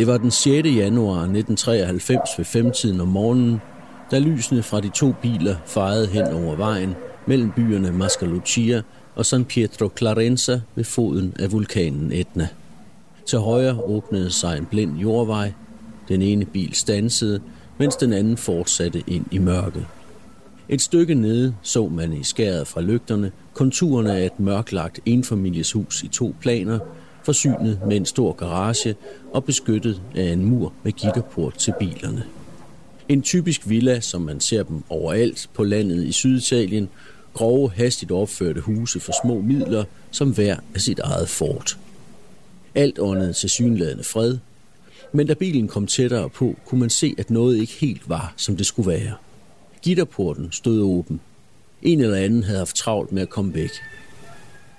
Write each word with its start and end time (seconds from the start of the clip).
Det 0.00 0.08
var 0.08 0.18
den 0.18 0.30
6. 0.30 0.68
januar 0.68 1.16
1993 1.16 2.38
ved 2.38 2.44
femtiden 2.44 3.00
om 3.00 3.08
morgenen, 3.08 3.60
da 4.10 4.18
lysene 4.18 4.62
fra 4.62 4.80
de 4.80 4.88
to 4.88 5.14
biler 5.22 5.56
fejede 5.66 6.06
hen 6.06 6.26
over 6.26 6.56
vejen 6.56 6.94
mellem 7.26 7.50
byerne 7.50 7.92
Mascalucia 7.92 8.82
og 9.14 9.26
San 9.26 9.44
Pietro 9.44 9.90
Clarenza 9.98 10.60
ved 10.74 10.84
foden 10.84 11.34
af 11.38 11.52
vulkanen 11.52 12.12
Etna. 12.12 12.48
Til 13.26 13.38
højre 13.38 13.80
åbnede 13.84 14.30
sig 14.30 14.58
en 14.58 14.66
blind 14.66 14.98
jordvej. 14.98 15.52
Den 16.08 16.22
ene 16.22 16.44
bil 16.44 16.74
stansede, 16.74 17.40
mens 17.78 17.96
den 17.96 18.12
anden 18.12 18.36
fortsatte 18.36 19.02
ind 19.06 19.24
i 19.30 19.38
mørket. 19.38 19.86
Et 20.68 20.80
stykke 20.80 21.14
nede 21.14 21.54
så 21.62 21.88
man 21.88 22.12
i 22.12 22.24
skæret 22.24 22.66
fra 22.66 22.80
lygterne 22.80 23.32
konturerne 23.54 24.12
af 24.12 24.26
et 24.26 24.40
mørklagt 24.40 25.00
enfamilieshus 25.06 26.02
i 26.02 26.08
to 26.08 26.34
planer, 26.40 26.78
forsynet 27.24 27.80
med 27.86 27.96
en 27.96 28.06
stor 28.06 28.32
garage 28.32 28.94
og 29.32 29.44
beskyttet 29.44 30.02
af 30.16 30.32
en 30.32 30.44
mur 30.44 30.72
med 30.82 30.92
gitterport 30.92 31.54
til 31.54 31.74
bilerne. 31.78 32.24
En 33.08 33.22
typisk 33.22 33.68
villa, 33.68 34.00
som 34.00 34.22
man 34.22 34.40
ser 34.40 34.62
dem 34.62 34.82
overalt 34.88 35.50
på 35.54 35.64
landet 35.64 36.04
i 36.04 36.12
Syditalien, 36.12 36.88
grove, 37.34 37.72
hastigt 37.72 38.12
opførte 38.12 38.60
huse 38.60 39.00
for 39.00 39.12
små 39.24 39.40
midler, 39.40 39.84
som 40.10 40.30
hver 40.34 40.56
af 40.74 40.80
sit 40.80 40.98
eget 40.98 41.28
fort. 41.28 41.78
Alt 42.74 42.98
åndede 42.98 43.32
til 43.32 43.50
synladende 43.50 44.04
fred, 44.04 44.38
men 45.12 45.26
da 45.26 45.34
bilen 45.34 45.68
kom 45.68 45.86
tættere 45.86 46.30
på, 46.30 46.56
kunne 46.66 46.80
man 46.80 46.90
se, 46.90 47.14
at 47.18 47.30
noget 47.30 47.56
ikke 47.56 47.72
helt 47.72 48.08
var, 48.08 48.34
som 48.36 48.56
det 48.56 48.66
skulle 48.66 48.90
være. 48.90 49.14
Gitterporten 49.82 50.52
stod 50.52 50.80
åben. 50.80 51.20
En 51.82 52.00
eller 52.00 52.16
anden 52.16 52.42
havde 52.42 52.58
haft 52.58 52.76
travlt 52.76 53.12
med 53.12 53.22
at 53.22 53.30
komme 53.30 53.54
væk. 53.54 53.70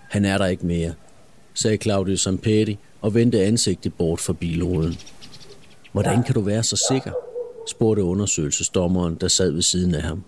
Han 0.10 0.26
er 0.26 0.38
der 0.38 0.46
ikke 0.46 0.66
mere, 0.66 0.94
sagde 1.54 1.78
Claudio 1.78 2.18
Samperi 2.18 2.78
og 3.02 3.14
vendte 3.14 3.44
ansigtet 3.44 3.94
bort 3.94 4.20
fra 4.20 4.34
bilruden. 4.34 4.98
Hvordan 5.92 6.24
kan 6.24 6.34
du 6.36 6.42
være 6.42 6.64
så 6.64 6.86
sikker? 6.92 7.12
spurgte 7.68 8.04
undersøgelsesdommeren, 8.04 9.18
der 9.22 9.28
sad 9.28 9.52
ved 9.52 9.62
siden 9.62 9.96
af 9.96 10.02
ham. 10.02 10.24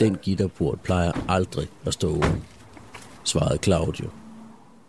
Den 0.00 0.16
gitterport 0.22 0.80
plejer 0.80 1.12
aldrig 1.28 1.66
at 1.86 1.94
stå 1.94 2.08
åben, 2.08 2.42
svarede 3.24 3.58
Claudio. 3.62 4.08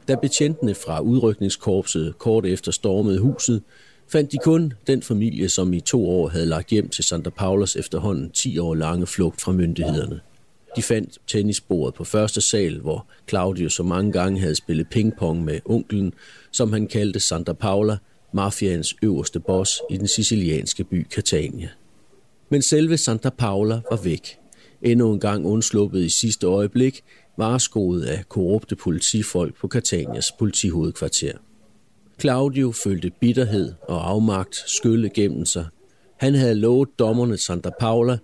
Da 0.07 0.15
betjentene 0.15 0.75
fra 0.75 0.99
udrykningskorpset 0.99 2.17
kort 2.17 2.45
efter 2.45 2.71
stormede 2.71 3.19
huset, 3.19 3.63
fandt 4.07 4.31
de 4.31 4.37
kun 4.43 4.73
den 4.87 5.01
familie, 5.01 5.49
som 5.49 5.73
i 5.73 5.79
to 5.79 6.09
år 6.09 6.27
havde 6.27 6.45
lagt 6.45 6.69
hjem 6.69 6.89
til 6.89 7.03
Santa 7.03 7.29
Paulas 7.29 7.75
efterhånden 7.75 8.29
10 8.29 8.59
år 8.59 8.75
lange 8.75 9.07
flugt 9.07 9.41
fra 9.41 9.51
myndighederne. 9.51 10.19
De 10.75 10.81
fandt 10.81 11.17
tennisbordet 11.27 11.93
på 11.93 12.03
første 12.03 12.41
sal, 12.41 12.79
hvor 12.79 13.07
Claudio 13.29 13.69
så 13.69 13.83
mange 13.83 14.11
gange 14.11 14.39
havde 14.39 14.55
spillet 14.55 14.87
pingpong 14.89 15.43
med 15.43 15.59
onkelen, 15.65 16.13
som 16.51 16.73
han 16.73 16.87
kaldte 16.87 17.19
Santa 17.19 17.53
Paula, 17.53 17.97
mafians 18.33 18.95
øverste 19.03 19.39
boss 19.39 19.81
i 19.89 19.97
den 19.97 20.07
sicilianske 20.07 20.83
by 20.83 21.07
Catania. 21.09 21.69
Men 22.49 22.61
selve 22.61 22.97
Santa 22.97 23.29
Paula 23.29 23.81
var 23.89 24.01
væk. 24.03 24.37
Endnu 24.81 25.13
en 25.13 25.19
gang 25.19 25.45
undsluppet 25.45 26.01
i 26.01 26.09
sidste 26.09 26.47
øjeblik, 26.47 27.03
vareskoet 27.37 28.03
af 28.03 28.29
korrupte 28.29 28.75
politifolk 28.75 29.55
på 29.59 29.67
Catanias 29.67 30.31
politihovedkvarter. 30.39 31.33
Claudio 32.21 32.71
følte 32.71 33.11
bitterhed 33.19 33.73
og 33.81 34.09
afmagt 34.09 34.55
skylle 34.55 35.09
gennem 35.09 35.45
sig. 35.45 35.65
Han 36.17 36.35
havde 36.35 36.55
lovet 36.55 36.89
dommerne 36.99 37.37
Santa 37.37 37.69
Paula, 37.79 38.17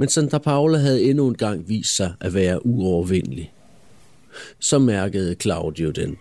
men 0.00 0.08
Santa 0.08 0.38
Paula 0.38 0.78
havde 0.78 1.02
endnu 1.02 1.28
en 1.28 1.34
gang 1.34 1.68
vist 1.68 1.96
sig 1.96 2.12
at 2.20 2.34
være 2.34 2.66
uovervindelig. 2.66 3.52
Så 4.58 4.78
mærkede 4.78 5.34
Claudio 5.34 5.90
den. 5.90 6.16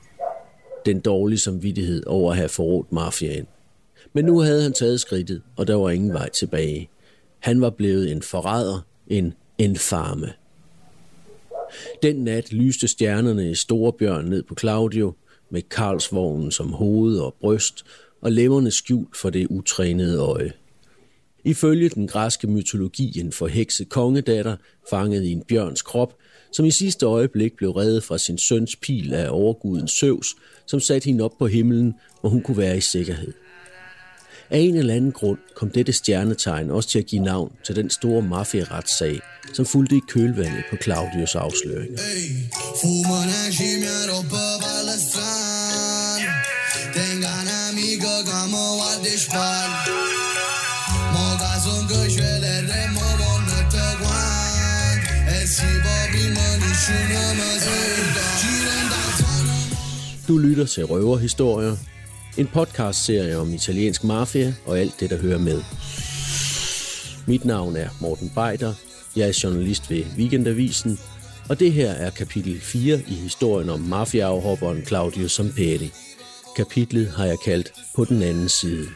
Den 0.86 1.00
dårlige 1.00 1.40
samvittighed 1.40 2.04
over 2.08 2.32
at 2.32 2.38
have 2.38 2.50
forrådt 2.50 2.92
mafiaen. 2.92 3.48
Men 4.14 4.26
nu 4.26 4.40
havde 4.40 4.64
han 4.64 4.74
taget 4.74 5.00
skridtet, 5.02 5.42
og 5.56 5.68
der 5.68 5.76
var 5.76 5.90
ingen 5.90 6.14
vej 6.14 6.30
tilbage. 6.30 6.90
Han 7.40 7.62
var 7.62 7.70
blevet 7.70 8.12
en 8.12 8.22
forræder, 8.22 8.86
en 9.08 9.34
infame. 9.58 10.34
Den 12.04 12.16
nat 12.16 12.54
lyste 12.54 12.88
stjernerne 12.88 13.52
i 13.52 13.56
Storebjørn 13.56 14.26
ned 14.26 14.44
på 14.44 14.56
Claudio, 14.60 15.14
med 15.50 15.62
Karlsvognen 15.62 16.52
som 16.52 16.74
hoved 16.74 17.20
og 17.20 17.36
bryst, 17.42 17.86
og 18.22 18.32
lemmerne 18.32 18.72
skjult 18.72 19.18
for 19.18 19.30
det 19.30 19.48
utrænede 19.48 20.20
øje. 20.20 20.54
Ifølge 21.44 21.90
den 21.90 22.08
græske 22.08 22.48
mytologi 22.48 23.20
en 23.20 23.32
forhekset 23.32 23.90
kongedatter, 23.90 24.56
fanget 24.90 25.24
i 25.24 25.32
en 25.32 25.44
bjørns 25.48 25.82
krop, 25.82 26.14
som 26.52 26.66
i 26.66 26.72
sidste 26.72 27.06
øjeblik 27.06 27.54
blev 27.58 27.72
reddet 27.72 28.04
fra 28.04 28.18
sin 28.18 28.38
søns 28.38 28.76
pil 28.76 29.14
af 29.14 29.28
overguden 29.30 29.88
Søvs, 29.88 30.28
som 30.66 30.80
satte 30.80 31.06
hende 31.06 31.24
op 31.24 31.38
på 31.40 31.48
himlen, 31.48 31.94
hvor 32.22 32.30
hun 32.30 32.42
kunne 32.42 32.58
være 32.58 32.78
i 32.78 32.82
sikkerhed. 32.82 33.34
Af 34.50 34.60
en 34.60 34.76
eller 34.76 34.94
anden 34.94 35.12
grund 35.12 35.38
kom 35.56 35.70
dette 35.70 35.94
stjernetegn 35.94 36.72
også 36.72 36.90
til 36.90 37.00
at 37.00 37.06
give 37.06 37.24
navn 37.24 37.52
til 37.66 37.76
den 37.76 37.90
store 37.90 38.22
mafia-retssag, 38.22 39.20
som 39.54 39.66
fulgte 39.66 39.96
i 39.96 40.02
kølvandet 40.08 40.64
på 40.70 40.76
Claudius 40.84 41.36
afsløringer. 41.36 42.00
Du 60.28 60.38
lytter 60.38 60.66
til 60.66 60.86
Røverhistorier, 60.86 61.76
en 62.38 62.48
podcast-serie 62.48 63.38
om 63.38 63.54
italiensk 63.54 64.04
mafia 64.04 64.54
og 64.66 64.80
alt 64.80 65.00
det, 65.00 65.10
der 65.10 65.18
hører 65.18 65.38
med. 65.38 65.62
Mit 67.28 67.46
navn 67.46 67.76
er 67.76 67.90
Morten 68.02 68.32
Beider, 68.36 68.74
jeg 69.16 69.28
er 69.28 69.40
journalist 69.44 69.90
ved 69.90 70.04
Weekendavisen, 70.18 71.00
og 71.50 71.60
det 71.60 71.74
her 71.74 71.92
er 71.92 72.10
kapitel 72.10 72.62
4 72.62 73.02
i 73.08 73.14
historien 73.14 73.70
om 73.70 73.80
mafiaafhopperen 73.80 74.86
Claudio 74.86 75.28
Samperi. 75.28 75.92
Kapitlet 76.56 77.08
har 77.08 77.26
jeg 77.26 77.38
kaldt 77.46 77.72
På 77.96 78.06
den 78.06 78.22
anden 78.22 78.50
side. 78.50 78.88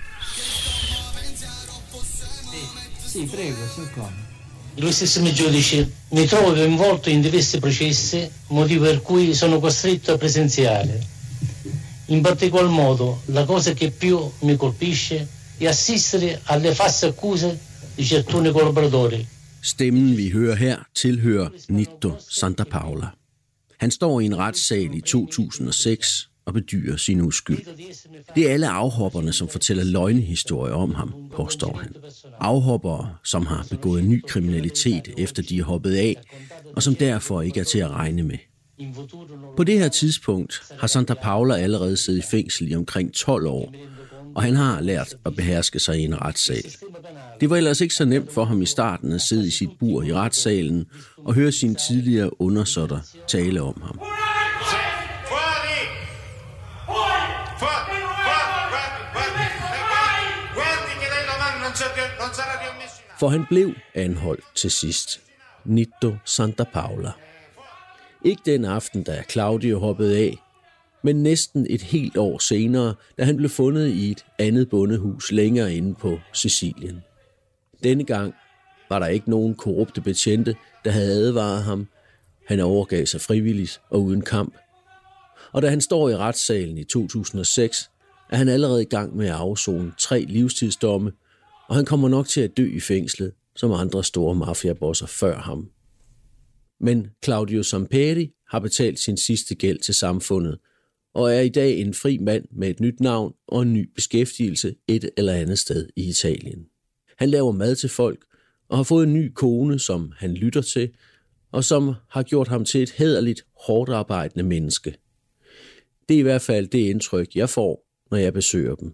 Sì, 3.14 3.28
prego, 3.28 4.33
soccorro. 4.74 4.82
Illustrissimi 4.82 5.34
giudici, 5.34 5.92
mi 6.10 6.26
trovo 6.26 6.54
coinvolto 6.54 7.10
in 7.10 7.22
diversi 7.22 7.60
processi, 7.60 8.30
motivo 8.48 8.86
per 8.86 9.02
cui 9.02 9.34
sono 9.34 9.60
costretto 9.60 10.14
a 10.14 10.18
presenziare. 10.18 11.02
In 12.08 12.22
particolar 12.22 12.70
modo, 12.70 13.22
la 13.26 13.46
cosa 13.46 13.74
che 13.74 13.92
più 13.92 14.30
mi 14.40 14.56
colpisce 14.56 15.28
è 15.58 15.68
assistere 15.68 16.42
alle 16.46 16.74
false 16.74 17.08
accuse 17.08 17.60
di 17.96 18.04
certuni 18.04 18.52
collaboratori. 18.52 19.28
Stemmen, 19.62 20.14
vi 20.16 20.30
hører 20.30 20.58
her, 20.58 20.90
tilhører 20.92 21.52
Nitto 21.68 22.18
Santa 22.20 22.66
Paula. 22.66 23.16
Han 23.78 23.92
står 23.92 24.22
i 24.22 24.26
en 24.26 24.36
retssal 24.36 24.94
i 24.96 25.02
2006 25.02 26.33
og 26.46 26.54
bedyrer 26.54 26.98
sin 26.98 27.22
uskyld. 27.22 27.60
Det 28.36 28.50
er 28.50 28.54
alle 28.54 28.68
afhopperne, 28.68 29.34
som 29.34 29.48
fortæller 29.48 29.84
løgnehistorier 29.84 30.74
om 30.74 30.96
ham, 30.96 31.14
påstår 31.36 31.78
han. 31.82 31.96
Afhoppere, 32.40 33.16
som 33.24 33.46
har 33.46 33.68
begået 33.70 34.04
ny 34.04 34.24
kriminalitet 34.28 35.10
efter 35.18 35.44
de 35.44 35.60
er 35.60 35.64
hoppet 35.64 35.96
af, 35.96 36.16
og 36.76 36.84
som 36.84 36.96
derfor 36.96 37.42
ikke 37.42 37.60
er 37.60 37.64
til 37.64 37.80
at 37.80 37.90
regne 37.90 38.24
med. 38.24 38.38
På 39.58 39.64
det 39.64 39.80
her 39.80 39.90
tidspunkt 39.90 40.62
har 40.80 40.88
Santa 40.88 41.14
Paula 41.14 41.56
allerede 41.56 41.98
siddet 41.98 42.20
i 42.20 42.28
fængsel 42.32 42.72
i 42.72 42.76
omkring 42.76 43.14
12 43.14 43.48
år, 43.48 43.74
og 44.36 44.44
han 44.44 44.56
har 44.56 44.82
lært 44.82 45.16
at 45.26 45.36
beherske 45.36 45.80
sig 45.80 46.00
i 46.00 46.04
en 46.04 46.22
retssal. 46.22 46.76
Det 47.42 47.50
var 47.50 47.58
ellers 47.58 47.82
ikke 47.82 47.96
så 47.96 48.06
nemt 48.06 48.34
for 48.34 48.46
ham 48.46 48.62
i 48.62 48.66
starten 48.66 49.12
at 49.12 49.22
sidde 49.22 49.48
i 49.48 49.52
sit 49.52 49.70
bur 49.80 50.04
i 50.04 50.14
retssalen 50.14 50.86
og 51.18 51.34
høre 51.34 51.52
sine 51.52 51.76
tidligere 51.90 52.42
undersåtter 52.42 53.00
tale 53.28 53.62
om 53.62 53.82
ham. 53.86 54.00
For 63.24 63.30
han 63.30 63.46
blev 63.50 63.74
anholdt 63.94 64.44
til 64.56 64.72
sidst. 64.72 65.22
Nitto 65.66 66.16
Santa 66.26 66.64
Paula. 66.64 67.12
Ikke 68.26 68.42
den 68.46 68.66
aften, 68.66 69.04
da 69.04 69.24
Claudio 69.30 69.80
hoppede 69.80 70.18
af, 70.18 70.38
Men 71.04 71.24
næsten 71.24 71.68
et 71.70 71.82
helt 71.82 72.18
år 72.18 72.38
senere, 72.38 72.96
da 73.18 73.24
han 73.24 73.38
blev 73.38 73.50
fundet 73.50 73.88
i 73.88 74.12
et 74.12 74.26
andet 74.40 74.70
bondehus 74.70 75.32
længere 75.32 75.76
inde 75.76 75.96
på 75.96 76.20
Sicilien. 76.34 77.04
Denne 77.84 78.04
gang 78.04 78.34
var 78.90 79.00
der 79.00 79.08
ikke 79.08 79.30
nogen 79.30 79.56
korrupte 79.56 80.02
betjente, 80.02 80.56
der 80.86 80.92
havde 80.92 81.14
advaret 81.14 81.64
ham. 81.64 81.88
Han 82.48 82.60
overgav 82.60 83.06
sig 83.06 83.22
frivilligt 83.22 83.82
og 83.90 84.04
uden 84.04 84.22
kamp. 84.22 84.54
Og 85.52 85.62
da 85.62 85.70
han 85.70 85.82
står 85.82 86.10
i 86.10 86.18
retssalen 86.18 86.78
i 86.78 86.84
2006, 86.84 87.90
er 88.30 88.38
han 88.38 88.50
allerede 88.50 88.82
i 88.82 88.90
gang 88.90 89.16
med 89.16 89.28
at 89.28 89.34
afzone 89.34 89.94
tre 89.98 90.20
livstidsdomme, 90.20 91.12
og 91.70 91.76
han 91.76 91.86
kommer 91.86 92.10
nok 92.10 92.28
til 92.28 92.42
at 92.42 92.58
dø 92.58 92.76
i 92.76 92.80
fængslet, 92.80 93.34
som 93.56 93.72
andre 93.72 94.04
store 94.04 94.36
mafiabosser 94.36 95.06
før 95.08 95.38
ham. 95.38 95.70
Men 96.80 97.08
Claudio 97.24 97.64
Samperi 97.64 98.32
har 98.50 98.60
betalt 98.60 99.00
sin 99.00 99.18
sidste 99.18 99.56
gæld 99.56 99.80
til 99.80 99.94
samfundet, 99.94 100.60
og 101.14 101.34
er 101.34 101.40
i 101.40 101.50
dag 101.50 101.80
en 101.80 101.94
fri 101.94 102.18
mand 102.18 102.46
med 102.52 102.70
et 102.70 102.80
nyt 102.80 103.00
navn 103.00 103.34
og 103.48 103.62
en 103.62 103.74
ny 103.74 103.90
beskæftigelse 103.96 104.76
et 104.88 105.10
eller 105.18 105.34
andet 105.34 105.60
sted 105.60 105.90
i 105.96 106.10
Italien. 106.10 106.66
Han 107.18 107.30
laver 107.30 107.52
mad 107.52 107.76
til 107.76 107.90
folk 107.90 108.26
og 108.70 108.78
har 108.78 108.84
fået 108.84 109.08
en 109.08 109.14
ny 109.14 109.32
kone, 109.36 109.80
som 109.80 110.14
han 110.18 110.34
lytter 110.34 110.62
til, 110.62 110.92
og 111.52 111.64
som 111.64 111.94
har 112.10 112.24
gjort 112.24 112.48
ham 112.48 112.66
til 112.66 112.84
et 112.84 112.92
hederligt, 112.92 113.46
hårdt 113.66 113.90
arbejdende 113.90 114.44
menneske. 114.44 114.96
Det 116.10 116.16
er 116.16 116.20
i 116.20 116.24
hvert 116.24 116.42
fald 116.42 116.68
det 116.68 116.80
indtryk, 116.80 117.36
jeg 117.36 117.50
får, 117.50 117.88
når 118.12 118.18
jeg 118.18 118.34
besøger 118.34 118.76
dem. 118.76 118.94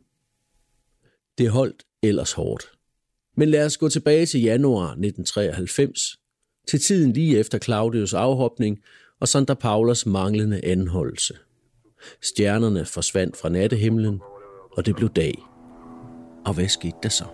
Det 1.37 1.49
holdt 1.49 1.83
ellers 2.03 2.33
hårdt. 2.33 2.71
Men 3.37 3.49
lad 3.49 3.65
os 3.65 3.77
gå 3.77 3.89
tilbage 3.89 4.25
til 4.25 4.41
januar 4.41 4.83
1993, 4.83 5.99
til 6.67 6.79
tiden 6.79 7.13
lige 7.13 7.39
efter 7.39 7.59
Claudius 7.59 8.13
afhopning 8.13 8.79
og 9.19 9.27
Santa 9.27 9.53
Paulas 9.53 10.05
manglende 10.05 10.65
anholdelse. 10.65 11.37
Stjernerne 12.21 12.85
forsvandt 12.85 13.37
fra 13.37 13.49
nattehimlen, 13.49 14.21
og 14.71 14.85
det 14.85 14.95
blev 14.95 15.09
dag. 15.09 15.43
Og 16.45 16.53
hvad 16.53 16.67
skete 16.67 16.97
der 17.03 17.09
så? 17.09 17.25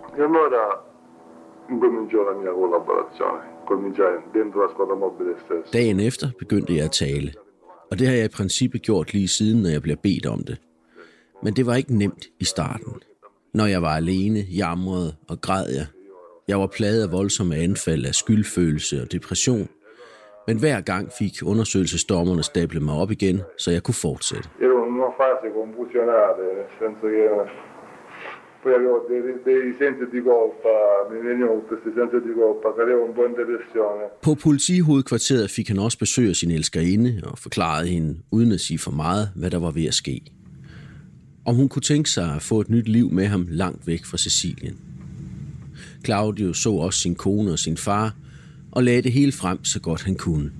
Dagen 5.72 6.00
efter 6.00 6.28
begyndte 6.38 6.76
jeg 6.76 6.84
at 6.84 6.90
tale. 6.90 7.32
Og 7.90 7.98
det 7.98 8.06
har 8.06 8.14
jeg 8.14 8.24
i 8.24 8.36
princippet 8.36 8.82
gjort 8.82 9.12
lige 9.12 9.28
siden, 9.28 9.62
når 9.62 9.68
jeg 9.70 9.82
bliver 9.82 9.96
bedt 10.02 10.26
om 10.26 10.44
det. 10.44 10.60
Men 11.42 11.56
det 11.56 11.66
var 11.66 11.74
ikke 11.74 11.98
nemt 11.98 12.24
i 12.40 12.44
starten. 12.44 13.02
Når 13.58 13.66
jeg 13.66 13.82
var 13.82 13.94
alene, 14.02 14.40
jamrede 14.62 15.10
og 15.30 15.36
græd 15.40 15.66
jeg. 15.78 15.86
Jeg 16.48 16.58
var 16.62 16.70
plaget 16.76 17.02
af 17.06 17.12
voldsomme 17.18 17.54
anfald 17.66 18.04
af 18.10 18.14
skyldfølelse 18.14 19.02
og 19.02 19.12
depression. 19.12 19.68
Men 20.46 20.56
hver 20.62 20.80
gang 20.80 21.04
fik 21.18 21.34
undersøgelsesdommerne 21.52 22.42
stablet 22.42 22.82
mig 22.82 22.94
op 23.02 23.10
igen, 23.10 23.36
så 23.58 23.68
jeg 23.70 23.82
kunne 23.82 24.00
fortsætte. 24.06 24.48
Ero 24.64 24.78
in 24.86 24.92
una 24.98 25.10
fase 25.20 25.46
confusionale, 25.60 26.44
nel 26.58 26.68
senso 26.80 27.04
che 27.14 27.24
poi 28.62 28.72
avevo 28.78 28.96
dei, 29.08 29.20
dei 29.48 29.72
sensi 29.82 30.04
di 30.14 30.20
colpa, 30.28 30.74
mi 31.10 31.18
venivano 31.28 31.60
questi 31.68 31.90
sensi 31.98 32.16
di 32.26 32.32
colpa, 32.40 32.68
cadevo 32.78 33.02
un 33.08 33.12
po' 33.16 33.26
in 33.28 33.34
depressione. 33.40 34.04
På 34.26 34.32
politihovedkvarteret 34.46 35.46
fik 35.56 35.68
han 35.72 35.78
også 35.86 35.98
besøg 36.04 36.28
af 36.32 36.36
sin 36.42 36.50
elskerinde 36.58 37.10
og 37.30 37.38
forklarede 37.38 37.88
hende, 37.94 38.10
uden 38.36 38.50
at 38.56 38.60
sige 38.66 38.78
for 38.86 38.94
meget, 39.04 39.24
hvad 39.38 39.50
der 39.54 39.60
var 39.66 39.72
ved 39.78 39.86
at 39.92 39.98
ske. 40.04 40.16
Om 41.46 41.54
hun 41.56 41.68
kunne 41.68 41.82
tænke 41.82 42.10
sig 42.10 42.34
at 42.34 42.42
få 42.42 42.60
et 42.60 42.70
nyt 42.70 42.88
liv 42.88 43.12
med 43.12 43.26
ham 43.26 43.46
langt 43.50 43.86
væk 43.86 44.04
fra 44.04 44.16
Sicilien. 44.16 44.76
Claudio 46.04 46.52
så 46.52 46.70
også 46.70 47.00
sin 47.00 47.14
kone 47.14 47.52
og 47.52 47.58
sin 47.58 47.76
far, 47.76 48.16
og 48.72 48.84
lagde 48.84 49.02
det 49.02 49.12
hele 49.12 49.32
frem 49.32 49.64
så 49.64 49.80
godt 49.80 50.02
han 50.02 50.14
kunne. 50.14 50.50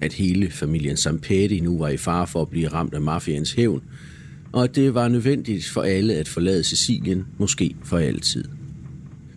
At 0.00 0.12
hele 0.12 0.50
familien 0.50 0.96
Sampetti 0.96 1.60
nu 1.60 1.78
var 1.78 1.88
i 1.88 1.96
fare 1.96 2.26
for 2.26 2.42
at 2.42 2.48
blive 2.48 2.68
ramt 2.68 2.94
af 2.94 3.00
mafians 3.00 3.52
hævn, 3.52 3.82
og 4.52 4.64
at 4.64 4.76
det 4.76 4.94
var 4.94 5.08
nødvendigt 5.08 5.64
for 5.64 5.82
alle 5.82 6.14
at 6.14 6.28
forlade 6.28 6.64
Sicilien, 6.64 7.26
måske 7.38 7.76
for 7.84 7.98
altid. 7.98 8.44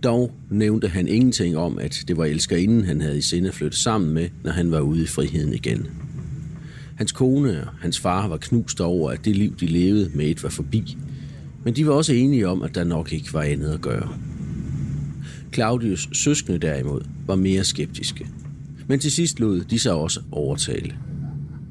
Dog 0.03 0.31
nævnte 0.49 0.87
han 0.87 1.07
ingenting 1.07 1.57
om, 1.57 1.79
at 1.79 2.03
det 2.07 2.17
var 2.17 2.25
elskerinden, 2.25 2.85
han 2.85 3.01
havde 3.01 3.17
i 3.17 3.21
sinde 3.21 3.51
flyttet 3.51 3.79
sammen 3.79 4.13
med, 4.13 4.29
når 4.43 4.51
han 4.51 4.71
var 4.71 4.79
ude 4.79 5.03
i 5.03 5.07
friheden 5.07 5.53
igen. 5.53 5.87
Hans 6.99 7.11
kone 7.11 7.61
og 7.61 7.73
hans 7.81 7.99
far 7.99 8.27
var 8.27 8.37
knust 8.37 8.81
over, 8.81 9.11
at 9.11 9.25
det 9.25 9.35
liv, 9.35 9.55
de 9.59 9.65
levede 9.65 10.11
med 10.13 10.25
et 10.25 10.43
var 10.43 10.49
forbi. 10.49 10.97
Men 11.63 11.75
de 11.75 11.87
var 11.87 11.93
også 11.93 12.13
enige 12.13 12.47
om, 12.47 12.61
at 12.61 12.75
der 12.75 12.83
nok 12.83 13.13
ikke 13.13 13.33
var 13.33 13.41
andet 13.41 13.69
at 13.69 13.81
gøre. 13.81 14.13
Claudius 15.53 16.09
søskende 16.13 16.59
derimod 16.59 17.01
var 17.27 17.35
mere 17.35 17.63
skeptiske. 17.63 18.27
Men 18.87 18.99
til 18.99 19.11
sidst 19.11 19.39
lod 19.39 19.61
de 19.61 19.79
sig 19.79 19.93
også 19.93 20.21
overtale. 20.31 20.95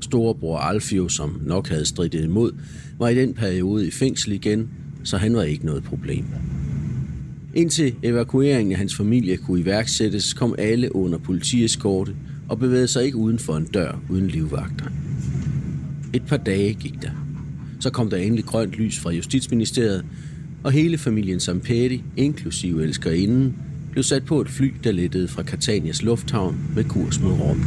Storebror 0.01 0.59
Alfio, 0.59 1.09
som 1.09 1.41
nok 1.47 1.69
havde 1.69 1.87
stridet 1.87 2.25
imod, 2.25 2.53
var 2.99 3.09
i 3.09 3.15
den 3.15 3.35
periode 3.35 3.87
i 3.87 3.91
fængsel 3.91 4.33
igen, 4.33 4.69
så 5.05 5.17
han 5.17 5.35
var 5.35 5.43
ikke 5.43 5.67
noget 5.67 5.85
problem. 5.85 6.25
Indtil 7.55 7.95
evakueringen 8.03 8.73
af 8.73 8.79
hans 8.79 8.97
familie 8.97 9.37
kunne 9.37 9.61
iværksættes, 9.61 10.33
kom 10.33 10.55
alle 10.59 10.97
under 10.97 11.19
politieskorte 11.19 12.15
og 12.49 12.59
bevægede 12.59 12.89
sig 12.89 13.05
ikke 13.05 13.17
uden 13.17 13.39
for 13.39 13.57
en 13.57 13.65
dør 13.65 14.01
uden 14.11 14.29
livvagter. 14.29 14.87
Et 16.13 16.23
par 16.27 16.37
dage 16.37 16.75
gik 16.75 17.03
der. 17.03 17.11
Så 17.81 17.91
kom 17.91 18.11
der 18.11 18.17
endelig 18.17 18.45
grønt 18.45 18.73
lys 18.73 18.99
fra 18.99 19.11
Justitsministeriet, 19.11 20.05
og 20.65 20.73
hele 20.73 20.99
familien 20.99 21.41
Samperi, 21.41 22.05
inklusive 22.17 22.83
elskerinden, 22.83 23.57
blev 23.93 24.03
sat 24.03 24.25
på 24.25 24.41
et 24.41 24.49
fly, 24.49 24.75
der 24.85 24.93
lettede 24.93 25.29
fra 25.29 25.43
Catanias 25.43 26.03
lufthavn 26.03 26.71
med 26.75 26.85
kurs 26.85 27.21
mod 27.21 27.33
Rom. 27.33 27.65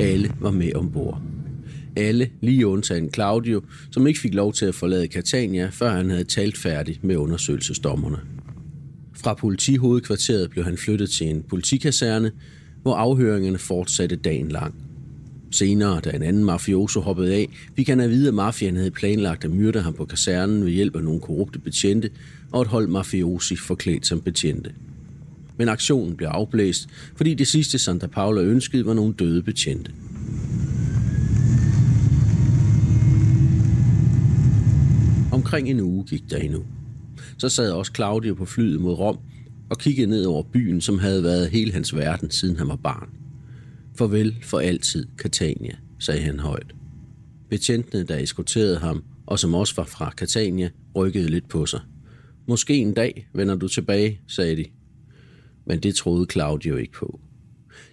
Alle 0.00 0.32
var 0.40 0.50
med 0.50 0.74
ombord. 0.74 1.22
Alle, 1.96 2.28
lige 2.42 2.66
undtagen 2.66 3.10
Claudio, 3.14 3.62
som 3.90 4.06
ikke 4.06 4.20
fik 4.20 4.34
lov 4.34 4.52
til 4.52 4.66
at 4.66 4.74
forlade 4.74 5.06
Catania, 5.06 5.68
før 5.72 5.96
han 5.96 6.10
havde 6.10 6.24
talt 6.24 6.58
færdigt 6.58 7.04
med 7.04 7.16
undersøgelsesdommerne. 7.16 8.16
Fra 9.14 9.34
politihovedkvarteret 9.34 10.50
blev 10.50 10.64
han 10.64 10.76
flyttet 10.76 11.10
til 11.10 11.26
en 11.26 11.42
politikaserne, 11.48 12.32
hvor 12.82 12.94
afhøringerne 12.94 13.58
fortsatte 13.58 14.16
dagen 14.16 14.48
lang. 14.48 14.74
Senere, 15.50 16.00
da 16.00 16.10
en 16.10 16.22
anden 16.22 16.44
mafioso 16.44 17.00
hoppede 17.00 17.34
af, 17.34 17.48
fik 17.76 17.88
han 17.88 18.00
at 18.00 18.10
vide, 18.10 18.28
at 18.28 18.34
mafiaen 18.34 18.76
havde 18.76 18.90
planlagt 18.90 19.44
at 19.44 19.50
myrde 19.50 19.80
ham 19.80 19.94
på 19.94 20.04
kasernen 20.04 20.64
ved 20.64 20.72
hjælp 20.72 20.96
af 20.96 21.04
nogle 21.04 21.20
korrupte 21.20 21.58
betjente 21.58 22.10
og 22.52 22.62
et 22.62 22.68
hold 22.68 22.88
mafiosi 22.88 23.56
forklædt 23.56 24.06
som 24.06 24.20
betjente. 24.20 24.72
Men 25.58 25.68
aktionen 25.68 26.16
blev 26.16 26.28
afblæst, 26.28 26.88
fordi 27.16 27.34
det 27.34 27.48
sidste 27.48 27.78
Santa 27.78 28.06
Paula 28.06 28.40
ønskede 28.40 28.86
var 28.86 28.94
nogle 28.94 29.14
døde 29.18 29.42
betjente. 29.42 29.92
Omkring 35.32 35.68
en 35.68 35.80
uge 35.80 36.04
gik 36.04 36.30
der 36.30 36.36
endnu. 36.36 36.64
Så 37.38 37.48
sad 37.48 37.70
også 37.70 37.92
Claudio 37.94 38.34
på 38.34 38.44
flyet 38.44 38.80
mod 38.80 38.92
Rom 38.92 39.18
og 39.70 39.78
kiggede 39.78 40.06
ned 40.06 40.24
over 40.24 40.42
byen, 40.42 40.80
som 40.80 40.98
havde 40.98 41.22
været 41.22 41.50
hele 41.50 41.72
hans 41.72 41.96
verden, 41.96 42.30
siden 42.30 42.56
han 42.56 42.68
var 42.68 42.76
barn. 42.76 43.08
Farvel 43.98 44.36
for 44.42 44.58
altid, 44.58 45.06
Catania, 45.16 45.76
sagde 45.98 46.20
han 46.20 46.38
højt. 46.38 46.74
Betjentene, 47.50 48.02
der 48.02 48.16
eskorterede 48.18 48.78
ham, 48.78 49.04
og 49.26 49.38
som 49.38 49.54
også 49.54 49.74
var 49.76 49.84
fra 49.84 50.10
Catania, 50.16 50.70
rykkede 50.96 51.28
lidt 51.28 51.48
på 51.48 51.66
sig. 51.66 51.80
Måske 52.48 52.76
en 52.76 52.94
dag 52.94 53.28
vender 53.34 53.54
du 53.54 53.68
tilbage, 53.68 54.20
sagde 54.28 54.56
de. 54.56 54.64
Men 55.66 55.80
det 55.80 55.94
troede 55.94 56.26
Claudio 56.32 56.76
ikke 56.76 56.92
på. 56.92 57.20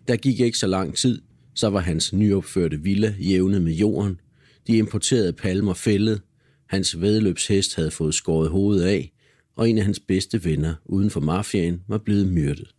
Der 0.07 0.15
gik 0.15 0.39
ikke 0.39 0.57
så 0.57 0.67
lang 0.67 0.95
tid, 0.95 1.21
så 1.55 1.69
var 1.69 1.79
hans 1.79 2.13
nyopførte 2.13 2.81
villa 2.81 3.15
jævnet 3.19 3.61
med 3.61 3.73
jorden. 3.73 4.19
De 4.67 4.77
importerede 4.77 5.33
palmer 5.33 5.73
fældet. 5.73 6.21
Hans 6.67 7.01
vedløbshest 7.01 7.75
havde 7.75 7.91
fået 7.91 8.13
skåret 8.13 8.49
hovedet 8.49 8.83
af, 8.83 9.13
og 9.55 9.69
en 9.69 9.77
af 9.77 9.83
hans 9.83 9.99
bedste 9.99 10.45
venner 10.45 10.75
uden 10.85 11.09
for 11.09 11.19
mafiaen 11.19 11.81
var 11.87 11.97
blevet 11.97 12.27
myrdet. 12.27 12.75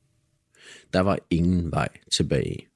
Der 0.93 1.01
var 1.01 1.19
ingen 1.31 1.71
vej 1.71 1.89
tilbage. 2.13 2.74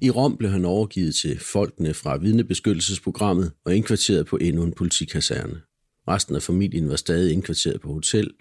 I 0.00 0.10
Rom 0.10 0.36
blev 0.36 0.50
han 0.50 0.64
overgivet 0.64 1.14
til 1.14 1.40
folkene 1.54 1.94
fra 1.94 2.16
vidnebeskyttelsesprogrammet 2.16 3.52
og 3.66 3.74
indkvarteret 3.76 4.26
på 4.26 4.36
endnu 4.36 4.62
en 4.62 4.72
politikaserne. 4.72 5.62
Resten 6.08 6.34
af 6.36 6.42
familien 6.42 6.88
var 6.88 6.96
stadig 6.96 7.32
indkvarteret 7.32 7.80
på 7.80 7.88
hotel. 7.88 8.34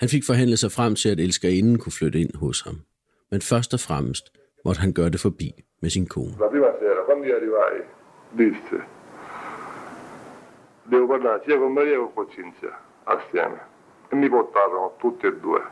Han 0.00 0.08
fik 0.08 0.24
forhandlet 0.26 0.58
sig 0.58 0.72
frem 0.72 0.94
til, 0.94 1.08
at 1.08 1.20
elskerinden 1.20 1.78
kunne 1.78 1.92
flytte 1.92 2.20
ind 2.20 2.34
hos 2.34 2.60
ham. 2.60 2.76
Men 3.30 3.40
først 3.40 3.74
og 3.74 3.80
fremmest 3.80 4.32
måtte 4.64 4.80
han 4.80 4.92
gøre 4.92 5.10
det 5.10 5.20
forbi 5.20 5.50
med 5.82 5.90
sin 5.90 6.06
kone. 6.06 6.32
Sera, 6.32 7.00
quando 7.08 7.24
arrivai, 7.38 7.74
disse, 8.38 8.78
devo 10.90 11.06
parlare 11.12 11.40
sia 11.44 11.56
con 11.62 11.72
Maria 11.78 11.96
che 12.02 12.10
con 12.16 12.26
Cinzia, 12.34 12.72
assieme. 13.14 13.58
E 14.12 14.14
mi 14.20 14.28
portarono 14.28 14.86
tutti 15.02 15.26
e 15.26 15.32
due 15.44 15.62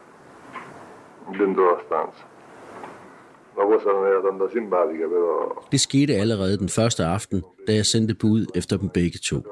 dentro 1.38 1.64
la 1.73 1.78
stanza. 1.87 2.32
La 3.59 3.64
cosa 3.71 3.88
non 3.97 4.06
era 4.11 4.21
tanto 4.26 4.49
simpatica, 4.56 5.04
però 5.14 5.32
Det 5.73 5.80
skete 5.80 6.16
allerede 6.16 6.59
den 6.59 6.68
første 6.68 7.04
aften, 7.04 7.42
da 7.66 7.75
jeg 7.75 7.87
sendte 7.87 8.14
bud 8.14 8.47
efter 8.54 8.76
dem 8.76 8.88
begge 8.88 9.18
to. 9.18 9.47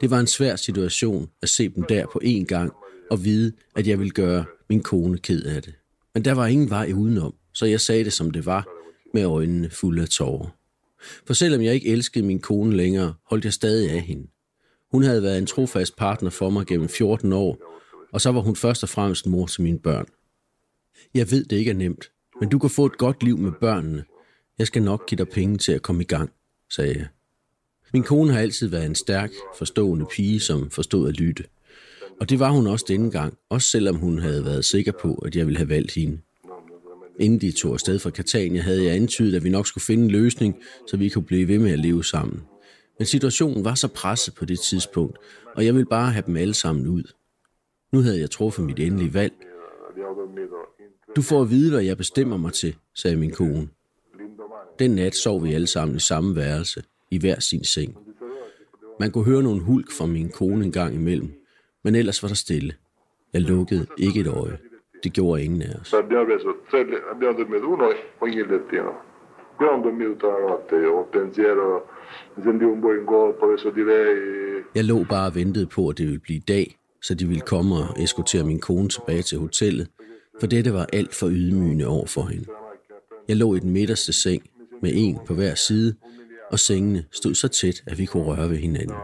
Det 0.00 0.10
var 0.10 0.20
en 0.20 0.26
svær 0.26 0.56
situation 0.56 1.30
at 1.42 1.48
se 1.48 1.68
dem 1.68 1.82
der 1.82 2.06
på 2.06 2.20
én 2.24 2.44
gang 2.44 2.72
og 3.10 3.24
vide, 3.24 3.52
at 3.76 3.86
jeg 3.86 3.98
ville 3.98 4.10
gøre 4.10 4.44
min 4.68 4.82
kone 4.82 5.18
ked 5.18 5.42
af 5.44 5.62
det. 5.62 5.74
Men 6.14 6.24
der 6.24 6.34
var 6.34 6.46
ingen 6.46 6.70
vej 6.70 6.92
udenom, 6.96 7.34
så 7.54 7.66
jeg 7.66 7.80
sagde 7.80 8.04
det 8.04 8.12
som 8.12 8.30
det 8.30 8.46
var, 8.46 8.68
med 9.14 9.24
øjnene 9.24 9.70
fulde 9.70 10.02
af 10.02 10.08
tårer. 10.08 10.48
For 11.26 11.34
selvom 11.34 11.62
jeg 11.62 11.74
ikke 11.74 11.88
elskede 11.88 12.26
min 12.26 12.40
kone 12.40 12.76
længere, 12.76 13.14
holdt 13.30 13.44
jeg 13.44 13.52
stadig 13.52 13.90
af 13.90 14.00
hende. 14.00 14.26
Hun 14.92 15.02
havde 15.02 15.22
været 15.22 15.38
en 15.38 15.46
trofast 15.46 15.96
partner 15.96 16.30
for 16.30 16.50
mig 16.50 16.66
gennem 16.66 16.88
14 16.88 17.32
år, 17.32 17.58
og 18.12 18.20
så 18.20 18.32
var 18.32 18.40
hun 18.40 18.56
først 18.56 18.82
og 18.82 18.88
fremmest 18.88 19.26
mor 19.26 19.46
til 19.46 19.62
mine 19.62 19.78
børn. 19.78 20.06
Jeg 21.14 21.30
ved, 21.30 21.44
det 21.44 21.56
ikke 21.56 21.70
er 21.70 21.74
nemt, 21.74 22.10
men 22.40 22.48
du 22.48 22.58
kan 22.58 22.70
få 22.70 22.86
et 22.86 22.98
godt 22.98 23.22
liv 23.22 23.38
med 23.38 23.52
børnene. 23.60 24.04
Jeg 24.58 24.66
skal 24.66 24.82
nok 24.82 25.06
give 25.06 25.18
dig 25.18 25.28
penge 25.28 25.58
til 25.58 25.72
at 25.72 25.82
komme 25.82 26.02
i 26.02 26.06
gang, 26.06 26.30
sagde 26.70 26.94
jeg. 26.94 27.06
Min 27.92 28.02
kone 28.02 28.32
har 28.32 28.40
altid 28.40 28.68
været 28.68 28.86
en 28.86 28.94
stærk, 28.94 29.30
forstående 29.58 30.06
pige, 30.12 30.40
som 30.40 30.70
forstod 30.70 31.08
at 31.08 31.20
lytte. 31.20 31.44
Og 32.20 32.30
det 32.30 32.38
var 32.38 32.50
hun 32.50 32.66
også 32.66 32.84
denne 32.88 33.10
gang, 33.10 33.34
også 33.50 33.68
selvom 33.70 33.96
hun 33.96 34.18
havde 34.18 34.44
været 34.44 34.64
sikker 34.64 34.92
på, 35.02 35.14
at 35.14 35.36
jeg 35.36 35.46
ville 35.46 35.58
have 35.58 35.68
valgt 35.68 35.94
hende. 35.94 36.18
Inden 37.20 37.40
de 37.40 37.52
tog 37.52 37.72
afsted 37.72 37.98
fra 37.98 38.10
Catania, 38.10 38.62
havde 38.62 38.84
jeg 38.84 38.94
antydet, 38.94 39.36
at 39.36 39.44
vi 39.44 39.48
nok 39.48 39.66
skulle 39.66 39.84
finde 39.84 40.04
en 40.04 40.10
løsning, 40.10 40.56
så 40.90 40.96
vi 40.96 41.08
kunne 41.08 41.24
blive 41.24 41.48
ved 41.48 41.58
med 41.58 41.72
at 41.72 41.78
leve 41.78 42.04
sammen. 42.04 42.42
Men 42.98 43.06
situationen 43.06 43.64
var 43.64 43.74
så 43.74 43.88
presset 43.88 44.34
på 44.34 44.44
det 44.44 44.60
tidspunkt, 44.60 45.18
og 45.56 45.64
jeg 45.64 45.74
ville 45.74 45.86
bare 45.86 46.12
have 46.12 46.22
dem 46.26 46.36
alle 46.36 46.54
sammen 46.54 46.86
ud. 46.86 47.02
Nu 47.92 48.00
havde 48.00 48.20
jeg 48.20 48.30
truffet 48.30 48.64
mit 48.64 48.78
endelige 48.78 49.14
valg. 49.14 49.32
Du 51.16 51.22
får 51.22 51.42
at 51.42 51.50
vide, 51.50 51.70
hvad 51.70 51.82
jeg 51.82 51.96
bestemmer 51.96 52.36
mig 52.36 52.52
til, 52.52 52.76
sagde 52.94 53.16
min 53.16 53.30
kone. 53.30 53.68
Den 54.78 54.90
nat 54.90 55.14
sov 55.14 55.44
vi 55.44 55.54
alle 55.54 55.66
sammen 55.66 55.96
i 55.96 56.00
samme 56.00 56.36
værelse, 56.36 56.82
i 57.10 57.18
hver 57.20 57.40
sin 57.40 57.64
seng. 57.64 57.96
Man 59.00 59.10
kunne 59.10 59.24
høre 59.24 59.42
nogle 59.42 59.60
hulk 59.60 59.92
fra 59.92 60.06
min 60.06 60.28
kone 60.28 60.64
en 60.64 60.72
gang 60.72 60.94
imellem, 60.94 61.30
men 61.84 61.94
ellers 61.94 62.22
var 62.22 62.28
der 62.28 62.34
stille. 62.34 62.74
Jeg 63.32 63.42
lukkede 63.42 63.86
ikke 63.98 64.20
et 64.20 64.26
øje. 64.26 64.58
Det 65.04 65.12
gjorde 65.12 65.44
ingen 65.44 65.62
af 65.62 65.74
os. 65.80 65.92
Lei. 73.76 74.62
Jeg 74.74 74.84
lå 74.84 75.04
bare 75.04 75.26
og 75.26 75.34
ventede 75.34 75.66
på, 75.66 75.88
at 75.88 75.98
det 75.98 76.06
ville 76.06 76.20
blive 76.20 76.40
dag, 76.48 76.78
så 77.02 77.14
de 77.14 77.26
ville 77.26 77.40
komme 77.40 77.74
og 77.74 78.02
eskortere 78.02 78.44
min 78.44 78.60
kone 78.60 78.88
tilbage 78.88 79.22
til 79.22 79.38
hotellet, 79.38 79.88
for 80.40 80.46
dette 80.46 80.72
var 80.72 80.86
alt 80.92 81.14
for 81.14 81.28
ydmygende 81.30 81.86
over 81.86 82.06
for 82.06 82.22
hende. 82.22 82.46
Jeg 83.28 83.36
lå 83.36 83.54
i 83.54 83.58
den 83.58 83.70
midterste 83.70 84.12
seng 84.12 84.50
med 84.82 84.92
en 84.94 85.18
på 85.26 85.34
hver 85.34 85.54
side, 85.54 85.94
og 86.50 86.58
sengene 86.58 87.04
stod 87.12 87.34
så 87.34 87.48
tæt, 87.48 87.82
at 87.86 87.98
vi 87.98 88.04
kunne 88.04 88.24
røre 88.24 88.50
ved 88.50 88.56
hinanden. 88.56 88.96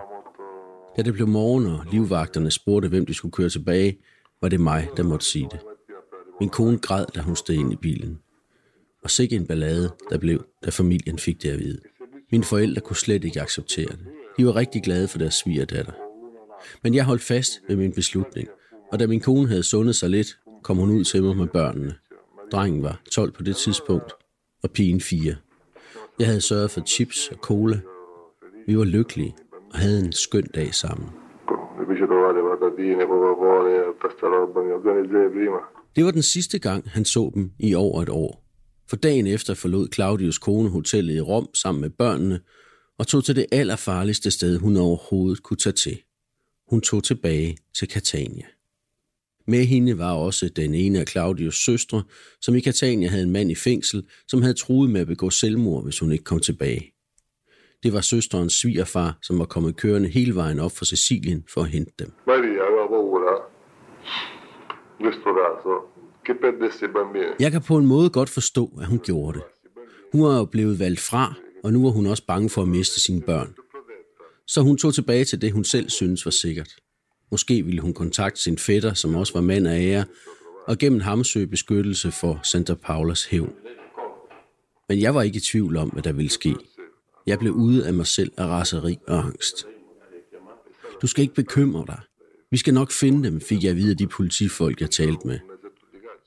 Da 0.96 1.02
det 1.02 1.12
blev 1.14 1.28
morgen, 1.28 1.66
og 1.66 1.84
livvagterne 1.92 2.50
spurgte, 2.50 2.88
hvem 2.88 3.06
de 3.06 3.14
skulle 3.14 3.32
køre 3.32 3.48
tilbage, 3.48 3.98
var 4.40 4.48
det 4.48 4.60
mig, 4.60 4.88
der 4.96 5.02
måtte 5.02 5.26
sige 5.26 5.48
det. 5.52 5.60
Min 6.40 6.48
kone 6.48 6.78
græd, 6.78 7.06
da 7.14 7.20
hun 7.20 7.36
steg 7.36 7.56
ind 7.56 7.72
i 7.72 7.76
bilen. 7.76 8.18
Og 9.02 9.10
sikke 9.10 9.36
en 9.36 9.46
ballade, 9.46 9.90
der 10.10 10.18
blev, 10.18 10.44
da 10.64 10.70
familien 10.70 11.18
fik 11.18 11.42
det 11.42 11.50
at 11.50 11.58
vide. 11.58 11.80
Mine 12.32 12.44
forældre 12.44 12.80
kunne 12.80 12.96
slet 12.96 13.24
ikke 13.24 13.40
acceptere 13.40 13.86
det. 13.86 14.06
De 14.38 14.46
var 14.46 14.56
rigtig 14.56 14.82
glade 14.82 15.08
for 15.08 15.18
deres 15.18 15.34
svigerdatter. 15.34 15.92
Men 16.82 16.94
jeg 16.94 17.04
holdt 17.04 17.22
fast 17.22 17.60
ved 17.68 17.76
min 17.76 17.92
beslutning, 17.92 18.48
og 18.92 19.00
da 19.00 19.06
min 19.06 19.20
kone 19.20 19.48
havde 19.48 19.62
sundet 19.62 19.96
sig 19.96 20.10
lidt, 20.10 20.38
kom 20.64 20.76
hun 20.76 20.90
ud 20.90 21.04
til 21.04 21.22
mig 21.22 21.36
med 21.36 21.46
børnene. 21.46 21.94
Drengen 22.52 22.82
var 22.82 23.00
12 23.12 23.32
på 23.32 23.42
det 23.42 23.56
tidspunkt, 23.56 24.12
og 24.62 24.70
pigen 24.70 25.00
4. 25.00 25.36
Jeg 26.18 26.26
havde 26.26 26.40
sørget 26.40 26.70
for 26.70 26.80
chips 26.80 27.28
og 27.28 27.36
cola. 27.36 27.80
Vi 28.66 28.78
var 28.78 28.84
lykkelige 28.84 29.34
og 29.72 29.78
havde 29.78 30.04
en 30.04 30.12
skøn 30.12 30.46
dag 30.54 30.74
sammen. 30.74 31.08
Det 35.96 36.04
var 36.04 36.10
den 36.10 36.22
sidste 36.22 36.58
gang, 36.58 36.90
han 36.90 37.04
så 37.04 37.30
dem 37.34 37.50
i 37.58 37.74
over 37.74 38.02
et 38.02 38.08
år. 38.08 38.44
For 38.88 38.96
dagen 38.96 39.26
efter 39.26 39.54
forlod 39.54 39.88
Claudius 39.94 40.38
kone 40.38 40.68
hotellet 40.70 41.14
i 41.14 41.20
Rom 41.20 41.48
sammen 41.54 41.80
med 41.80 41.90
børnene 41.90 42.40
og 42.98 43.06
tog 43.06 43.24
til 43.24 43.36
det 43.36 43.46
allerfarligste 43.52 44.30
sted, 44.30 44.58
hun 44.58 44.76
overhovedet 44.76 45.42
kunne 45.42 45.56
tage 45.56 45.72
til. 45.72 45.98
Hun 46.70 46.80
tog 46.80 47.04
tilbage 47.04 47.56
til 47.78 47.90
Catania. 47.90 48.44
Med 49.46 49.64
hende 49.64 49.98
var 49.98 50.12
også 50.12 50.48
den 50.48 50.74
ene 50.74 51.00
af 51.00 51.08
Claudius 51.08 51.64
søstre, 51.64 52.02
som 52.40 52.54
i 52.54 52.60
Catania 52.60 53.08
havde 53.08 53.22
en 53.22 53.30
mand 53.30 53.50
i 53.50 53.54
fængsel, 53.54 54.02
som 54.28 54.42
havde 54.42 54.54
truet 54.54 54.90
med 54.90 55.00
at 55.00 55.06
begå 55.06 55.30
selvmord, 55.30 55.84
hvis 55.84 55.98
hun 55.98 56.12
ikke 56.12 56.24
kom 56.24 56.40
tilbage. 56.40 56.94
Det 57.82 57.92
var 57.92 58.00
søsterens 58.00 58.52
svigerfar, 58.52 59.18
som 59.22 59.38
var 59.38 59.44
kommet 59.44 59.76
kørende 59.76 60.08
hele 60.08 60.34
vejen 60.34 60.58
op 60.58 60.72
fra 60.76 60.84
Sicilien 60.84 61.44
for 61.48 61.60
at 61.60 61.68
hente 61.68 61.92
dem. 61.98 62.12
Maria 62.26 62.60
aveva 62.68 62.86
paura, 62.86 63.34
in 65.00 65.06
questo 65.06 65.30
caso, 65.40 65.72
che 66.26 66.34
perdesse 66.34 66.84
i 66.84 66.88
bambini. 66.88 67.24
Jeg 67.40 67.52
kan 67.52 67.62
på 67.62 67.76
en 67.76 67.86
måde 67.86 68.10
godt 68.10 68.30
forstå, 68.30 68.78
at 68.80 68.86
hun 68.86 68.98
gjorde 68.98 69.38
det. 69.38 69.46
Hun 70.12 70.22
var 70.22 70.38
jo 70.38 70.44
blevet 70.44 70.78
valgt 70.78 71.00
fra, 71.00 71.34
og 71.64 71.72
nu 71.72 71.82
var 71.82 71.90
hun 71.90 72.06
også 72.06 72.26
bange 72.26 72.50
for 72.50 72.62
at 72.62 72.68
miste 72.68 73.00
sine 73.00 73.22
børn. 73.22 73.54
Så 74.46 74.60
hun 74.60 74.76
tog 74.76 74.94
tilbage 74.94 75.24
til 75.24 75.40
det, 75.42 75.52
hun 75.52 75.64
selv 75.64 75.90
syntes 75.90 76.24
var 76.24 76.30
sikkert. 76.30 76.76
Måske 77.34 77.62
ville 77.62 77.80
hun 77.80 77.94
kontakte 77.94 78.42
sin 78.42 78.58
fætter, 78.58 78.94
som 78.94 79.14
også 79.14 79.32
var 79.32 79.40
mand 79.40 79.68
af 79.68 79.80
ære, 79.80 80.04
og 80.66 80.78
gennem 80.78 81.00
ham 81.00 81.24
søge 81.24 81.46
beskyttelse 81.46 82.10
for 82.10 82.40
Santa 82.42 82.74
Paulas 82.74 83.24
hævn. 83.24 83.52
Men 84.88 85.00
jeg 85.00 85.14
var 85.14 85.22
ikke 85.22 85.36
i 85.36 85.40
tvivl 85.40 85.76
om, 85.76 85.88
hvad 85.88 86.02
der 86.02 86.12
ville 86.12 86.30
ske. 86.30 86.54
Jeg 87.26 87.38
blev 87.38 87.52
ude 87.52 87.86
af 87.86 87.94
mig 87.94 88.06
selv 88.06 88.32
af 88.36 88.46
raseri 88.46 88.98
og 89.08 89.18
angst. 89.18 89.66
Du 91.02 91.06
skal 91.06 91.22
ikke 91.22 91.34
bekymre 91.34 91.84
dig. 91.86 92.00
Vi 92.50 92.56
skal 92.56 92.74
nok 92.74 92.90
finde 92.90 93.28
dem, 93.30 93.40
fik 93.40 93.62
jeg 93.62 93.70
at 93.70 93.76
vide 93.76 93.90
af 93.90 93.96
de 93.96 94.06
politifolk, 94.06 94.80
jeg 94.80 94.90
talte 94.90 95.26
med. 95.26 95.38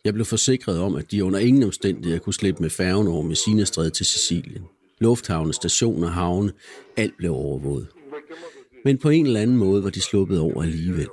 Jeg 0.05 0.13
blev 0.13 0.25
forsikret 0.25 0.79
om, 0.79 0.95
at 0.95 1.11
de 1.11 1.23
under 1.23 1.39
ingen 1.39 1.63
omstændigheder 1.63 2.19
kunne 2.19 2.33
slippe 2.33 2.61
med 2.61 2.69
færgen 2.69 3.07
over 3.07 3.23
Messinastræde 3.23 3.89
til 3.89 4.05
Sicilien. 4.05 4.63
Lufthavne, 4.99 5.53
stationer, 5.53 6.07
havne, 6.07 6.51
alt 6.97 7.17
blev 7.17 7.31
overvåget. 7.31 7.87
Men 8.85 8.97
på 8.97 9.09
en 9.09 9.25
eller 9.25 9.41
anden 9.41 9.57
måde 9.57 9.83
var 9.83 9.89
de 9.89 10.01
sluppet 10.01 10.39
over 10.39 10.63
alligevel. 10.63 11.07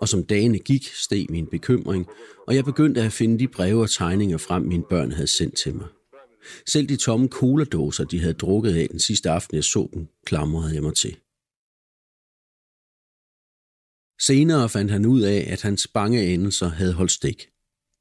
Og 0.00 0.08
som 0.08 0.24
dagene 0.24 0.58
gik, 0.58 0.84
steg 0.84 1.26
min 1.30 1.46
bekymring, 1.46 2.06
og 2.46 2.54
jeg 2.54 2.64
begyndte 2.64 3.02
at 3.02 3.12
finde 3.12 3.38
de 3.38 3.48
breve 3.48 3.82
og 3.82 3.90
tegninger 3.90 4.38
frem, 4.38 4.62
mine 4.62 4.84
børn 4.90 5.12
havde 5.12 5.26
sendt 5.26 5.56
til 5.56 5.74
mig. 5.74 5.86
Selv 6.66 6.88
de 6.88 6.96
tomme 6.96 7.28
coladåser, 7.28 8.04
de 8.04 8.20
havde 8.20 8.34
drukket 8.34 8.76
af 8.76 8.88
den 8.90 9.00
sidste 9.00 9.30
aften, 9.30 9.54
jeg 9.56 9.64
så 9.64 9.88
dem, 9.94 10.06
klamrede 10.26 10.74
jeg 10.74 10.82
mig 10.82 10.94
til. 10.94 11.16
Senere 14.20 14.68
fandt 14.68 14.90
han 14.90 15.06
ud 15.06 15.20
af, 15.20 15.46
at 15.48 15.62
hans 15.62 15.86
bange 15.86 16.34
endelser 16.34 16.68
havde 16.68 16.92
holdt 16.92 17.12
stik. 17.12 17.48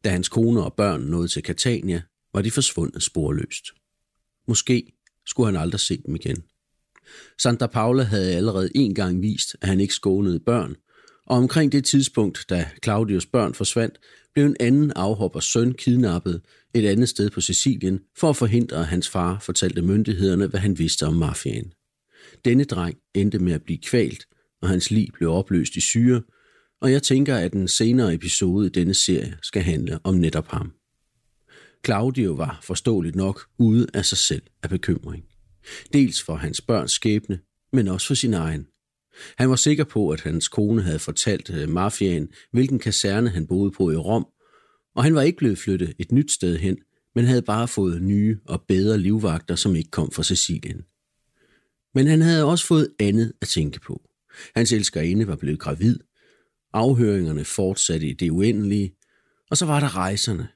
Da 0.03 0.10
hans 0.10 0.29
kone 0.29 0.63
og 0.63 0.74
børn 0.74 1.01
nåede 1.01 1.27
til 1.27 1.43
Catania, 1.43 2.01
var 2.33 2.41
de 2.41 2.51
forsvundet 2.51 3.03
sporløst. 3.03 3.65
Måske 4.48 4.93
skulle 5.25 5.51
han 5.51 5.62
aldrig 5.62 5.79
se 5.79 6.01
dem 6.05 6.15
igen. 6.15 6.43
Santa 7.41 7.67
Paula 7.67 8.03
havde 8.03 8.36
allerede 8.36 8.70
en 8.75 8.96
gang 8.96 9.22
vist, 9.22 9.55
at 9.62 9.67
han 9.67 9.79
ikke 9.79 9.93
skånede 9.93 10.39
børn, 10.39 10.75
og 11.25 11.38
omkring 11.38 11.72
det 11.72 11.86
tidspunkt, 11.86 12.46
da 12.50 12.70
Claudius 12.84 13.25
børn 13.25 13.53
forsvandt, 13.53 14.00
blev 14.34 14.46
en 14.46 14.55
anden 14.60 14.91
afhoppers 14.96 15.46
søn 15.46 15.74
kidnappet 15.74 16.41
et 16.74 16.86
andet 16.86 17.10
sted 17.10 17.29
på 17.29 17.41
Sicilien 17.41 18.00
for 18.17 18.29
at 18.29 18.36
forhindre, 18.36 18.77
at 18.77 18.88
hans 18.88 19.10
far 19.10 19.39
fortalte 19.39 19.81
myndighederne, 19.81 20.48
hvad 20.48 20.60
han 20.60 20.79
vidste 20.79 21.05
om 21.05 21.13
mafiaen. 21.13 21.74
Denne 22.46 22.63
dreng 22.63 22.98
endte 23.13 23.39
med 23.39 23.53
at 23.53 23.63
blive 23.63 23.79
kvalt, 23.84 24.25
og 24.62 24.70
hans 24.70 24.91
lig 24.91 25.08
blev 25.13 25.31
opløst 25.31 25.75
i 25.75 25.81
syre, 25.81 26.22
og 26.81 26.91
jeg 26.91 27.03
tænker, 27.03 27.36
at 27.36 27.53
den 27.53 27.67
senere 27.67 28.13
episode 28.13 28.67
i 28.67 28.70
denne 28.70 28.93
serie 28.93 29.38
skal 29.41 29.62
handle 29.62 30.00
om 30.03 30.15
netop 30.15 30.48
ham. 30.48 30.74
Claudio 31.86 32.31
var 32.31 32.60
forståeligt 32.63 33.15
nok 33.15 33.48
ude 33.58 33.88
af 33.93 34.05
sig 34.05 34.17
selv 34.17 34.41
af 34.63 34.70
bekymring. 34.70 35.31
Dels 35.94 36.22
for 36.22 36.36
hans 36.36 36.62
børns 36.62 36.91
skæbne, 36.91 37.39
men 37.74 37.88
også 37.88 38.08
for 38.08 38.13
sin 38.13 38.34
egen. 38.34 38.68
Han 39.38 39.50
var 39.50 39.56
sikker 39.56 39.84
på, 39.84 40.10
at 40.10 40.22
hans 40.22 40.48
kone 40.48 40.82
havde 40.82 41.00
fortalt 41.00 41.50
øh, 41.50 41.70
mafiaen, 41.70 42.27
hvilken 42.51 42.80
kaserne 42.80 43.30
han 43.30 43.48
boede 43.48 43.72
på 43.72 43.91
i 43.91 43.96
Rom, 43.96 44.25
og 44.96 45.03
han 45.03 45.15
var 45.15 45.22
ikke 45.22 45.38
blevet 45.38 45.58
flyttet 45.58 45.94
et 46.00 46.12
nyt 46.12 46.32
sted 46.32 46.58
hen, 46.58 46.77
men 47.15 47.25
havde 47.25 47.41
bare 47.41 47.68
fået 47.68 48.01
nye 48.01 48.39
og 48.46 48.63
bedre 48.68 48.98
livvagter, 48.98 49.56
som 49.56 49.75
ikke 49.75 49.91
kom 49.91 50.12
fra 50.12 50.24
Sicilien. 50.24 50.82
Men 51.96 52.08
han 52.08 52.22
havde 52.22 52.46
også 52.46 52.68
fået 52.68 52.89
andet 53.00 53.34
at 53.41 53.48
tænke 53.48 53.80
på. 53.80 54.01
Hans 54.56 54.72
elskerinde 54.72 55.27
var 55.27 55.36
blevet 55.36 55.60
gravid, 55.60 56.00
afhøringerne 56.74 57.46
fortsatte 57.46 58.08
i 58.08 58.13
det 58.13 58.30
uendelige, 58.30 58.96
og 59.50 59.58
så 59.58 59.65
var 59.65 59.80
der 59.80 59.96
rejserne. 59.98 60.48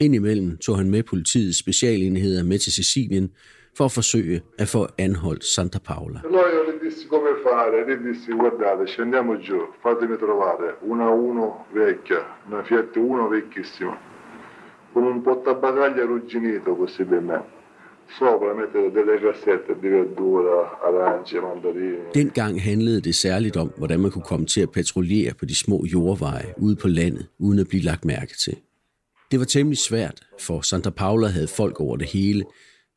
Indimellem 0.00 0.58
tog 0.58 0.78
han 0.78 0.90
med 0.90 1.02
politiets 1.02 1.58
specialenheder 1.58 2.42
med 2.42 2.58
til 2.58 2.72
Sicilien 2.72 3.30
for 3.76 3.84
at 3.84 3.92
forsøge 3.92 4.42
at 4.58 4.68
få 4.68 4.88
anholdt 4.98 5.44
Santa 5.44 5.78
Paula. 5.78 6.20
Allora 6.24 6.48
io 6.56 6.62
le 6.70 6.78
dissi 6.84 7.06
come 7.06 7.32
fare, 7.46 7.84
le 7.88 7.96
dissi 8.06 8.32
guardate 8.32 8.86
scendiamo 8.86 9.32
giù, 9.38 9.58
fatemi 9.82 10.16
trovare 10.16 10.76
una 10.80 11.08
Uno 11.10 11.46
vecchia, 11.72 12.20
una 12.48 12.62
Fiat 12.62 12.96
Uno 12.96 13.28
vecchissima, 13.28 13.96
con 14.92 15.02
un 15.04 15.22
portabagagli 15.22 16.00
arrugginito 16.00 16.74
possibilmente. 16.74 17.52
Sopra 18.18 18.54
mettete 18.54 18.90
delle 18.90 19.18
cassette 19.18 19.72
di 19.80 19.88
verdura, 19.88 20.78
arance, 20.88 21.40
mandarini. 21.40 22.12
Dengang 22.14 22.62
handlede 22.62 23.00
det 23.00 23.14
særligt 23.14 23.56
om, 23.56 23.72
hvordan 23.76 24.00
man 24.00 24.10
kunne 24.10 24.24
komme 24.24 24.46
til 24.46 24.60
at 24.60 24.70
patruljere 24.70 25.34
på 25.34 25.44
de 25.44 25.56
små 25.56 25.84
jordveje 25.92 26.54
ude 26.58 26.76
på 26.76 26.88
landet, 26.88 27.26
uden 27.38 27.58
at 27.58 27.68
blive 27.68 27.82
lagt 27.82 28.04
mærke 28.04 28.34
til. 28.44 28.56
Det 29.30 29.38
var 29.38 29.44
temmelig 29.44 29.78
svært, 29.78 30.20
for 30.40 30.60
Santa 30.60 30.90
Paula 30.90 31.26
havde 31.26 31.48
folk 31.48 31.80
over 31.80 31.96
det 31.96 32.06
hele, 32.06 32.44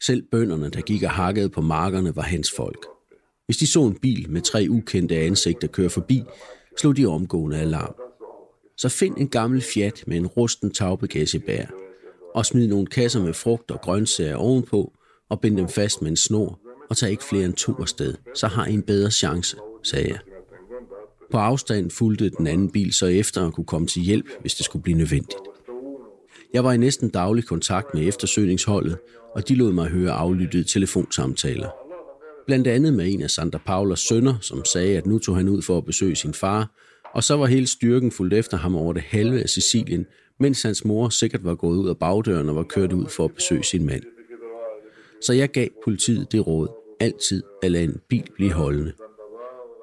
selv 0.03 0.23
bønderne, 0.31 0.69
der 0.69 0.81
gik 0.81 1.03
og 1.03 1.11
hakkede 1.11 1.49
på 1.49 1.61
markerne, 1.61 2.15
var 2.15 2.21
hans 2.21 2.51
folk. 2.55 2.85
Hvis 3.45 3.57
de 3.57 3.67
så 3.67 3.83
en 3.83 3.99
bil 3.99 4.29
med 4.29 4.41
tre 4.41 4.67
ukendte 4.69 5.15
ansigter 5.15 5.67
køre 5.67 5.89
forbi, 5.89 6.23
slog 6.77 6.97
de 6.97 7.05
omgående 7.05 7.57
alarm. 7.57 7.95
Så 8.77 8.89
find 8.89 9.17
en 9.17 9.29
gammel 9.29 9.61
Fiat 9.61 10.03
med 10.07 10.17
en 10.17 10.27
rusten 10.27 10.71
tagbagagebær, 10.71 11.65
og 12.35 12.45
smid 12.45 12.67
nogle 12.67 12.87
kasser 12.87 13.23
med 13.23 13.33
frugt 13.33 13.71
og 13.71 13.81
grøntsager 13.81 14.35
ovenpå, 14.35 14.93
og 15.29 15.41
bind 15.41 15.57
dem 15.57 15.69
fast 15.69 16.01
med 16.01 16.09
en 16.09 16.17
snor, 16.17 16.59
og 16.89 16.97
tag 16.97 17.11
ikke 17.11 17.23
flere 17.23 17.45
end 17.45 17.53
to 17.53 17.73
afsted, 17.73 18.13
så 18.35 18.47
har 18.47 18.65
I 18.65 18.73
en 18.73 18.81
bedre 18.81 19.11
chance, 19.11 19.57
sagde 19.83 20.07
jeg. 20.07 20.19
På 21.31 21.37
afstand 21.37 21.91
fulgte 21.91 22.29
den 22.29 22.47
anden 22.47 22.71
bil 22.71 22.93
så 22.93 23.05
efter 23.05 23.47
at 23.47 23.53
kunne 23.53 23.65
komme 23.65 23.87
til 23.87 24.01
hjælp, 24.01 24.25
hvis 24.41 24.55
det 24.55 24.65
skulle 24.65 24.83
blive 24.83 24.97
nødvendigt. 24.97 25.46
Jeg 26.53 26.63
var 26.63 26.73
i 26.73 26.77
næsten 26.77 27.09
daglig 27.09 27.45
kontakt 27.45 27.93
med 27.93 28.07
eftersøgningsholdet, 28.07 28.97
og 29.35 29.47
de 29.47 29.55
lod 29.55 29.71
mig 29.71 29.87
høre 29.87 30.11
aflyttede 30.11 30.63
telefonsamtaler. 30.63 31.69
Blandt 32.45 32.67
andet 32.67 32.93
med 32.93 33.13
en 33.13 33.21
af 33.21 33.29
Sandra 33.29 33.59
Paulas 33.65 33.99
sønner, 33.99 34.35
som 34.41 34.65
sagde, 34.65 34.97
at 34.97 35.05
nu 35.05 35.19
tog 35.19 35.35
han 35.35 35.49
ud 35.49 35.61
for 35.61 35.77
at 35.77 35.85
besøge 35.85 36.15
sin 36.15 36.33
far, 36.33 36.71
og 37.13 37.23
så 37.23 37.37
var 37.37 37.45
hele 37.45 37.67
styrken 37.67 38.11
fuldt 38.11 38.33
efter 38.33 38.57
ham 38.57 38.75
over 38.75 38.93
det 38.93 39.01
halve 39.01 39.41
af 39.41 39.49
Sicilien, 39.49 40.05
mens 40.39 40.61
hans 40.61 40.85
mor 40.85 41.09
sikkert 41.09 41.43
var 41.43 41.55
gået 41.55 41.77
ud 41.77 41.89
af 41.89 41.97
bagdøren 41.97 42.49
og 42.49 42.55
var 42.55 42.63
kørt 42.63 42.93
ud 42.93 43.05
for 43.05 43.25
at 43.25 43.35
besøge 43.35 43.63
sin 43.63 43.85
mand. 43.85 44.03
Så 45.21 45.33
jeg 45.33 45.51
gav 45.51 45.67
politiet 45.83 46.31
det 46.31 46.47
råd, 46.47 46.67
altid 46.99 47.43
at 47.63 47.71
lade 47.71 47.83
en 47.83 47.97
bil 48.09 48.27
blive 48.35 48.51
holdende. 48.51 48.93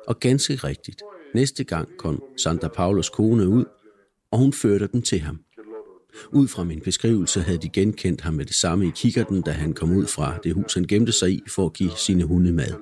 Og 0.07 0.21
ganske 0.21 0.55
rigtigt, 0.55 1.03
næste 1.35 1.65
gang 1.65 1.89
kom 1.99 2.23
Sandra 2.37 2.69
Paulos 2.69 3.09
kone 3.09 3.49
ud, 3.49 3.65
og 4.31 4.39
hun 4.39 4.53
førte 4.53 4.89
dem 4.93 5.03
til 5.03 5.21
ham. 5.21 5.44
Ud 6.33 6.49
fra 6.49 6.65
min 6.65 6.81
beskrivelse 6.81 7.41
havde 7.41 7.59
de 7.59 7.69
genkendt 7.69 8.21
ham 8.21 8.35
med 8.35 8.45
det 8.45 8.55
samme 8.55 8.87
i 8.87 8.91
kikkerten, 8.95 9.43
da 9.43 9.51
han 9.51 9.73
kom 9.73 9.97
ud 9.97 10.07
fra 10.07 10.39
det 10.45 10.55
hus, 10.55 10.75
han 10.75 10.85
gemte 10.85 11.13
sig 11.13 11.31
i 11.31 11.43
for 11.49 11.67
at 11.67 11.73
give 11.73 11.91
sine 11.97 12.25
hunde 12.25 12.53
mad. 12.53 12.75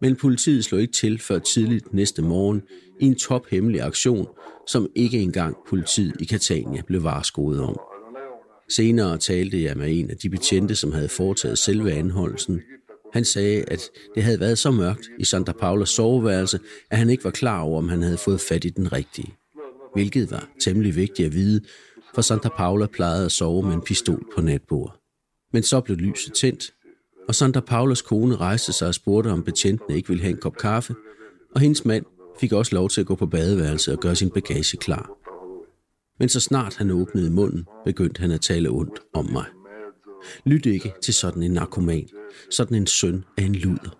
Men 0.00 0.16
politiet 0.16 0.64
slog 0.64 0.80
ikke 0.80 0.92
til 0.92 1.18
før 1.18 1.38
tidligt 1.38 1.94
næste 1.94 2.22
morgen 2.22 2.62
i 3.00 3.06
en 3.06 3.14
tophemmelig 3.14 3.80
aktion, 3.80 4.26
som 4.68 4.88
ikke 4.94 5.18
engang 5.18 5.56
politiet 5.68 6.14
i 6.20 6.24
Catania 6.24 6.82
blev 6.86 7.02
varskoet 7.02 7.60
om. 7.60 7.76
Senere 8.76 9.18
talte 9.18 9.62
jeg 9.62 9.76
med 9.76 9.98
en 9.98 10.10
af 10.10 10.16
de 10.16 10.30
betjente, 10.30 10.76
som 10.76 10.92
havde 10.92 11.08
foretaget 11.08 11.58
selve 11.58 11.92
anholdelsen. 11.92 12.60
Han 13.12 13.24
sagde, 13.24 13.64
at 13.68 13.80
det 14.14 14.22
havde 14.22 14.40
været 14.40 14.58
så 14.58 14.70
mørkt 14.70 15.08
i 15.18 15.24
Santa 15.24 15.52
Paulas 15.52 15.88
soveværelse, 15.88 16.58
at 16.90 16.98
han 16.98 17.10
ikke 17.10 17.24
var 17.24 17.30
klar 17.30 17.60
over, 17.60 17.78
om 17.78 17.88
han 17.88 18.02
havde 18.02 18.18
fået 18.18 18.40
fat 18.40 18.64
i 18.64 18.68
den 18.68 18.92
rigtige. 18.92 19.34
Hvilket 19.94 20.30
var 20.30 20.48
temmelig 20.60 20.96
vigtigt 20.96 21.26
at 21.26 21.34
vide, 21.34 21.60
for 22.14 22.22
Santa 22.22 22.48
Paula 22.48 22.86
plejede 22.86 23.24
at 23.24 23.32
sove 23.32 23.62
med 23.62 23.74
en 23.74 23.80
pistol 23.80 24.24
på 24.34 24.40
natbordet. 24.40 24.94
Men 25.52 25.62
så 25.62 25.80
blev 25.80 25.96
lyset 25.96 26.34
tændt, 26.34 26.74
og 27.28 27.34
Santa 27.34 27.60
Paulas 27.60 28.02
kone 28.02 28.36
rejste 28.36 28.72
sig 28.72 28.88
og 28.88 28.94
spurgte, 28.94 29.28
om 29.28 29.42
betjentene 29.42 29.96
ikke 29.96 30.08
ville 30.08 30.22
have 30.22 30.30
en 30.30 30.40
kop 30.40 30.56
kaffe, 30.56 30.94
og 31.54 31.60
hendes 31.60 31.84
mand 31.84 32.04
fik 32.40 32.52
også 32.52 32.74
lov 32.74 32.88
til 32.88 33.00
at 33.00 33.06
gå 33.06 33.14
på 33.14 33.26
badeværelset 33.26 33.94
og 33.94 34.00
gøre 34.00 34.16
sin 34.16 34.30
bagage 34.30 34.76
klar. 34.76 35.10
Men 36.18 36.28
så 36.28 36.40
snart 36.40 36.76
han 36.76 36.90
åbnede 36.90 37.30
munden, 37.30 37.66
begyndte 37.84 38.20
han 38.20 38.30
at 38.30 38.40
tale 38.40 38.68
ondt 38.68 39.00
om 39.14 39.30
mig. 39.32 39.44
Lyt 40.44 40.66
ikke 40.66 40.92
til 41.02 41.14
sådan 41.14 41.42
en 41.42 41.50
narkoman, 41.50 42.08
sådan 42.50 42.76
en 42.76 42.86
søn 42.86 43.24
af 43.36 43.42
en 43.42 43.54
luder. 43.54 43.98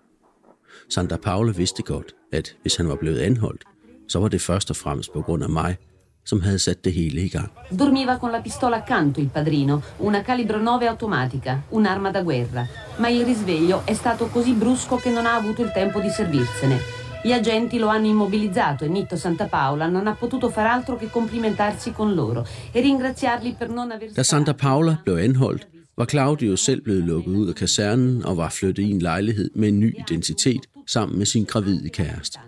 Santa 0.89 1.17
Paula 1.17 1.51
vidste 1.51 1.83
godt, 1.83 2.15
at 2.31 2.57
hvis 2.61 2.75
han 2.75 2.87
var 2.87 2.95
blevet 2.95 3.19
anholdt, 3.19 3.63
så 4.07 4.19
var 4.19 4.27
det 4.27 4.41
først 4.41 4.69
og 4.69 4.75
fremmest 4.75 5.13
på 5.13 5.21
grund 5.21 5.43
af 5.43 5.49
mig, 5.49 5.77
som 6.23 6.41
havde 6.41 6.59
sat 6.59 6.83
det 6.83 6.93
hele 6.93 7.21
i 7.21 7.27
gang. 7.27 7.49
Dormiva 7.69 8.17
con 8.17 8.31
la 8.31 8.41
pistola 8.41 8.77
accanto 8.77 9.19
il 9.19 9.27
padrino, 9.27 9.81
una 9.97 10.21
calibro 10.21 10.61
9 10.61 10.87
automatica, 10.87 11.63
un'arma 11.69 12.11
da 12.11 12.21
guerra. 12.21 12.67
Ma 12.97 13.09
il 13.09 13.25
risveglio 13.25 13.81
è 13.85 13.93
stato 13.93 14.27
così 14.27 14.53
brusco 14.53 14.95
che 14.95 15.09
non 15.09 15.25
ha 15.25 15.35
avuto 15.35 15.61
il 15.61 15.71
tempo 15.71 15.99
di 15.99 16.09
servirsene. 16.09 17.01
Gli 17.23 17.31
agenti 17.31 17.77
lo 17.77 17.87
hanno 17.87 18.07
immobilizzato 18.07 18.83
e 18.83 18.87
Nitto 18.89 19.15
Santa 19.15 19.45
Paola 19.45 19.87
non 19.87 20.07
ha 20.07 20.13
potuto 20.13 20.49
far 20.49 20.65
altro 20.65 20.97
che 20.97 21.09
complimentarsi 21.09 21.93
con 21.93 22.13
loro 22.13 22.45
e 22.71 22.81
ringraziarli 22.81 23.55
per 23.57 23.69
non 23.69 23.91
aver... 23.91 24.11
Da 24.11 24.23
Santa 24.23 24.53
Paula 24.53 24.99
blev 25.03 25.17
anholdt, 25.17 25.67
var 25.95 26.05
Claudio 26.05 26.55
selv 26.55 26.81
blevet 26.81 27.03
lukket 27.03 27.35
ud 27.35 27.47
af 27.47 27.55
kasernen 27.55 28.25
og 28.25 28.37
var 28.37 28.49
flyttet 28.49 28.83
i 28.83 28.91
en 28.91 28.99
lejlighed 28.99 29.49
med 29.55 29.67
en 29.67 29.79
ny 29.79 29.95
identitet 29.99 30.67
sammen 30.87 31.17
med 31.17 31.25
sin 31.25 31.45
gravide 31.45 31.89
kæreste. 31.89 32.39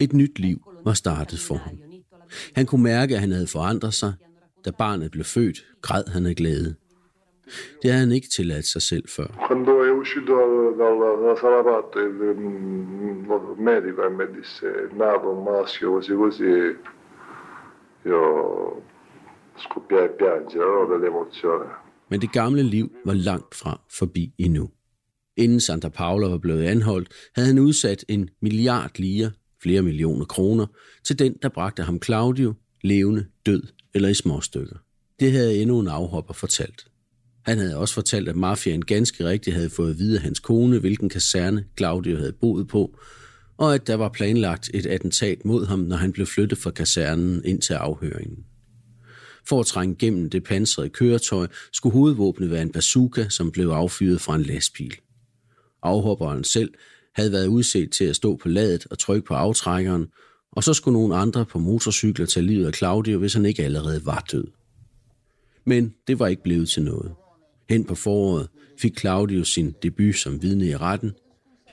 Et 0.00 0.12
nyt 0.12 0.38
liv 0.38 0.60
var 0.84 0.94
startet 0.94 1.38
for 1.38 1.56
ham. 1.56 1.87
Han 2.54 2.66
kunne 2.66 2.82
mærke, 2.82 3.14
at 3.14 3.20
han 3.20 3.32
havde 3.32 3.46
forandret 3.46 3.94
sig. 3.94 4.12
Da 4.64 4.70
barnet 4.70 5.10
blev 5.10 5.24
født, 5.24 5.64
græd 5.82 6.04
han 6.12 6.26
af 6.26 6.36
glæde. 6.36 6.74
Det 7.82 7.90
havde 7.90 8.00
han 8.06 8.12
ikke 8.12 8.28
tilladt 8.28 8.66
sig 8.66 8.82
selv 8.82 9.08
før. 9.08 9.26
Men 22.08 22.20
det 22.20 22.32
gamle 22.32 22.62
liv 22.62 22.92
var 23.04 23.14
langt 23.14 23.54
fra 23.54 23.80
forbi 23.98 24.34
endnu. 24.38 24.70
Inden 25.36 25.60
Santa 25.60 25.88
Paula 25.88 26.28
var 26.28 26.38
blevet 26.38 26.64
anholdt, 26.64 27.08
havde 27.34 27.48
han 27.48 27.58
udsat 27.58 28.04
en 28.08 28.28
milliard 28.42 28.90
lire, 28.98 29.30
flere 29.62 29.82
millioner 29.82 30.24
kroner, 30.24 30.66
til 31.04 31.18
den, 31.18 31.34
der 31.42 31.48
bragte 31.48 31.82
ham 31.82 32.02
Claudio, 32.02 32.54
levende, 32.82 33.26
død 33.46 33.62
eller 33.94 34.08
i 34.08 34.14
små 34.14 34.40
stykker. 34.40 34.76
Det 35.20 35.32
havde 35.32 35.62
endnu 35.62 35.80
en 35.80 35.88
afhopper 35.88 36.34
fortalt. 36.34 36.86
Han 37.42 37.58
havde 37.58 37.76
også 37.76 37.94
fortalt, 37.94 38.28
at 38.28 38.36
mafiaen 38.36 38.84
ganske 38.84 39.24
rigtigt 39.24 39.56
havde 39.56 39.70
fået 39.70 39.90
at 39.90 39.98
vide 39.98 40.16
af 40.16 40.22
hans 40.22 40.38
kone, 40.38 40.78
hvilken 40.78 41.08
kaserne 41.08 41.64
Claudio 41.78 42.16
havde 42.16 42.32
boet 42.32 42.68
på, 42.68 42.98
og 43.56 43.74
at 43.74 43.86
der 43.86 43.94
var 43.94 44.08
planlagt 44.08 44.70
et 44.74 44.86
attentat 44.86 45.44
mod 45.44 45.66
ham, 45.66 45.78
når 45.78 45.96
han 45.96 46.12
blev 46.12 46.26
flyttet 46.26 46.58
fra 46.58 46.70
kasernen 46.70 47.44
ind 47.44 47.60
til 47.60 47.74
afhøringen. 47.74 48.44
For 49.48 49.60
at 49.60 49.66
trænge 49.66 49.94
gennem 49.94 50.30
det 50.30 50.44
pansrede 50.44 50.88
køretøj, 50.88 51.46
skulle 51.72 51.92
hovedvåbnet 51.92 52.50
være 52.50 52.62
en 52.62 52.72
bazooka, 52.72 53.28
som 53.28 53.50
blev 53.50 53.68
affyret 53.68 54.20
fra 54.20 54.36
en 54.36 54.42
lastbil. 54.42 54.94
Afhopperen 55.82 56.44
selv 56.44 56.74
havde 57.18 57.32
været 57.32 57.46
udset 57.46 57.90
til 57.90 58.04
at 58.04 58.16
stå 58.16 58.36
på 58.36 58.48
ladet 58.48 58.86
og 58.90 58.98
trykke 58.98 59.26
på 59.26 59.34
aftrækkeren, 59.34 60.06
og 60.52 60.64
så 60.64 60.74
skulle 60.74 60.98
nogle 60.98 61.16
andre 61.16 61.44
på 61.44 61.58
motorcykler 61.58 62.26
tage 62.26 62.46
livet 62.46 62.66
af 62.66 62.74
Claudio, 62.74 63.18
hvis 63.18 63.34
han 63.34 63.46
ikke 63.46 63.64
allerede 63.64 64.06
var 64.06 64.24
død. 64.32 64.44
Men 65.66 65.94
det 66.06 66.18
var 66.18 66.26
ikke 66.26 66.42
blevet 66.42 66.68
til 66.68 66.82
noget. 66.82 67.12
Hen 67.68 67.84
på 67.84 67.94
foråret 67.94 68.48
fik 68.80 68.98
Claudio 68.98 69.44
sin 69.44 69.74
debut 69.82 70.16
som 70.16 70.42
vidne 70.42 70.66
i 70.66 70.76
retten. 70.76 71.12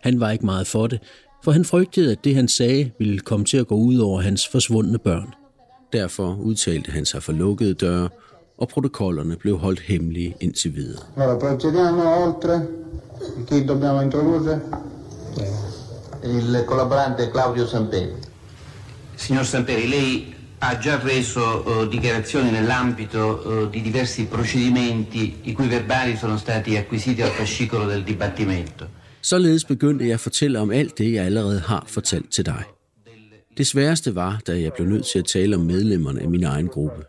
Han 0.03 0.19
var 0.19 0.31
ikke 0.31 0.45
meget 0.45 0.67
for 0.67 0.87
det, 0.87 0.99
for 1.43 1.51
han 1.51 1.65
frygtede, 1.65 2.11
at 2.11 2.23
det 2.23 2.35
han 2.35 2.47
sagde 2.47 2.91
ville 2.99 3.19
komme 3.19 3.45
til 3.45 3.57
at 3.57 3.67
gå 3.67 3.75
ud 3.75 3.97
over 3.97 4.21
hans 4.21 4.47
forsvundne 4.47 4.97
børn. 4.97 5.33
Derfor 5.93 6.35
udtalte 6.35 6.91
han 6.91 7.05
sig 7.05 7.23
for 7.23 7.31
lukkede 7.33 7.73
døre, 7.73 8.09
og 8.57 8.67
protokollerne 8.67 9.35
blev 9.35 9.57
holdt 9.57 9.79
hemmelige 9.79 10.35
indtil 10.41 10.75
videre. 10.75 11.03
Allora, 11.17 11.39
procediamo 11.39 12.25
oltre. 12.25 12.65
Chi 13.47 13.67
dobbiamo 13.67 14.01
introdurre? 14.01 14.59
Il 16.23 16.63
collaborante 16.65 17.29
Claudio 17.29 17.65
Samperi. 17.65 18.13
Signor 19.15 19.45
Samperi, 19.45 19.87
lei 19.87 20.35
ha 20.59 20.77
già 20.77 20.99
reso 20.99 21.43
eh, 21.83 21.87
dichiarazioni 21.87 22.51
nell'ambito 22.51 23.21
eh, 23.65 23.69
di 23.69 23.81
diversi 23.81 24.25
procedimenti 24.25 25.39
i 25.43 25.53
cui 25.53 25.67
verbali 25.67 26.15
sono 26.15 26.37
stati 26.37 26.77
acquisiti 26.77 27.21
al 27.21 27.29
fascicolo 27.29 27.85
del 27.85 28.03
dibattimento. 28.03 28.87
Således 29.21 29.65
begyndte 29.65 30.05
jeg 30.05 30.13
at 30.13 30.19
fortælle 30.19 30.59
om 30.59 30.71
alt 30.71 30.97
det, 30.97 31.13
jeg 31.13 31.25
allerede 31.25 31.59
har 31.59 31.83
fortalt 31.87 32.31
til 32.31 32.45
dig. 32.45 32.63
Det 33.57 33.67
sværeste 33.67 34.15
var, 34.15 34.41
da 34.47 34.59
jeg 34.59 34.71
blev 34.73 34.87
nødt 34.87 35.05
til 35.05 35.19
at 35.19 35.25
tale 35.25 35.55
om 35.55 35.61
medlemmerne 35.61 36.21
af 36.21 36.29
min 36.29 36.43
egen 36.43 36.67
gruppe. 36.67 37.03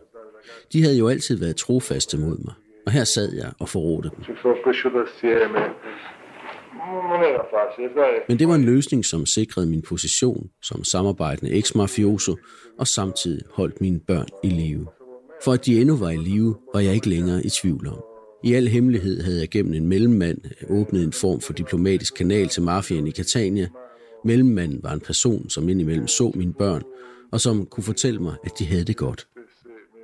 De 0.73 0.83
havde 0.83 0.97
jo 0.97 1.07
altid 1.07 1.37
været 1.39 1.55
trofaste 1.55 2.17
mod 2.17 2.37
mig, 2.45 2.53
og 2.85 2.91
her 2.91 3.03
sad 3.03 3.33
jeg 3.33 3.51
og 3.59 3.69
forrådte 3.69 4.09
dem. 4.09 4.23
Men 8.27 8.39
det 8.39 8.47
var 8.47 8.55
en 8.55 8.63
løsning, 8.63 9.05
som 9.05 9.25
sikrede 9.25 9.67
min 9.67 9.81
position 9.81 10.49
som 10.61 10.83
samarbejdende 10.83 11.51
eks-mafioso 11.51 12.35
og 12.79 12.87
samtidig 12.87 13.43
holdt 13.53 13.81
mine 13.81 13.99
børn 13.99 14.27
i 14.43 14.49
live. 14.49 14.87
For 15.43 15.53
at 15.53 15.65
de 15.65 15.81
endnu 15.81 15.95
var 15.95 16.09
i 16.09 16.17
live, 16.17 16.55
var 16.73 16.79
jeg 16.79 16.93
ikke 16.93 17.09
længere 17.09 17.45
i 17.45 17.49
tvivl 17.49 17.87
om. 17.87 18.03
I 18.43 18.53
al 18.53 18.67
hemmelighed 18.67 19.23
havde 19.23 19.39
jeg 19.39 19.49
gennem 19.49 19.73
en 19.73 19.87
mellemmand 19.87 20.37
åbnet 20.69 21.03
en 21.03 21.13
form 21.13 21.41
for 21.41 21.53
diplomatisk 21.53 22.15
kanal 22.15 22.47
til 22.47 22.63
mafiaen 22.63 23.07
i 23.07 23.11
Catania. 23.11 23.67
Mellemmanden 24.25 24.79
var 24.83 24.93
en 24.93 24.99
person, 24.99 25.49
som 25.49 25.69
indimellem 25.69 26.07
så 26.07 26.31
mine 26.35 26.53
børn, 26.53 26.83
og 27.31 27.41
som 27.41 27.65
kunne 27.65 27.83
fortælle 27.83 28.19
mig, 28.19 28.35
at 28.43 28.51
de 28.59 28.65
havde 28.65 28.83
det 28.83 28.97
godt. 28.97 29.27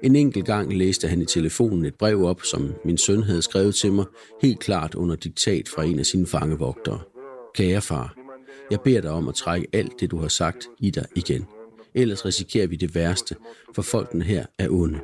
En 0.03 0.15
enkelt 0.15 0.45
gang 0.45 0.77
læste 0.77 1.07
han 1.07 1.21
i 1.21 1.25
telefonen 1.25 1.85
et 1.85 1.95
brev 1.95 2.23
op, 2.23 2.41
som 2.43 2.73
min 2.85 2.97
søn 2.97 3.23
havde 3.23 3.41
skrevet 3.41 3.75
til 3.75 3.93
mig, 3.93 4.05
helt 4.41 4.59
klart 4.59 4.95
under 4.95 5.15
diktat 5.15 5.69
fra 5.69 5.83
en 5.83 5.99
af 5.99 6.05
sine 6.05 6.27
fangevogtere. 6.27 6.99
Kære 7.55 7.81
far, 7.81 8.15
jeg 8.71 8.81
beder 8.81 9.01
dig 9.01 9.11
om 9.11 9.27
at 9.27 9.35
trække 9.35 9.67
alt 9.73 9.99
det, 9.99 10.11
du 10.11 10.17
har 10.17 10.27
sagt, 10.27 10.67
i 10.79 10.89
dig 10.89 11.05
igen. 11.15 11.45
Ellers 11.93 12.25
risikerer 12.25 12.67
vi 12.67 12.75
det 12.75 12.95
værste, 12.95 13.35
for 13.75 13.81
folkene 13.81 14.23
her 14.23 14.45
er 14.59 14.69
onde. 14.69 14.99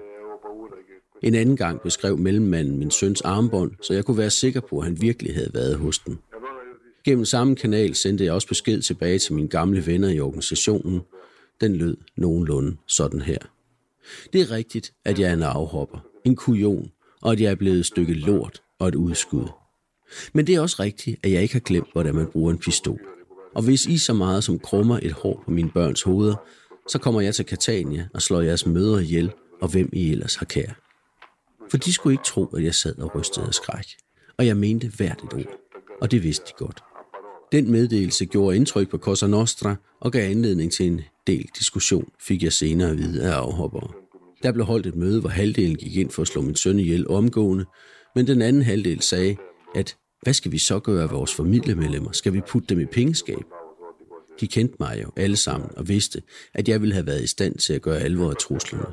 En 1.24 1.36
anden 1.36 1.58
gang 1.58 1.82
beskrev 1.82 2.18
mellemmanden 2.18 2.80
min 2.80 2.92
søns 2.92 3.22
armbånd, 3.22 3.72
så 3.82 3.94
jeg 3.94 4.06
kunne 4.06 4.18
være 4.18 4.30
sikker 4.30 4.62
på, 4.62 4.80
at 4.80 4.86
han 4.86 5.02
virkelig 5.02 5.36
havde 5.36 5.52
været 5.54 5.76
hos 5.76 6.00
den. 6.00 6.20
Gennem 7.06 7.26
samme 7.26 7.56
kanal 7.56 7.96
sendte 7.96 8.26
jeg 8.26 8.34
også 8.34 8.48
besked 8.48 8.82
tilbage 8.82 9.20
til 9.20 9.34
mine 9.34 9.48
gamle 9.48 9.86
venner 9.86 10.10
i 10.10 10.20
organisationen. 10.20 11.02
Den 11.62 11.76
lød 11.76 11.98
nogenlunde 12.18 12.78
sådan 12.88 13.22
her. 13.22 13.40
Det 14.34 14.42
er 14.42 14.52
rigtigt, 14.52 14.94
at 15.06 15.20
jeg 15.20 15.30
er 15.30 15.34
en 15.34 15.44
afhopper, 15.44 15.98
en 16.26 16.36
kujon, 16.36 16.92
og 17.22 17.32
at 17.32 17.42
jeg 17.42 17.52
er 17.52 17.56
blevet 17.56 17.80
et 17.80 17.86
stykke 17.86 18.14
lort 18.14 18.62
og 18.80 18.88
et 18.88 18.96
udskud. 18.96 19.48
Men 20.34 20.48
det 20.48 20.56
er 20.56 20.62
også 20.62 20.76
rigtigt, 20.80 21.20
at 21.24 21.32
jeg 21.32 21.42
ikke 21.42 21.54
har 21.54 21.60
glemt, 21.60 21.92
hvordan 21.92 22.16
man 22.16 22.28
bruger 22.28 22.52
en 22.52 22.58
pistol. 22.58 23.00
Og 23.56 23.64
hvis 23.64 23.86
I 23.86 23.98
så 23.98 24.14
meget 24.14 24.44
som 24.44 24.60
krummer 24.60 25.00
et 25.02 25.12
hår 25.12 25.42
på 25.46 25.52
mine 25.52 25.70
børns 25.70 26.02
hoveder, 26.02 26.36
så 26.88 27.00
kommer 27.00 27.22
jeg 27.22 27.36
til 27.36 27.46
Catania 27.46 28.08
og 28.14 28.22
slår 28.22 28.42
jeres 28.42 28.66
mødre 28.66 29.04
ihjel, 29.04 29.32
og 29.62 29.68
hvem 29.68 29.90
I 29.94 30.12
ellers 30.12 30.36
har 30.36 30.46
kær. 30.46 30.72
For 31.70 31.78
de 31.78 31.94
skulle 31.94 32.14
ikke 32.14 32.24
tro, 32.24 32.46
at 32.46 32.64
jeg 32.64 32.76
sad 32.76 32.98
og 32.98 33.16
rystede 33.16 33.48
af 33.48 33.54
skræk. 33.54 33.86
Og 34.38 34.46
jeg 34.46 34.58
mente 34.58 34.92
hvert 34.98 35.24
et 35.24 35.34
ord. 35.34 35.56
Og 36.02 36.12
det 36.12 36.24
vidste 36.24 36.46
de 36.48 36.54
godt. 36.58 36.84
Den 37.52 37.72
meddelelse 37.72 38.26
gjorde 38.26 38.56
indtryk 38.56 38.90
på 38.90 38.98
Cosa 38.98 39.28
Nostra 39.28 39.76
og 40.00 40.12
gav 40.12 40.32
anledning 40.32 40.72
til 40.72 40.88
en 40.88 41.02
del 41.30 41.50
diskussion, 41.60 42.06
fik 42.28 42.44
jeg 42.44 42.54
senere 42.54 42.90
at 42.90 42.98
vide 42.98 43.24
af 43.24 43.32
afhoppere. 43.32 43.90
Der 44.44 44.52
blev 44.52 44.66
holdt 44.66 44.86
et 44.86 44.96
møde, 44.96 45.20
hvor 45.20 45.30
halvdelen 45.30 45.76
gik 45.76 45.96
ind 45.98 46.12
for 46.12 46.22
at 46.22 46.28
slå 46.28 46.42
min 46.42 46.56
søn 46.56 46.80
ihjel 46.80 47.10
omgående, 47.10 47.66
men 48.16 48.28
den 48.28 48.42
anden 48.42 48.62
halvdel 48.62 49.02
sagde, 49.02 49.36
at 49.76 49.98
hvad 50.22 50.34
skal 50.34 50.52
vi 50.52 50.58
så 50.58 50.80
gøre 50.80 51.04
af 51.04 51.12
vores 51.12 51.36
familiemedlemmer? 51.36 52.12
Skal 52.12 52.34
vi 52.34 52.42
putte 52.42 52.68
dem 52.68 52.80
i 52.80 52.86
pengeskab? 52.86 53.44
De 54.40 54.48
kendte 54.48 54.76
mig 54.80 55.02
jo 55.04 55.10
alle 55.18 55.36
sammen 55.36 55.70
og 55.78 55.88
vidste, 55.88 56.22
at 56.54 56.68
jeg 56.70 56.82
ville 56.82 56.94
have 56.94 57.08
været 57.08 57.24
i 57.24 57.28
stand 57.28 57.56
til 57.56 57.74
at 57.74 57.82
gøre 57.82 58.00
alvor 58.00 58.30
af 58.30 58.36
truslerne. 58.36 58.86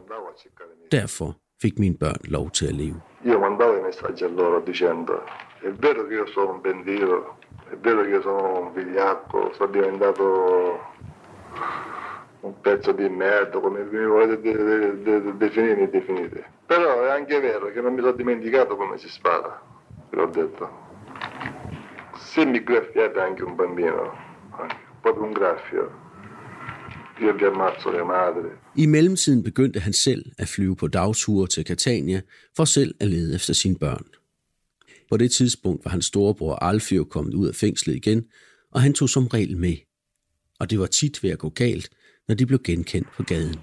Derfor 0.93 1.37
fik 1.63 1.79
mine 1.79 1.97
børn 1.97 2.21
lov 2.25 2.51
til 2.51 2.67
at 2.67 2.75
leve. 2.75 3.01
Io 3.25 3.39
mandavo 3.39 3.75
i 3.81 3.83
messaggi 3.87 4.25
a 4.25 4.29
loro 4.29 4.59
dicendo 4.71 5.15
è 5.69 5.71
vero 5.85 6.01
che 6.09 6.15
io 6.21 6.27
sono 6.35 6.51
un 6.55 6.61
pendio, 6.67 7.09
è 7.75 7.77
vero 7.87 8.01
che 8.05 8.11
io 8.17 8.23
sono 8.23 8.43
un 8.63 8.69
vigliacco, 8.77 9.39
sono 9.57 9.71
diventato 9.77 10.25
un 12.47 12.55
pezzo 12.67 12.91
di 12.93 13.09
merda, 13.09 13.57
come 13.65 13.79
mi 13.85 14.07
volete 14.07 14.37
de- 14.45 14.65
de- 14.71 15.03
de- 15.07 15.23
de- 15.25 15.37
definire, 15.45 15.91
definite. 15.99 16.39
Però 16.67 16.91
è 17.07 17.11
anche 17.19 17.37
vero 17.41 17.65
che 17.73 17.81
non 17.81 17.93
mi 17.95 18.01
sono 18.01 18.17
dimenticato 18.23 18.77
come 18.77 18.99
si 18.99 19.09
spara, 19.09 19.53
ve 20.11 20.17
l'ho 20.17 20.31
detto. 20.41 20.65
Se 22.33 22.45
mi 22.53 22.61
graffiate 22.69 23.19
anche 23.27 23.43
un 23.45 23.55
bambino, 23.57 24.03
anche, 24.61 24.77
proprio 25.03 25.25
un 25.25 25.33
graffio, 25.33 25.85
io 27.25 27.33
vi 27.35 27.45
ammazzo 27.45 27.91
le 27.91 28.03
madri. 28.05 28.49
I 28.75 28.87
mellemtiden 28.87 29.43
begyndte 29.43 29.81
han 29.81 29.93
selv 29.93 30.25
at 30.39 30.49
flyve 30.49 30.77
på 30.77 30.87
dagture 30.87 31.47
til 31.47 31.65
Catania 31.67 32.21
for 32.57 32.65
selv 32.65 32.95
at 33.01 33.09
lede 33.09 33.35
efter 33.35 33.55
sine 33.55 33.77
børn. 33.79 34.05
På 35.11 35.17
det 35.17 35.31
tidspunkt 35.31 35.85
var 35.85 35.91
hans 35.91 36.05
storebror 36.05 36.55
Alfio 36.55 37.05
kommet 37.05 37.35
ud 37.35 37.49
af 37.49 37.55
fængslet 37.55 37.95
igen, 37.95 38.25
og 38.71 38.81
han 38.81 38.93
tog 38.93 39.09
som 39.09 39.27
regel 39.27 39.57
med. 39.57 39.77
Og 40.61 40.71
det 40.71 40.79
var 40.79 40.87
tit 40.87 41.23
ved 41.23 41.31
at 41.31 41.39
gå 41.39 41.49
galt, 41.49 41.89
når 42.29 42.35
de 42.35 42.47
blev 42.47 42.59
genkendt 42.65 43.09
på 43.17 43.23
gaden. 43.23 43.57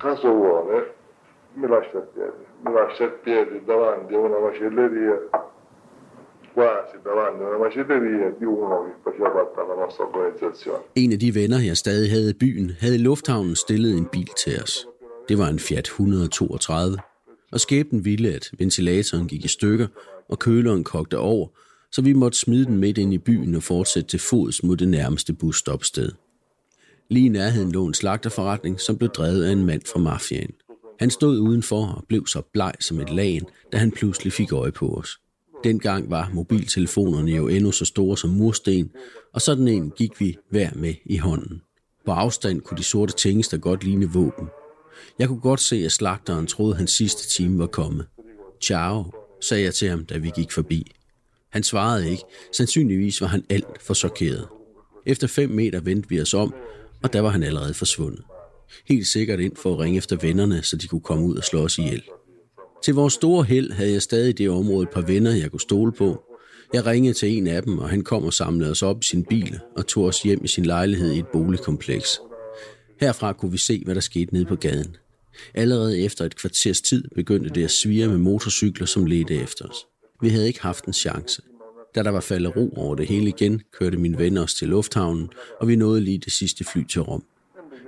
En 10.96 11.12
af 11.12 11.20
de 11.20 11.36
venner, 11.36 11.60
jeg 11.60 11.78
stadig 11.78 12.12
havde 12.12 12.30
i 12.30 12.34
byen, 12.34 12.72
havde 12.80 12.96
i 12.96 12.98
lufthavnen 12.98 13.56
stillet 13.56 13.98
en 13.98 14.06
bil 14.06 14.30
til 14.46 14.62
os. 14.64 14.88
Det 15.30 15.38
var 15.38 15.48
en 15.48 15.60
Fiat 15.60 15.86
132, 15.86 16.98
og 17.52 17.60
skæbnen 17.60 18.06
ville, 18.06 18.30
at 18.30 18.52
ventilatoren 18.60 19.28
gik 19.28 19.46
i 19.46 19.48
stykker, 19.48 19.88
og 20.30 20.40
køleren 20.40 20.84
kogte 20.84 21.18
over, 21.18 21.48
så 21.92 22.02
vi 22.02 22.14
måtte 22.14 22.38
smide 22.38 22.66
den 22.66 22.78
midt 22.78 22.98
ind 22.98 23.14
i 23.14 23.18
byen 23.18 23.56
og 23.56 23.64
fortsætte 23.64 24.10
til 24.10 24.20
fods 24.20 24.64
mod 24.64 24.78
det 24.78 24.88
nærmeste 24.88 25.34
busstopsted. 25.34 26.12
Lige 27.10 27.26
i 27.26 27.30
nærheden 27.30 27.72
lå 27.72 27.86
en 27.86 27.94
slagterforretning, 27.94 28.80
som 28.80 28.98
blev 28.98 29.10
drevet 29.10 29.44
af 29.44 29.52
en 29.52 29.66
mand 29.66 29.82
fra 29.94 30.00
mafiaen. 30.00 30.52
Han 31.00 31.10
stod 31.10 31.40
udenfor 31.40 31.86
og 31.86 32.04
blev 32.08 32.28
så 32.28 32.42
bleg 32.54 32.74
som 32.80 33.00
et 33.00 33.10
lagen, 33.10 33.46
da 33.72 33.78
han 33.78 33.92
pludselig 33.92 34.34
fik 34.34 34.52
øje 34.52 34.72
på 34.72 34.88
os. 34.88 35.18
Dengang 35.64 36.10
var 36.10 36.30
mobiltelefonerne 36.34 37.32
jo 37.32 37.48
endnu 37.48 37.72
så 37.72 37.86
store 37.86 38.18
som 38.18 38.30
mursten, 38.30 38.92
og 39.34 39.42
sådan 39.42 39.68
en 39.68 39.92
gik 39.92 40.20
vi 40.20 40.38
hver 40.50 40.70
med 40.76 40.94
i 41.06 41.18
hånden. 41.18 41.62
På 42.06 42.12
afstand 42.12 42.62
kunne 42.62 42.78
de 42.78 42.84
sorte 42.84 43.14
tingester 43.14 43.58
godt 43.58 43.84
ligne 43.84 44.10
våben. 44.10 44.48
Jeg 45.20 45.28
kunne 45.28 45.40
godt 45.40 45.60
se, 45.60 45.76
at 45.76 45.92
slagteren 45.92 46.48
troede, 46.48 46.72
at 46.74 46.78
hans 46.78 46.92
sidste 46.92 47.30
time 47.30 47.60
var 47.60 47.68
kommet. 47.68 48.06
Ciao, 48.62 49.12
sagde 49.42 49.64
jeg 49.64 49.74
til 49.74 49.90
ham, 49.90 50.06
da 50.06 50.18
vi 50.18 50.32
gik 50.36 50.52
forbi. 50.52 50.92
Han 51.50 51.64
svarede 51.64 52.12
ikke. 52.12 52.24
Sandsynligvis 52.52 53.22
var 53.22 53.28
han 53.28 53.44
alt 53.50 53.82
for 53.82 53.94
chokeret. 53.94 54.48
Efter 55.06 55.28
fem 55.28 55.50
meter 55.50 55.80
vendte 55.80 56.10
vi 56.10 56.22
os 56.22 56.34
om, 56.34 56.54
og 57.04 57.14
der 57.14 57.20
var 57.20 57.30
han 57.30 57.44
allerede 57.44 57.74
forsvundet. 57.74 58.24
Helt 58.88 59.08
sikkert 59.08 59.40
ind 59.40 59.56
for 59.56 59.74
at 59.74 59.80
ringe 59.80 59.98
efter 59.98 60.16
vennerne, 60.16 60.64
så 60.64 60.76
de 60.76 60.88
kunne 60.88 61.02
komme 61.02 61.26
ud 61.26 61.36
og 61.36 61.44
slå 61.44 61.60
os 61.60 61.78
ihjel. 61.78 62.04
Til 62.84 62.94
vores 62.94 63.14
store 63.14 63.44
held 63.44 63.72
havde 63.72 63.92
jeg 63.92 64.02
stadig 64.02 64.30
i 64.30 64.34
det 64.34 64.50
område 64.50 64.84
et 64.84 64.90
par 64.90 65.02
venner, 65.02 65.32
jeg 65.32 65.52
kunne 65.52 65.62
stole 65.62 65.92
på. 65.92 66.24
Jeg 66.74 66.86
ringede 66.86 67.14
til 67.14 67.30
en 67.30 67.48
af 67.48 67.64
dem, 67.64 67.80
og 67.80 67.90
han 67.90 68.02
kom 68.02 68.24
og 68.24 68.34
samlede 68.34 68.72
os 68.72 68.84
op 68.84 69.02
i 69.02 69.06
sin 69.06 69.26
bil 69.26 69.60
og 69.78 69.88
tog 69.88 70.04
os 70.04 70.24
hjem 70.24 70.44
i 70.44 70.48
sin 70.48 70.66
lejlighed 70.66 71.12
i 71.12 71.20
et 71.20 71.28
boligkompleks. 71.28 72.20
Herfra 73.00 73.34
kunne 73.34 73.52
vi 73.52 73.58
se, 73.58 73.82
hvad 73.86 73.96
der 73.96 74.02
skete 74.02 74.34
nede 74.34 74.46
på 74.46 74.56
gaden. 74.56 74.96
Allerede 75.54 76.00
efter 76.00 76.26
et 76.26 76.36
kvarters 76.36 76.82
tid 76.82 77.04
begyndte 77.16 77.50
det 77.50 77.64
at 77.64 77.72
svire 77.72 78.08
med 78.08 78.18
motorcykler, 78.18 78.86
som 78.86 79.06
ledte 79.06 79.36
efter 79.36 79.66
os. 79.66 79.78
Vi 80.22 80.30
havde 80.30 80.48
ikke 80.48 80.62
haft 80.62 80.86
en 80.86 80.94
chance. 80.94 81.42
Da 81.96 82.04
der 82.04 82.12
var 82.12 82.20
faldet 82.20 82.56
ro 82.58 82.66
over 82.78 82.96
det 82.96 83.06
hele 83.06 83.28
igen, 83.36 83.62
kørte 83.78 83.98
mine 83.98 84.18
venner 84.18 84.44
os 84.44 84.54
til 84.54 84.68
lufthavnen, 84.68 85.30
og 85.60 85.68
vi 85.68 85.76
nåede 85.76 86.02
lige 86.02 86.18
det 86.18 86.34
sidste 86.34 86.64
fly 86.72 86.84
til 86.84 87.02
Rom. 87.02 87.24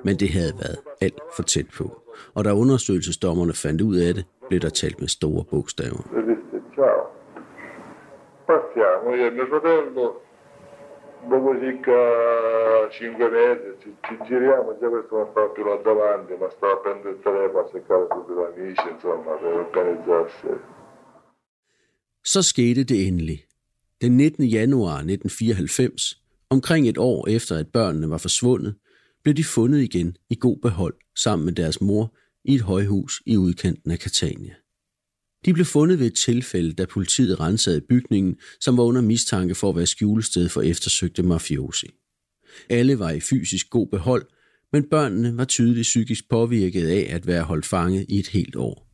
Men 0.03 0.15
det 0.21 0.29
havde 0.29 0.53
været 0.61 0.77
alt 1.01 1.19
for 1.35 1.43
tæt 1.43 1.67
på. 1.77 2.01
Og 2.35 2.45
da 2.45 2.51
undersøgelsesdommerne 2.53 3.53
fandt 3.53 3.81
ud 3.81 3.95
af 4.07 4.13
det, 4.13 4.25
blev 4.49 4.59
der 4.59 4.69
talt 4.69 4.99
med 4.99 5.07
store 5.07 5.43
bogstaver. 5.51 6.01
E 6.17 6.21
disse 6.29 6.57
ciao. 6.75 6.99
Partiamo, 8.51 9.07
io 9.19 9.27
mio 9.37 9.45
fratello, 9.53 10.05
dopo 11.31 11.49
circa 11.65 11.97
5 12.91 13.27
mesi 13.35 13.69
ci, 13.81 13.89
ci 14.05 14.13
giriamo, 14.27 14.69
già 14.79 14.87
questo 14.93 15.13
non 15.19 15.27
stava 15.31 15.49
più 15.55 15.63
là 15.67 15.75
davanti, 15.89 16.31
ma 16.41 16.47
stava 16.57 16.73
a 16.77 16.81
prendere 16.83 17.11
il 17.15 17.19
telefono 17.27 17.61
a 17.65 17.67
cercare 17.73 18.03
subito 18.11 18.41
amici, 18.49 18.85
insomma, 18.93 19.31
per 19.41 19.53
organizzarsi. 19.65 20.51
Så 22.33 22.41
skete 22.41 22.83
det 22.83 23.07
endelig. 23.07 23.39
Den 24.01 24.17
19. 24.17 24.45
januar 24.45 24.95
1994, 24.95 26.21
omkring 26.49 26.89
et 26.89 26.97
år 26.97 27.27
efter 27.27 27.57
at 27.57 27.67
børnene 27.67 28.09
var 28.09 28.17
forsvundet, 28.17 28.75
blev 29.23 29.35
de 29.35 29.43
fundet 29.43 29.81
igen 29.81 30.17
i 30.29 30.35
god 30.39 30.57
behold 30.61 30.93
sammen 31.17 31.45
med 31.45 31.53
deres 31.53 31.81
mor 31.81 32.15
i 32.45 32.55
et 32.55 32.61
højhus 32.61 33.21
i 33.25 33.37
udkanten 33.37 33.91
af 33.91 33.97
Catania. 33.97 34.53
De 35.45 35.53
blev 35.53 35.65
fundet 35.65 35.99
ved 35.99 36.07
et 36.07 36.15
tilfælde, 36.15 36.73
da 36.73 36.85
politiet 36.85 37.39
rensede 37.39 37.81
bygningen, 37.81 38.35
som 38.59 38.77
var 38.77 38.83
under 38.83 39.01
mistanke 39.01 39.55
for 39.55 39.69
at 39.69 39.75
være 39.75 39.85
skjulested 39.85 40.49
for 40.49 40.61
eftersøgte 40.61 41.23
mafiosi. 41.23 41.87
Alle 42.69 42.99
var 42.99 43.11
i 43.11 43.19
fysisk 43.19 43.69
god 43.69 43.87
behold, 43.87 44.25
men 44.71 44.89
børnene 44.89 45.37
var 45.37 45.45
tydeligt 45.45 45.85
psykisk 45.85 46.29
påvirket 46.29 46.87
af 46.87 47.07
at 47.09 47.27
være 47.27 47.43
holdt 47.43 47.65
fanget 47.65 48.05
i 48.09 48.19
et 48.19 48.27
helt 48.27 48.55
år. 48.55 48.84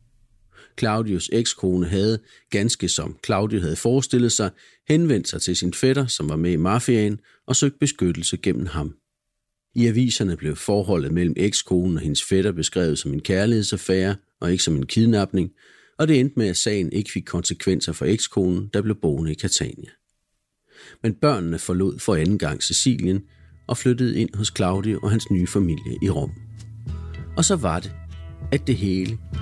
Claudius 0.78 1.30
ekskone 1.32 1.86
havde, 1.86 2.18
ganske 2.50 2.88
som 2.88 3.18
Claudio 3.26 3.60
havde 3.60 3.76
forestillet 3.76 4.32
sig, 4.32 4.50
henvendt 4.88 5.28
sig 5.28 5.42
til 5.42 5.56
sin 5.56 5.74
fætter, 5.74 6.06
som 6.06 6.28
var 6.28 6.36
med 6.36 6.52
i 6.52 6.56
mafiaen, 6.56 7.20
og 7.46 7.56
søgt 7.56 7.78
beskyttelse 7.78 8.36
gennem 8.36 8.66
ham. 8.66 8.94
I 9.74 9.86
aviserne 9.86 10.36
blev 10.36 10.56
forholdet 10.56 11.12
mellem 11.12 11.34
ekskonen 11.36 11.96
og 11.96 12.02
hendes 12.02 12.22
fætter 12.22 12.52
beskrevet 12.52 12.98
som 12.98 13.12
en 13.12 13.20
kærlighedsaffære 13.20 14.16
og 14.40 14.52
ikke 14.52 14.64
som 14.64 14.76
en 14.76 14.86
kidnapning, 14.86 15.50
og 15.98 16.08
det 16.08 16.20
endte 16.20 16.38
med, 16.38 16.46
at 16.46 16.56
sagen 16.56 16.92
ikke 16.92 17.10
fik 17.12 17.24
konsekvenser 17.24 17.92
for 17.92 18.04
ekskonen, 18.04 18.70
der 18.74 18.82
blev 18.82 18.96
boende 19.02 19.32
i 19.32 19.34
Catania. 19.34 19.90
Men 21.02 21.14
børnene 21.14 21.58
forlod 21.58 21.98
for 21.98 22.14
anden 22.14 22.38
gang 22.38 22.62
Sicilien 22.62 23.22
og 23.68 23.78
flyttede 23.78 24.18
ind 24.18 24.34
hos 24.34 24.52
Claudio 24.56 25.00
og 25.02 25.10
hans 25.10 25.30
nye 25.30 25.46
familie 25.46 25.98
i 26.02 26.10
Rom. 26.10 26.30
Og 27.36 27.44
så 27.44 27.56
var 27.56 27.80
det, 27.80 27.92
at 28.52 28.66
det 28.66 28.76
hele 28.76 29.18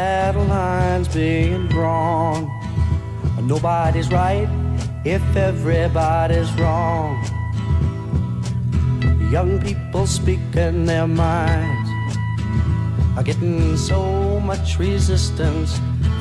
battle 0.00 0.44
lines 0.44 1.08
being 1.08 1.66
drawn. 1.68 2.40
Nobody's 3.42 4.08
right 4.10 4.48
if 5.04 5.22
everybody's 5.36 6.50
wrong. 6.58 7.12
Young 9.30 9.60
people 9.60 10.06
speaking 10.06 10.86
their 10.86 11.06
minds 11.06 11.88
are 13.16 13.26
getting 13.30 13.76
so 13.76 14.40
much 14.40 14.78
resistance 14.78 15.70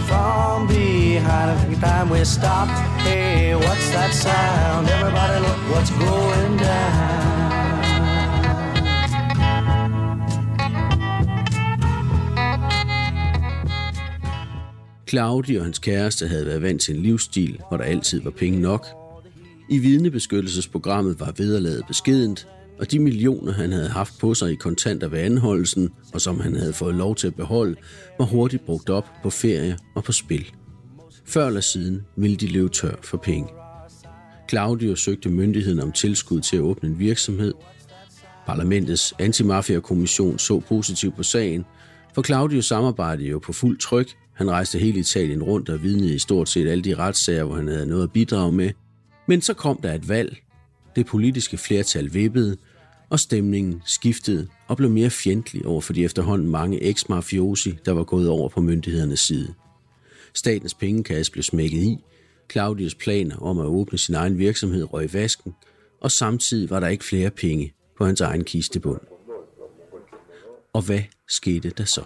from 0.07 0.67
behind. 0.67 1.47
Every 1.55 1.79
time 1.87 2.09
we 2.09 2.25
stop, 2.25 2.67
hey, 3.05 3.55
what's 3.55 3.87
that 3.95 4.11
sound? 4.13 4.89
Everybody 4.89 5.37
look 5.47 5.61
what's 5.71 5.91
going 5.91 6.57
down. 6.57 7.38
Claudi 15.09 15.55
og 15.55 15.63
hans 15.63 15.79
kæreste 15.79 16.27
havde 16.27 16.45
været 16.45 16.61
vant 16.61 16.81
til 16.81 16.95
en 16.95 17.01
livsstil, 17.01 17.59
hvor 17.67 17.77
der 17.77 17.83
altid 17.83 18.21
var 18.21 18.29
penge 18.31 18.59
nok. 18.59 18.85
I 19.69 19.77
vidnebeskyttelsesprogrammet 19.77 21.19
var 21.19 21.33
vederlaget 21.37 21.83
beskedent, 21.87 22.47
og 22.79 22.91
de 22.91 22.99
millioner, 22.99 23.51
han 23.51 23.71
havde 23.71 23.89
haft 23.89 24.13
på 24.19 24.33
sig 24.33 24.51
i 24.51 24.55
kontanter 24.55 25.07
ved 25.07 25.19
anholdelsen, 25.19 25.89
og 26.13 26.21
som 26.21 26.39
han 26.39 26.55
havde 26.55 26.73
fået 26.73 26.95
lov 26.95 27.15
til 27.15 27.27
at 27.27 27.35
beholde, 27.35 27.75
var 28.19 28.25
hurtigt 28.25 28.65
brugt 28.65 28.89
op 28.89 29.05
på 29.23 29.29
ferie 29.29 29.77
og 29.95 30.03
på 30.03 30.11
spil. 30.11 30.51
Før 31.25 31.47
eller 31.47 31.61
siden 31.61 32.01
ville 32.17 32.37
de 32.37 32.47
løbe 32.47 32.69
tør 32.69 32.95
for 33.03 33.17
penge. 33.17 33.49
Claudio 34.49 34.95
søgte 34.95 35.29
myndigheden 35.29 35.79
om 35.79 35.91
tilskud 35.91 36.41
til 36.41 36.57
at 36.57 36.61
åbne 36.61 36.89
en 36.89 36.99
virksomhed. 36.99 37.53
Parlamentets 38.45 39.13
antimafia-kommission 39.19 40.39
så 40.39 40.59
positivt 40.59 41.15
på 41.15 41.23
sagen, 41.23 41.65
for 42.15 42.23
Claudio 42.23 42.61
samarbejdede 42.61 43.29
jo 43.29 43.39
på 43.39 43.53
fuld 43.53 43.77
tryk. 43.77 44.07
Han 44.39 44.51
rejste 44.51 44.79
hele 44.79 44.99
Italien 44.99 45.43
rundt 45.43 45.69
og 45.69 45.83
vidnede 45.83 46.15
i 46.15 46.19
stort 46.19 46.49
set 46.49 46.67
alle 46.67 46.83
de 46.83 46.95
retssager, 46.95 47.43
hvor 47.43 47.55
han 47.55 47.67
havde 47.67 47.85
noget 47.85 48.03
at 48.03 48.11
bidrage 48.11 48.51
med. 48.51 48.71
Men 49.27 49.41
så 49.41 49.53
kom 49.53 49.79
der 49.83 49.93
et 49.93 50.09
valg. 50.09 50.37
Det 50.95 51.05
politiske 51.05 51.57
flertal 51.57 52.13
vippede, 52.13 52.57
og 53.09 53.19
stemningen 53.19 53.81
skiftede 53.85 54.47
og 54.67 54.77
blev 54.77 54.89
mere 54.89 55.09
fjendtlig 55.09 55.65
over 55.65 55.81
for 55.81 55.93
de 55.93 56.03
efterhånden 56.03 56.49
mange 56.49 56.83
eks-mafiosi, 56.83 57.79
der 57.85 57.91
var 57.91 58.03
gået 58.03 58.29
over 58.29 58.49
på 58.49 58.61
myndighedernes 58.61 59.19
side. 59.19 59.53
Statens 60.33 60.73
pengekasse 60.73 61.31
blev 61.31 61.43
smækket 61.43 61.81
i, 61.81 61.97
Claudius 62.51 62.95
planer 62.95 63.37
om 63.37 63.59
at 63.59 63.65
åbne 63.65 63.97
sin 63.97 64.15
egen 64.15 64.37
virksomhed 64.37 64.93
røg 64.93 65.05
i 65.05 65.13
vasken, 65.13 65.55
og 66.01 66.11
samtidig 66.11 66.69
var 66.69 66.79
der 66.79 66.87
ikke 66.87 67.05
flere 67.05 67.29
penge 67.29 67.73
på 67.97 68.05
hans 68.05 68.21
egen 68.21 68.43
kistebund. 68.43 69.01
Og 70.73 70.81
hvad 70.85 71.01
skete 71.27 71.69
der 71.69 71.85
så? 71.85 72.01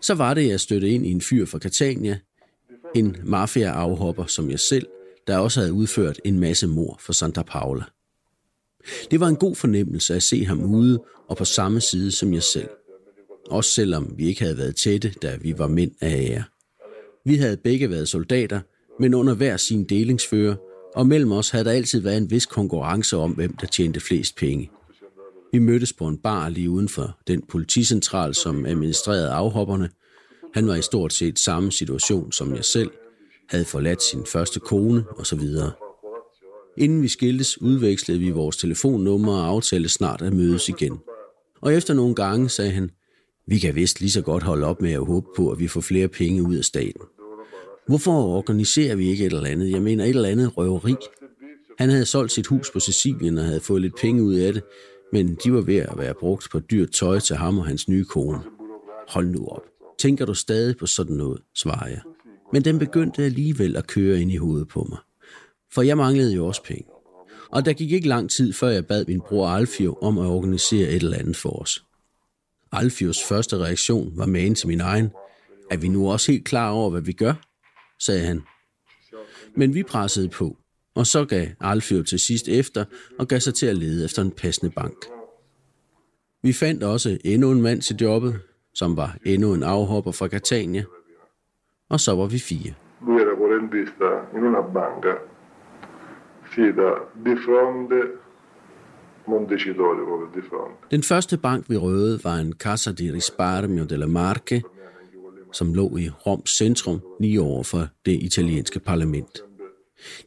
Så 0.00 0.14
var 0.14 0.34
det, 0.34 0.48
jeg 0.48 0.60
støtte 0.60 0.88
ind 0.88 1.06
i 1.06 1.10
en 1.10 1.20
fyr 1.20 1.46
fra 1.46 1.58
Catania, 1.58 2.18
en 2.94 3.16
mafia-afhopper 3.24 4.24
som 4.24 4.50
jeg 4.50 4.60
selv, 4.60 4.86
der 5.26 5.38
også 5.38 5.60
havde 5.60 5.72
udført 5.72 6.20
en 6.24 6.40
masse 6.40 6.66
mor 6.66 6.96
for 7.00 7.12
Santa 7.12 7.42
Paula. 7.42 7.84
Det 9.10 9.20
var 9.20 9.28
en 9.28 9.36
god 9.36 9.56
fornemmelse 9.56 10.14
at 10.14 10.22
se 10.22 10.44
ham 10.44 10.74
ude 10.74 11.02
og 11.28 11.36
på 11.36 11.44
samme 11.44 11.80
side 11.80 12.12
som 12.12 12.34
jeg 12.34 12.42
selv. 12.42 12.68
Også 13.50 13.70
selvom 13.70 14.14
vi 14.16 14.26
ikke 14.26 14.42
havde 14.42 14.58
været 14.58 14.76
tætte, 14.76 15.14
da 15.22 15.36
vi 15.40 15.58
var 15.58 15.68
mænd 15.68 15.90
af 16.00 16.28
ære. 16.30 16.44
Vi 17.24 17.34
havde 17.34 17.56
begge 17.56 17.90
været 17.90 18.08
soldater, 18.08 18.60
men 19.00 19.14
under 19.14 19.34
hver 19.34 19.56
sin 19.56 19.84
delingsfører, 19.84 20.56
og 20.94 21.06
mellem 21.06 21.32
os 21.32 21.50
havde 21.50 21.64
der 21.64 21.70
altid 21.70 22.00
været 22.00 22.16
en 22.16 22.30
vis 22.30 22.46
konkurrence 22.46 23.16
om, 23.16 23.30
hvem 23.30 23.56
der 23.56 23.66
tjente 23.66 24.00
flest 24.00 24.36
penge. 24.36 24.70
Vi 25.52 25.58
mødtes 25.58 25.92
på 25.92 26.06
en 26.06 26.18
bar 26.18 26.48
lige 26.48 26.70
uden 26.70 26.88
for 26.88 27.18
den 27.26 27.42
politicentral, 27.48 28.34
som 28.34 28.66
administrerede 28.66 29.30
afhopperne. 29.30 29.90
Han 30.54 30.66
var 30.66 30.74
i 30.74 30.82
stort 30.82 31.12
set 31.12 31.38
samme 31.38 31.72
situation 31.72 32.32
som 32.32 32.54
jeg 32.54 32.64
selv, 32.64 32.90
havde 33.48 33.64
forladt 33.64 34.02
sin 34.02 34.26
første 34.26 34.60
kone 34.60 35.04
osv. 35.18 35.40
Inden 36.76 37.02
vi 37.02 37.08
skiltes, 37.08 37.60
udvekslede 37.60 38.18
vi 38.18 38.30
vores 38.30 38.56
telefonnummer 38.56 39.32
og 39.32 39.46
aftalte 39.46 39.88
snart 39.88 40.22
at 40.22 40.32
mødes 40.32 40.68
igen. 40.68 40.98
Og 41.60 41.74
efter 41.74 41.94
nogle 41.94 42.14
gange 42.14 42.48
sagde 42.48 42.70
han, 42.70 42.90
vi 43.46 43.58
kan 43.58 43.74
vist 43.74 44.00
lige 44.00 44.10
så 44.10 44.22
godt 44.22 44.42
holde 44.42 44.66
op 44.66 44.82
med 44.82 44.92
at 44.92 45.06
håbe 45.06 45.26
på, 45.36 45.50
at 45.50 45.58
vi 45.58 45.68
får 45.68 45.80
flere 45.80 46.08
penge 46.08 46.42
ud 46.42 46.56
af 46.56 46.64
staten. 46.64 47.02
Hvorfor 47.86 48.22
organiserer 48.22 48.94
vi 48.96 49.10
ikke 49.10 49.26
et 49.26 49.32
eller 49.32 49.50
andet? 49.50 49.70
Jeg 49.70 49.82
mener 49.82 50.04
et 50.04 50.08
eller 50.08 50.28
andet 50.28 50.56
røveri. 50.56 50.94
Han 51.78 51.90
havde 51.90 52.04
solgt 52.04 52.32
sit 52.32 52.46
hus 52.46 52.70
på 52.70 52.80
Sicilien 52.80 53.38
og 53.38 53.44
havde 53.44 53.60
fået 53.60 53.82
lidt 53.82 53.96
penge 54.00 54.22
ud 54.22 54.34
af 54.34 54.52
det, 54.52 54.62
men 55.12 55.38
de 55.44 55.52
var 55.52 55.60
ved 55.60 55.76
at 55.76 55.98
være 55.98 56.14
brugt 56.14 56.48
på 56.50 56.58
dyrt 56.58 56.90
tøj 56.90 57.18
til 57.18 57.36
ham 57.36 57.58
og 57.58 57.66
hans 57.66 57.88
nye 57.88 58.04
kone. 58.04 58.42
Hold 59.08 59.26
nu 59.26 59.46
op. 59.46 59.62
Tænker 59.98 60.26
du 60.26 60.34
stadig 60.34 60.76
på 60.76 60.86
sådan 60.86 61.16
noget, 61.16 61.40
svarer 61.54 61.88
jeg. 61.88 62.00
Men 62.52 62.64
den 62.64 62.78
begyndte 62.78 63.22
alligevel 63.22 63.76
at 63.76 63.86
køre 63.86 64.20
ind 64.20 64.30
i 64.32 64.36
hovedet 64.36 64.68
på 64.68 64.86
mig. 64.88 64.98
For 65.72 65.82
jeg 65.82 65.96
manglede 65.96 66.34
jo 66.34 66.46
også 66.46 66.62
penge. 66.62 66.86
Og 67.50 67.64
der 67.64 67.72
gik 67.72 67.92
ikke 67.92 68.08
lang 68.08 68.30
tid, 68.30 68.52
før 68.52 68.68
jeg 68.68 68.86
bad 68.86 69.04
min 69.08 69.20
bror 69.20 69.48
Alfio 69.48 69.98
om 70.02 70.18
at 70.18 70.26
organisere 70.26 70.88
et 70.88 71.02
eller 71.02 71.18
andet 71.18 71.36
for 71.36 71.62
os. 71.62 71.84
Alfios 72.72 73.24
første 73.28 73.58
reaktion 73.58 74.12
var 74.16 74.26
magen 74.26 74.54
til 74.54 74.68
min 74.68 74.80
egen. 74.80 75.10
Er 75.70 75.76
vi 75.76 75.88
nu 75.88 76.10
også 76.10 76.32
helt 76.32 76.44
klar 76.44 76.70
over, 76.70 76.90
hvad 76.90 77.00
vi 77.00 77.12
gør? 77.12 77.34
sagde 77.98 78.20
han. 78.20 78.42
Men 79.56 79.74
vi 79.74 79.82
pressede 79.82 80.28
på, 80.28 80.56
og 81.00 81.06
så 81.06 81.24
gav 81.24 81.46
Alfio 81.60 82.02
til 82.02 82.18
sidst 82.18 82.48
efter 82.48 82.84
og 83.18 83.28
gav 83.28 83.40
sig 83.40 83.54
til 83.54 83.66
at 83.66 83.76
lede 83.76 84.04
efter 84.04 84.22
en 84.22 84.30
passende 84.30 84.72
bank. 84.76 84.96
Vi 86.42 86.52
fandt 86.52 86.82
også 86.82 87.18
endnu 87.24 87.50
en 87.50 87.62
mand 87.62 87.82
til 87.82 87.96
jobbet, 87.96 88.40
som 88.74 88.96
var 88.96 89.16
endnu 89.26 89.54
en 89.54 89.62
afhopper 89.62 90.12
fra 90.12 90.28
Catania, 90.28 90.84
og 91.90 92.00
så 92.00 92.14
var 92.16 92.26
vi 92.26 92.38
fire. 92.38 92.72
Lui 93.06 93.20
era 93.22 93.34
correntista 93.42 94.08
in 94.36 94.42
una 94.50 94.62
banca, 94.78 95.14
sì, 96.52 96.64
da 96.78 96.90
di 97.24 97.34
fronte 97.44 98.00
Montecitorio, 99.28 100.02
proprio 100.08 100.28
di 100.34 100.48
fronte. 100.48 100.76
Den 100.90 101.02
første 101.02 101.36
bank, 101.36 101.70
vi 101.70 101.76
røvede, 101.76 102.20
var 102.24 102.36
en 102.36 102.52
Casa 102.52 102.92
di 102.92 103.12
Risparmio 103.12 103.84
della 103.84 104.06
Marche, 104.06 104.62
som 105.52 105.74
lå 105.74 105.96
i 105.96 106.08
Roms 106.26 106.50
centrum 106.50 107.00
lige 107.20 107.40
over 107.40 107.62
for 107.62 107.86
det 108.06 108.22
italienske 108.22 108.80
parlament. 108.80 109.49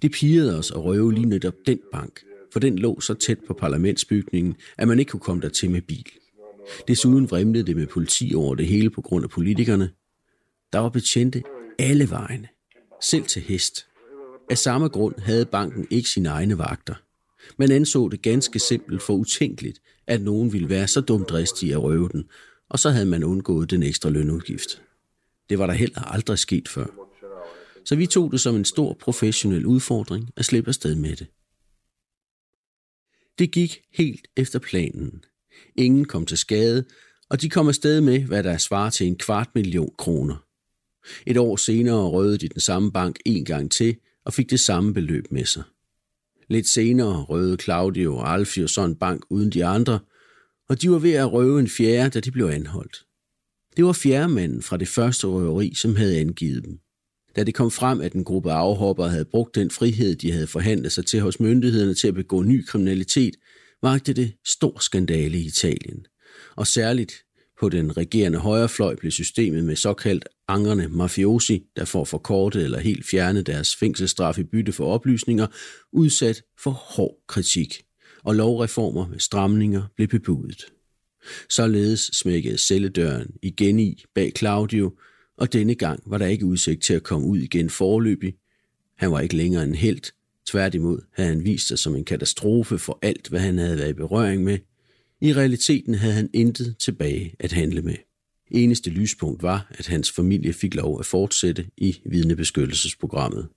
Det 0.02 0.12
pigede 0.12 0.58
os 0.58 0.72
at 0.72 0.84
røve 0.84 1.14
lige 1.14 1.26
netop 1.26 1.54
den 1.66 1.80
bank, 1.92 2.24
for 2.54 2.60
den 2.60 2.80
lå 2.80 3.00
så 3.00 3.14
tæt 3.14 3.40
på 3.48 3.54
parlamentsbygningen, 3.54 4.56
at 4.78 4.88
man 4.88 5.00
ikke 5.00 5.10
kunne 5.10 5.20
komme 5.20 5.42
der 5.42 5.50
til 5.50 5.72
med 5.72 5.82
bil. 5.82 6.08
Desuden 6.88 7.32
vrimlede 7.32 7.64
det 7.64 7.76
med 7.76 7.88
politi 7.88 8.34
over 8.36 8.56
det 8.56 8.68
hele 8.68 8.90
på 8.90 9.02
grund 9.02 9.24
af 9.24 9.30
politikerne. 9.30 9.90
Der 10.74 10.80
var 10.80 10.90
betjente 10.90 11.44
alle 11.80 12.10
vejene, 12.10 12.48
selv 13.02 13.24
til 13.24 13.42
hest. 13.42 13.86
Af 14.50 14.58
samme 14.58 14.88
grund 14.88 15.16
havde 15.20 15.46
banken 15.46 15.88
ikke 15.90 16.10
sine 16.10 16.30
egne 16.30 16.58
vagter. 16.58 16.96
Man 17.58 17.72
anså 17.72 18.10
det 18.10 18.22
ganske 18.22 18.60
simpelt 18.60 19.02
for 19.02 19.14
utænkeligt, 19.14 19.80
at 20.08 20.22
nogen 20.22 20.54
ville 20.54 20.70
være 20.70 20.88
så 20.88 21.02
dumdristig 21.02 21.72
at 21.72 21.84
røve 21.84 22.10
den, 22.12 22.24
og 22.70 22.80
så 22.80 22.90
havde 22.90 23.06
man 23.06 23.24
undgået 23.24 23.72
den 23.72 23.84
ekstra 23.84 24.10
lønudgift. 24.10 24.82
Det 25.50 25.60
var 25.60 25.68
der 25.68 25.74
heller 25.74 26.02
aldrig 26.02 26.40
sket 26.40 26.70
før. 26.70 26.86
Så 27.86 27.96
vi 27.96 28.06
tog 28.06 28.32
det 28.32 28.42
som 28.42 28.56
en 28.56 28.66
stor 28.66 28.98
professionel 29.02 29.66
udfordring 29.66 30.30
at 30.38 30.46
slippe 30.46 30.68
afsted 30.68 30.96
med 30.96 31.16
det. 31.16 31.28
Det 33.40 33.52
gik 33.52 33.82
helt 33.94 34.28
efter 34.38 34.60
planen. 34.60 35.24
Ingen 35.76 36.06
kom 36.06 36.26
til 36.26 36.38
skade, 36.38 36.86
og 37.30 37.42
de 37.42 37.50
kom 37.50 37.68
afsted 37.68 38.02
med, 38.02 38.20
hvad 38.20 38.44
der 38.44 38.58
svarer 38.58 38.90
til 38.90 39.08
en 39.08 39.16
kvart 39.16 39.50
million 39.56 39.94
kroner. 39.98 40.46
Et 41.28 41.38
år 41.38 41.56
senere 41.56 42.10
røvede 42.10 42.38
de 42.38 42.50
den 42.50 42.62
samme 42.62 42.92
bank 42.92 43.20
en 43.26 43.46
gang 43.46 43.72
til 43.72 43.98
og 44.26 44.34
fik 44.34 44.50
det 44.50 44.60
samme 44.60 44.94
beløb 44.94 45.32
med 45.32 45.46
sig. 45.46 45.64
Lidt 46.48 46.68
senere 46.68 47.24
røvede 47.24 47.58
Claudio 47.58 48.18
og 48.18 48.30
Alfio 48.30 48.68
sådan 48.68 48.90
en 48.90 48.96
bank 48.96 49.26
uden 49.30 49.50
de 49.50 49.66
andre, 49.66 50.00
og 50.70 50.82
de 50.82 50.92
var 50.92 51.00
ved 51.00 51.14
at 51.14 51.32
røve 51.32 51.60
en 51.60 51.70
fjerde, 51.70 52.10
da 52.10 52.20
de 52.20 52.32
blev 52.32 52.46
anholdt. 52.46 53.06
Det 53.78 53.86
var 53.86 53.94
fjerdemanden 53.94 54.62
fra 54.62 54.78
det 54.78 54.88
første 54.88 55.28
røveri, 55.28 55.74
som 55.76 55.96
havde 55.96 56.20
angivet 56.20 56.64
dem. 56.64 56.80
Da 57.36 57.44
det 57.44 57.56
kom 57.56 57.72
frem, 57.72 58.02
at 58.02 58.14
en 58.14 58.24
gruppe 58.24 58.52
afhoppere 58.52 59.10
havde 59.10 59.26
brugt 59.26 59.56
den 59.56 59.72
frihed, 59.72 60.16
de 60.16 60.32
havde 60.32 60.48
forhandlet 60.48 60.92
sig 60.92 61.06
til 61.06 61.22
hos 61.22 61.40
myndighederne 61.40 61.94
til 61.94 62.08
at 62.08 62.14
begå 62.14 62.42
ny 62.42 62.66
kriminalitet, 62.66 63.36
vagte 63.82 64.14
det 64.14 64.34
stor 64.46 64.80
skandale 64.80 65.38
i 65.38 65.46
Italien. 65.46 66.06
Og 66.56 66.68
særligt 66.68 67.14
på 67.60 67.70
den 67.70 67.98
regerende 67.98 68.38
højrefløj 68.38 68.96
blev 68.96 69.12
systemet 69.12 69.64
med 69.64 69.76
såkaldt 69.76 70.26
angrende 70.48 70.88
mafiosi, 70.88 71.64
der 71.76 71.86
får 71.86 72.06
forkortet 72.06 72.64
eller 72.64 72.80
helt 72.80 73.06
fjernet 73.06 73.48
deres 73.48 73.76
fængselsstraf 73.76 74.38
i 74.38 74.44
bytte 74.44 74.72
for 74.72 74.86
oplysninger, 74.86 75.48
udsat 75.92 76.42
for 76.60 76.72
hård 76.72 77.18
kritik, 77.28 77.84
og 78.24 78.36
lovreformer 78.36 79.08
med 79.08 79.20
stramninger 79.20 79.84
blev 79.96 80.08
bebudet. 80.08 80.66
Således 81.50 82.00
smækkede 82.00 82.58
celledøren 82.58 83.32
igen 83.42 83.80
i 83.80 84.04
bag 84.16 84.32
Claudio, 84.38 84.92
og 85.38 85.54
denne 85.54 85.76
gang 85.76 86.04
var 86.06 86.18
der 86.18 86.26
ikke 86.26 86.46
udsigt 86.46 86.84
til 86.84 86.94
at 86.94 87.04
komme 87.04 87.28
ud 87.28 87.38
igen 87.38 87.70
forløbig. 87.70 88.36
Han 88.98 89.12
var 89.12 89.20
ikke 89.20 89.36
længere 89.36 89.64
en 89.64 89.76
held, 89.76 90.02
tværtimod 90.46 91.02
havde 91.14 91.30
han 91.30 91.44
vist 91.44 91.68
sig 91.68 91.80
som 91.80 91.96
en 91.96 92.06
katastrofe 92.06 92.78
for 92.78 93.00
alt, 93.02 93.28
hvad 93.28 93.40
han 93.40 93.58
havde 93.58 93.78
været 93.78 93.90
i 93.90 93.94
berøring 93.94 94.44
med. 94.44 94.58
I 95.22 95.34
realiteten 95.34 95.94
havde 95.94 96.14
han 96.14 96.30
intet 96.34 96.76
tilbage 96.80 97.36
at 97.40 97.52
handle 97.52 97.82
med. 97.82 97.96
Eneste 98.52 98.90
lyspunkt 98.90 99.44
var, 99.44 99.68
at 99.70 99.88
hans 99.88 100.12
familie 100.12 100.54
fik 100.54 100.76
lov 100.76 101.00
at 101.00 101.06
fortsætte 101.06 101.68
i 101.78 102.02
vidnebeskyttelsesprogrammet. 102.06 103.48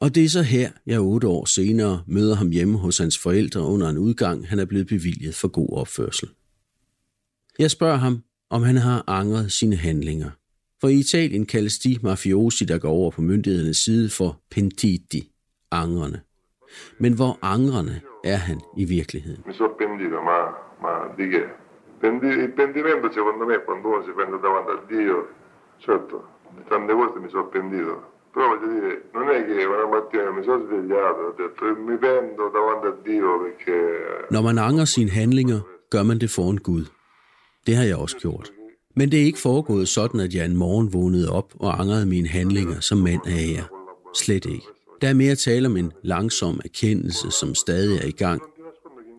Og 0.00 0.14
det 0.14 0.24
er 0.24 0.28
så 0.28 0.42
her, 0.42 0.72
jeg 0.86 1.00
otte 1.00 1.28
år 1.28 1.44
senere 1.44 2.04
møder 2.06 2.34
ham 2.34 2.50
hjemme 2.50 2.78
hos 2.78 2.98
hans 2.98 3.18
forældre 3.18 3.60
under 3.60 3.88
en 3.88 3.98
udgang, 3.98 4.48
han 4.48 4.58
er 4.58 4.64
blevet 4.64 4.86
bevilget 4.86 5.34
for 5.34 5.48
god 5.48 5.68
opførsel. 5.72 6.28
Jeg 7.58 7.70
spørger 7.70 7.96
ham, 7.96 8.22
om 8.54 8.62
han 8.62 8.76
har 8.76 9.04
angret 9.06 9.52
sine 9.52 9.76
handlinger. 9.76 10.30
For 10.80 10.88
i 10.88 10.98
Italien 11.04 11.46
kaldes 11.46 11.78
de 11.78 11.98
mafiosi, 12.02 12.64
der 12.64 12.78
går 12.78 12.88
over 12.88 13.10
på 13.10 13.22
myndighedernes 13.22 13.76
side 13.76 14.08
for 14.10 14.30
pentiti, 14.50 15.20
angrende. 15.70 16.20
Men 16.98 17.12
hvor 17.18 17.32
angrende 17.42 18.00
er 18.24 18.36
han 18.36 18.60
i 18.76 18.84
virkeligheden? 18.84 19.42
Mi 19.46 19.54
sono 19.58 19.72
pentito, 19.80 20.16
ma, 20.30 20.38
ma 20.84 20.92
di 21.18 21.24
che? 21.32 21.44
Pendi- 22.02 22.38
il 22.46 22.52
pentimento 22.62 23.06
secondo 23.18 23.42
me 23.50 23.56
quando 23.66 23.84
uno 23.92 24.00
si 24.06 24.12
pende 24.18 24.36
davanti 24.46 24.70
a 24.76 24.80
Dio, 24.92 25.16
certo, 25.86 26.16
di 26.56 26.62
tante 26.70 26.92
cose 27.00 27.16
mi 27.24 27.30
sono 27.34 27.46
pentito. 27.56 27.94
Però 28.32 28.44
voglio 28.50 28.68
dire, 28.76 28.90
non 29.16 29.26
è 29.36 29.38
che 29.48 29.56
una 29.74 29.86
mattina 29.94 30.30
mi 30.36 30.42
sono 30.48 30.60
svegliato 30.66 31.18
e 31.22 31.26
ho 31.30 31.34
detto 31.42 31.60
mi 31.88 31.96
pento 32.06 32.42
davanti 32.56 32.86
a 32.92 32.94
Dio 33.08 33.28
perché... 33.42 33.78
Når 34.30 34.42
man 34.42 34.58
angrer 34.58 34.84
sine 34.84 35.10
handlinger, 35.10 35.60
gør 35.90 36.02
man 36.02 36.18
det 36.18 36.30
foran 36.36 36.56
Gud. 36.68 36.86
Det 37.66 37.76
har 37.76 37.84
jeg 37.84 37.96
også 37.96 38.16
gjort. 38.16 38.50
Men 38.96 39.10
det 39.10 39.20
er 39.20 39.24
ikke 39.24 39.38
foregået 39.38 39.88
sådan, 39.88 40.20
at 40.20 40.34
jeg 40.34 40.44
en 40.44 40.56
morgen 40.56 40.92
vågnede 40.92 41.30
op 41.30 41.54
og 41.60 41.80
angrede 41.80 42.06
mine 42.06 42.28
handlinger 42.28 42.80
som 42.80 42.98
mand 42.98 43.20
af 43.26 43.52
jer. 43.56 43.64
Slet 44.16 44.44
ikke. 44.44 44.66
Der 45.00 45.08
er 45.08 45.14
mere 45.14 45.34
tale 45.34 45.66
om 45.66 45.76
en 45.76 45.92
langsom 46.02 46.60
erkendelse, 46.64 47.30
som 47.30 47.54
stadig 47.54 47.98
er 47.98 48.06
i 48.06 48.10
gang. 48.10 48.42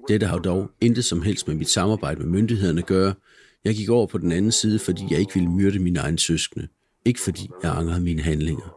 Dette 0.08 0.28
har 0.28 0.38
dog 0.38 0.72
intet 0.82 1.06
som 1.06 1.22
helst 1.22 1.48
med 1.48 1.56
mit 1.56 1.70
samarbejde 1.70 2.20
med 2.20 2.28
myndighederne 2.28 2.80
at 2.80 2.86
gøre. 2.86 3.14
Jeg 3.66 3.76
gik 3.76 3.90
over 3.90 4.08
på 4.08 4.18
den 4.18 4.32
anden 4.32 4.52
side, 4.52 4.80
fordi 4.80 5.02
jeg 5.10 5.20
ikke 5.20 5.34
ville 5.34 5.50
myrde 5.50 5.80
mine 5.80 6.00
egne 6.00 6.20
søskende. 6.20 6.68
Ikke 7.06 7.20
fordi 7.20 7.50
jeg 7.64 7.78
angrede 7.78 8.02
mine 8.02 8.22
handlinger. 8.22 8.76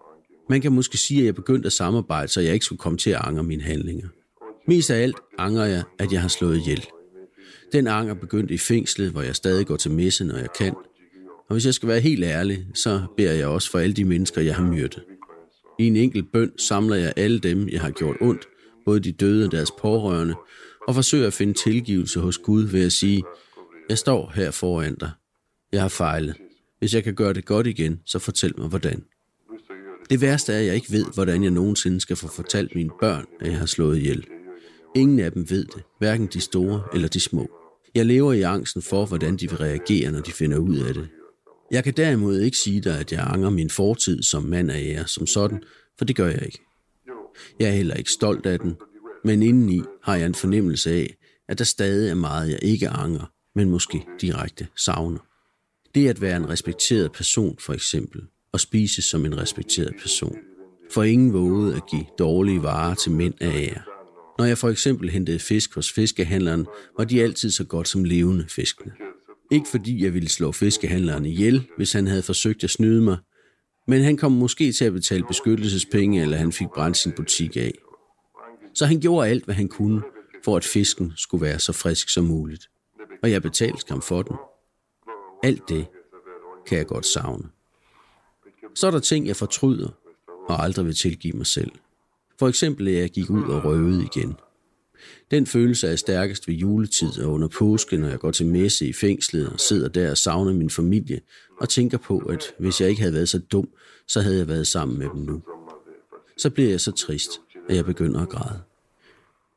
Man 0.50 0.60
kan 0.60 0.72
måske 0.72 0.98
sige, 0.98 1.20
at 1.20 1.26
jeg 1.26 1.34
begyndte 1.34 1.66
at 1.66 1.72
samarbejde, 1.72 2.28
så 2.28 2.40
jeg 2.40 2.54
ikke 2.54 2.64
skulle 2.64 2.78
komme 2.78 2.98
til 2.98 3.10
at 3.10 3.20
angre 3.24 3.42
mine 3.42 3.62
handlinger. 3.62 4.08
Mest 4.68 4.90
af 4.90 5.02
alt 5.02 5.16
angrer 5.38 5.64
jeg, 5.64 5.82
at 5.98 6.12
jeg 6.12 6.20
har 6.20 6.28
slået 6.28 6.56
ihjel. 6.56 6.86
Den 7.72 7.86
anger 7.86 8.14
begyndte 8.14 8.54
i 8.54 8.58
fængslet, 8.58 9.10
hvor 9.10 9.22
jeg 9.22 9.36
stadig 9.36 9.66
går 9.66 9.76
til 9.76 9.90
messe, 9.90 10.24
når 10.24 10.36
jeg 10.36 10.52
kan. 10.58 10.74
Og 11.48 11.54
hvis 11.54 11.66
jeg 11.66 11.74
skal 11.74 11.88
være 11.88 12.00
helt 12.00 12.24
ærlig, 12.24 12.66
så 12.74 13.02
beder 13.16 13.32
jeg 13.32 13.46
også 13.46 13.70
for 13.70 13.78
alle 13.78 13.94
de 13.94 14.04
mennesker, 14.04 14.40
jeg 14.40 14.56
har 14.56 14.62
myrdet. 14.62 15.04
I 15.78 15.86
en 15.86 15.96
enkelt 15.96 16.32
bøn 16.32 16.52
samler 16.58 16.96
jeg 16.96 17.12
alle 17.16 17.38
dem, 17.38 17.68
jeg 17.68 17.80
har 17.80 17.90
gjort 17.90 18.16
ondt, 18.20 18.46
både 18.84 19.00
de 19.00 19.12
døde 19.12 19.46
og 19.46 19.52
deres 19.52 19.70
pårørende, 19.70 20.34
og 20.88 20.94
forsøger 20.94 21.26
at 21.26 21.32
finde 21.32 21.54
tilgivelse 21.54 22.20
hos 22.20 22.38
Gud 22.38 22.62
ved 22.62 22.86
at 22.86 22.92
sige, 22.92 23.22
jeg 23.88 23.98
står 23.98 24.32
her 24.34 24.50
foran 24.50 24.94
dig. 24.94 25.10
Jeg 25.72 25.80
har 25.80 25.88
fejlet. 25.88 26.34
Hvis 26.78 26.94
jeg 26.94 27.04
kan 27.04 27.14
gøre 27.14 27.32
det 27.32 27.44
godt 27.44 27.66
igen, 27.66 28.00
så 28.06 28.18
fortæl 28.18 28.54
mig 28.58 28.68
hvordan. 28.68 29.04
Det 30.10 30.20
værste 30.20 30.52
er, 30.52 30.58
at 30.58 30.66
jeg 30.66 30.74
ikke 30.74 30.92
ved, 30.92 31.04
hvordan 31.14 31.42
jeg 31.42 31.50
nogensinde 31.50 32.00
skal 32.00 32.16
få 32.16 32.28
fortalt 32.28 32.74
mine 32.74 32.90
børn, 33.00 33.26
at 33.40 33.46
jeg 33.46 33.58
har 33.58 33.66
slået 33.66 33.98
ihjel. 33.98 34.26
Ingen 34.96 35.18
af 35.18 35.32
dem 35.32 35.50
ved 35.50 35.64
det, 35.64 35.82
hverken 35.98 36.26
de 36.26 36.40
store 36.40 36.82
eller 36.94 37.08
de 37.08 37.20
små. 37.20 37.57
Jeg 37.94 38.06
lever 38.06 38.32
i 38.32 38.42
angsten 38.42 38.82
for, 38.82 39.06
hvordan 39.06 39.36
de 39.36 39.50
vil 39.50 39.58
reagere, 39.58 40.12
når 40.12 40.20
de 40.20 40.32
finder 40.32 40.58
ud 40.58 40.76
af 40.76 40.94
det. 40.94 41.08
Jeg 41.70 41.84
kan 41.84 41.92
derimod 41.92 42.40
ikke 42.40 42.56
sige 42.56 42.80
dig, 42.80 42.98
at 43.00 43.12
jeg 43.12 43.26
angrer 43.26 43.50
min 43.50 43.70
fortid 43.70 44.22
som 44.22 44.42
mand 44.42 44.70
af 44.70 44.84
jer 44.86 45.04
som 45.06 45.26
sådan, 45.26 45.62
for 45.98 46.04
det 46.04 46.16
gør 46.16 46.26
jeg 46.26 46.42
ikke. 46.42 46.60
Jeg 47.60 47.68
er 47.68 47.72
heller 47.72 47.94
ikke 47.94 48.10
stolt 48.10 48.46
af 48.46 48.58
den, 48.58 48.76
men 49.24 49.42
indeni 49.42 49.82
har 50.02 50.16
jeg 50.16 50.26
en 50.26 50.34
fornemmelse 50.34 50.90
af, 50.90 51.16
at 51.48 51.58
der 51.58 51.64
stadig 51.64 52.10
er 52.10 52.14
meget, 52.14 52.50
jeg 52.50 52.58
ikke 52.62 52.88
angrer, 52.88 53.32
men 53.54 53.70
måske 53.70 54.06
direkte 54.20 54.66
savner. 54.76 55.18
Det 55.94 56.08
at 56.08 56.20
være 56.20 56.36
en 56.36 56.48
respekteret 56.48 57.12
person, 57.12 57.56
for 57.60 57.72
eksempel, 57.72 58.22
og 58.52 58.60
spise 58.60 59.02
som 59.02 59.24
en 59.24 59.38
respekteret 59.38 59.94
person. 60.00 60.36
For 60.90 61.02
ingen 61.02 61.32
vågede 61.32 61.76
at 61.76 61.82
give 61.90 62.04
dårlige 62.18 62.62
varer 62.62 62.94
til 62.94 63.12
mænd 63.12 63.34
af 63.40 63.72
jer. 63.74 63.97
Når 64.38 64.44
jeg 64.44 64.58
for 64.58 64.68
eksempel 64.68 65.10
hentede 65.10 65.38
fisk 65.38 65.74
hos 65.74 65.92
fiskehandleren, 65.92 66.66
var 66.96 67.04
de 67.04 67.22
altid 67.22 67.50
så 67.50 67.64
godt 67.64 67.88
som 67.88 68.04
levende 68.04 68.46
fiskene. 68.48 68.92
Ikke 69.50 69.68
fordi 69.68 70.04
jeg 70.04 70.14
ville 70.14 70.28
slå 70.28 70.52
fiskehandleren 70.52 71.24
ihjel, 71.24 71.66
hvis 71.76 71.92
han 71.92 72.06
havde 72.06 72.22
forsøgt 72.22 72.64
at 72.64 72.70
snyde 72.70 73.02
mig, 73.02 73.18
men 73.86 74.02
han 74.02 74.16
kom 74.16 74.32
måske 74.32 74.72
til 74.72 74.84
at 74.84 74.92
betale 74.92 75.24
beskyttelsespenge, 75.24 76.22
eller 76.22 76.36
han 76.36 76.52
fik 76.52 76.66
brændt 76.74 76.96
sin 76.96 77.12
butik 77.12 77.56
af. 77.56 77.72
Så 78.74 78.86
han 78.86 79.00
gjorde 79.00 79.28
alt, 79.28 79.44
hvad 79.44 79.54
han 79.54 79.68
kunne, 79.68 80.02
for 80.44 80.56
at 80.56 80.64
fisken 80.64 81.12
skulle 81.16 81.42
være 81.42 81.58
så 81.58 81.72
frisk 81.72 82.08
som 82.08 82.24
muligt. 82.24 82.68
Og 83.22 83.30
jeg 83.30 83.42
betalte 83.42 83.84
ham 83.88 84.02
for 84.02 84.22
den. 84.22 84.36
Alt 85.42 85.68
det 85.68 85.86
kan 86.66 86.78
jeg 86.78 86.86
godt 86.86 87.06
savne. 87.06 87.44
Så 88.74 88.86
er 88.86 88.90
der 88.90 88.98
ting, 88.98 89.26
jeg 89.26 89.36
fortryder 89.36 89.88
og 90.48 90.62
aldrig 90.62 90.86
vil 90.86 90.94
tilgive 90.94 91.32
mig 91.36 91.46
selv. 91.46 91.70
For 92.38 92.48
eksempel, 92.48 92.88
at 92.88 92.94
jeg 92.94 93.10
gik 93.10 93.30
ud 93.30 93.42
og 93.42 93.64
røvede 93.64 94.04
igen. 94.04 94.36
Den 95.30 95.46
følelse 95.46 95.88
er 95.88 95.96
stærkest 95.96 96.48
ved 96.48 96.54
juletid 96.54 97.18
og 97.20 97.32
under 97.32 97.48
påske, 97.48 97.96
når 97.96 98.08
jeg 98.08 98.18
går 98.18 98.30
til 98.30 98.46
messe 98.46 98.86
i 98.86 98.92
fængslet 98.92 99.48
og 99.48 99.60
sidder 99.60 99.88
der 99.88 100.10
og 100.10 100.18
savner 100.18 100.52
min 100.52 100.70
familie 100.70 101.20
og 101.60 101.68
tænker 101.68 101.98
på, 101.98 102.18
at 102.18 102.44
hvis 102.58 102.80
jeg 102.80 102.88
ikke 102.88 103.00
havde 103.00 103.14
været 103.14 103.28
så 103.28 103.38
dum, 103.38 103.68
så 104.08 104.20
havde 104.20 104.38
jeg 104.38 104.48
været 104.48 104.66
sammen 104.66 104.98
med 104.98 105.06
dem 105.14 105.20
nu. 105.20 105.42
Så 106.38 106.50
bliver 106.50 106.70
jeg 106.70 106.80
så 106.80 106.92
trist, 106.92 107.30
at 107.68 107.76
jeg 107.76 107.84
begynder 107.84 108.20
at 108.20 108.28
græde. 108.28 108.60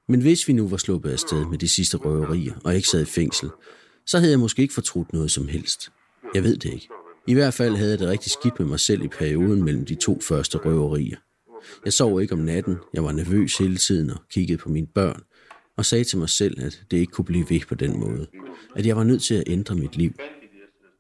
Men 0.08 0.22
hvis 0.22 0.48
vi 0.48 0.54
nu 0.54 0.68
var 0.68 0.78
sluppet 0.78 1.12
afsted 1.12 1.46
med 1.46 1.58
de 1.58 1.70
sidste 1.70 1.98
røverier 1.98 2.54
og 2.64 2.76
ikke 2.76 2.88
sad 2.88 3.02
i 3.02 3.06
fængsel, 3.06 3.50
så 4.06 4.18
havde 4.18 4.32
jeg 4.32 4.40
måske 4.40 4.62
ikke 4.62 4.74
fortrudt 4.74 5.14
noget 5.14 5.32
som 5.32 5.48
helst. 5.48 5.92
Jeg 6.34 6.44
ved 6.44 6.58
det 6.58 6.74
ikke. 6.74 6.88
I 7.28 7.34
hvert 7.34 7.54
fald 7.54 7.76
havde 7.76 7.92
jeg 7.92 8.00
det 8.00 8.08
rigtig 8.08 8.32
skidt 8.32 8.60
med 8.60 8.68
mig 8.68 8.80
selv 8.80 9.04
i 9.04 9.08
perioden 9.08 9.64
mellem 9.64 9.86
de 9.86 9.96
to 9.96 10.20
første 10.22 10.58
røverier. 10.58 11.18
Jeg 11.86 11.94
sov 11.94 12.22
ikke 12.22 12.34
om 12.34 12.40
natten, 12.40 12.78
jeg 12.94 13.04
var 13.04 13.12
nervøs 13.12 13.58
hele 13.58 13.78
tiden 13.78 14.10
og 14.10 14.18
kiggede 14.30 14.58
på 14.58 14.70
mine 14.70 14.88
børn, 14.88 15.22
og 15.78 15.86
sagde 15.86 16.04
til 16.04 16.18
mig 16.18 16.30
selv, 16.30 16.62
at 16.62 16.84
det 16.92 16.98
ikke 16.98 17.12
kunne 17.12 17.26
blive 17.26 17.46
ved 17.50 17.60
på 17.68 17.76
den 17.76 18.00
måde. 18.00 18.28
At 18.76 18.86
jeg 18.86 18.96
var 18.98 19.04
nødt 19.04 19.24
til 19.24 19.34
at 19.34 19.44
ændre 19.48 19.76
mit 19.76 19.98
liv. 19.98 20.12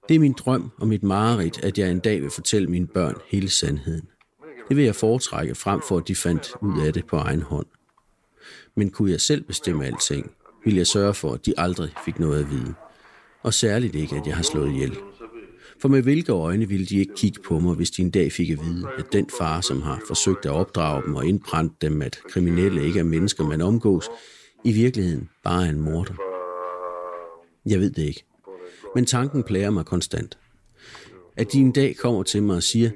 Det 0.10 0.16
er 0.16 0.20
min 0.20 0.34
drøm 0.34 0.72
og 0.78 0.88
mit 0.88 1.04
mareridt, 1.04 1.64
at 1.64 1.78
jeg 1.78 1.92
en 1.92 2.00
dag 2.00 2.22
vil 2.22 2.30
fortælle 2.30 2.68
mine 2.68 2.88
børn 2.88 3.16
hele 3.28 3.50
sandheden. 3.50 4.08
Det 4.70 4.78
vil 4.78 4.86
jeg 4.86 4.96
foretrække 4.96 5.56
frem 5.56 5.82
for, 5.88 5.98
at 5.98 6.08
de 6.08 6.16
fandt 6.16 6.52
ud 6.62 6.82
af 6.82 6.94
det 6.94 7.08
på 7.08 7.18
egen 7.18 7.42
hånd. 7.42 7.66
Men 8.76 8.90
kunne 8.90 9.12
jeg 9.12 9.22
selv 9.22 9.44
bestemme 9.44 9.86
alting, 9.86 10.32
ville 10.64 10.78
jeg 10.78 10.88
sørge 10.88 11.14
for, 11.14 11.34
at 11.34 11.46
de 11.46 11.54
aldrig 11.58 11.94
fik 12.06 12.20
noget 12.20 12.40
at 12.40 12.52
vide. 12.52 12.74
Og 13.44 13.54
særligt 13.54 13.96
ikke, 13.96 14.16
at 14.16 14.28
jeg 14.28 14.36
har 14.36 14.44
slået 14.44 14.70
ihjel. 14.70 14.98
For 15.82 15.88
med 15.88 16.02
hvilke 16.02 16.32
øjne 16.32 16.68
ville 16.68 16.86
de 16.86 17.00
ikke 17.00 17.14
kigge 17.16 17.42
på 17.42 17.60
mig, 17.60 17.76
hvis 17.76 17.92
de 17.92 18.02
en 18.02 18.12
dag 18.12 18.32
fik 18.32 18.50
at 18.50 18.60
vide, 18.66 18.88
at 18.98 19.14
den 19.14 19.30
far, 19.40 19.62
som 19.62 19.82
har 19.82 20.02
forsøgt 20.08 20.46
at 20.46 20.52
opdrage 20.52 21.04
dem 21.04 21.16
og 21.16 21.26
indbrænde 21.26 21.74
dem, 21.82 22.02
at 22.02 22.20
kriminelle 22.30 22.86
ikke 22.86 23.00
er 23.00 23.04
mennesker, 23.04 23.44
man 23.44 23.62
omgås, 23.62 24.10
i 24.64 24.72
virkeligheden 24.72 25.30
bare 25.44 25.66
er 25.66 25.70
en 25.70 25.82
morder. 25.82 26.14
Jeg 27.66 27.80
ved 27.80 27.92
det 27.92 28.04
ikke. 28.04 28.26
Men 28.96 29.06
tanken 29.06 29.44
plager 29.44 29.70
mig 29.70 29.86
konstant. 29.86 30.38
At 31.38 31.54
de 31.54 31.60
en 31.60 31.72
dag 31.72 31.96
kommer 31.96 32.24
til 32.24 32.44
mig 32.44 32.56
og 32.56 32.64
siger, 32.64 32.90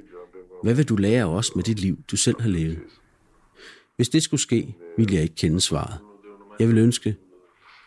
hvad 0.63 0.73
vil 0.73 0.89
du 0.89 0.95
lære 0.95 1.25
os 1.25 1.55
med 1.55 1.63
det 1.63 1.79
liv, 1.79 1.97
du 2.11 2.17
selv 2.17 2.41
har 2.41 2.49
levet? 2.49 2.79
Hvis 3.95 4.09
det 4.09 4.23
skulle 4.23 4.41
ske, 4.41 4.75
ville 4.97 5.15
jeg 5.15 5.23
ikke 5.23 5.35
kende 5.35 5.61
svaret. 5.61 5.99
Jeg 6.59 6.67
vil 6.67 6.77
ønske, 6.77 7.15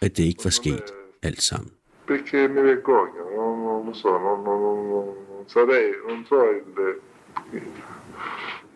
at 0.01 0.17
det 0.17 0.25
ikke 0.25 0.45
var 0.45 0.51
sket 0.51 0.85
alt 1.23 1.43
sammen. 1.43 1.71
Perché 2.09 2.49
mi 2.49 2.61
vergogno, 2.61 3.48
non, 3.88 3.94
so, 3.94 4.11
non, 4.18 4.42
non, 4.42 4.61
non, 4.62 5.05
non 5.31 5.44
sarei, 5.46 5.92
non 6.07 6.24
so 6.29 6.37
il, 6.51 7.01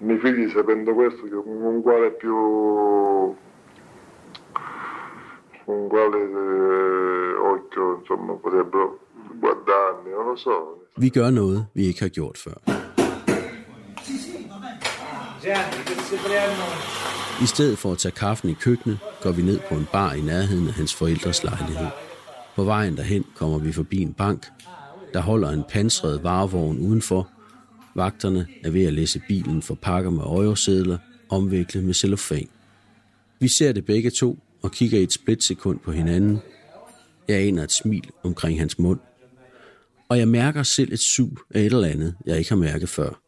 i 0.01 0.05
miei 0.07 0.18
figli 0.18 0.48
sapendo 0.48 0.94
questo 0.94 1.22
che 1.22 1.38
con 1.44 1.83
quale 1.83 2.11
più 2.12 2.37
con 5.64 5.88
quale 5.88 6.19
eh, 6.19 7.35
occhio 7.52 7.98
insomma 7.98 8.33
potrebbero 8.35 8.98
guardarmi, 9.38 10.10
non 10.10 10.27
lo 10.27 10.37
so. 10.37 10.79
Vi 10.96 11.08
gør 11.08 11.31
noget, 11.31 11.67
vi 11.75 11.87
ikke 11.87 12.00
har 12.00 12.08
gjort 12.08 12.38
før. 12.38 12.54
I 17.42 17.46
stedet 17.46 17.79
for 17.79 17.92
at 17.92 17.98
tage 17.98 18.13
kaffen 18.13 18.50
i 18.50 18.52
køkkenet, 18.52 18.98
går 19.23 19.31
vi 19.33 19.42
ned 19.42 19.60
på 19.69 19.75
en 19.75 19.87
bar 19.92 20.13
i 20.13 20.21
nærheden 20.21 20.69
af 20.69 20.75
hans 20.75 20.94
forældres 20.94 21.44
lejlighed. 21.44 21.87
På 22.56 22.65
vejen 22.65 22.96
derhen 22.96 23.25
kommer 23.37 23.58
vi 23.58 23.73
forbi 23.73 24.02
en 24.02 24.13
bank, 24.13 24.46
der 25.15 25.21
holder 25.21 25.50
en 25.50 25.65
pansret 25.69 26.23
varevogn 26.23 26.79
udenfor. 26.79 27.31
Vagterne 27.96 28.46
er 28.65 28.71
ved 28.71 28.85
at 28.85 28.92
læse 28.92 29.23
bilen 29.29 29.63
for 29.63 29.75
pakker 29.75 30.10
med 30.10 30.23
øjersedler, 30.23 30.98
omviklet 31.29 31.85
med 31.85 31.94
cellofan. 31.94 32.48
Vi 33.40 33.48
ser 33.48 33.73
det 33.73 33.85
begge 33.85 34.10
to 34.10 34.38
og 34.63 34.73
kigger 34.73 34.98
i 34.98 35.02
et 35.02 35.13
splitsekund 35.13 35.81
på 35.81 35.92
hinanden. 35.92 36.38
Jeg 37.29 37.37
aner 37.37 37.63
et 37.63 37.73
smil 37.73 38.10
omkring 38.23 38.58
hans 38.58 38.79
mund. 38.79 39.00
Og 40.08 40.19
jeg 40.19 40.29
mærker 40.29 40.63
selv 40.63 40.92
et 40.92 41.00
sug 41.00 41.38
af 41.50 41.60
et 41.60 41.67
eller 41.67 41.88
andet, 41.88 42.15
jeg 42.27 42.38
ikke 42.38 42.50
har 42.50 42.56
mærket 42.56 42.88
før. 42.88 43.21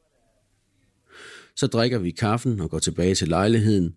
Så 1.57 1.67
drikker 1.67 1.99
vi 1.99 2.11
kaffen 2.11 2.61
og 2.61 2.71
går 2.71 2.79
tilbage 2.79 3.15
til 3.15 3.29
lejligheden, 3.29 3.95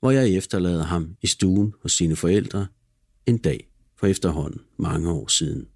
hvor 0.00 0.10
jeg 0.10 0.30
efterlader 0.30 0.84
ham 0.84 1.16
i 1.22 1.26
stuen 1.26 1.74
hos 1.82 1.92
sine 1.92 2.16
forældre 2.16 2.66
en 3.26 3.38
dag 3.38 3.68
for 3.96 4.06
efterhånden 4.06 4.60
mange 4.78 5.10
år 5.10 5.28
siden. 5.28 5.66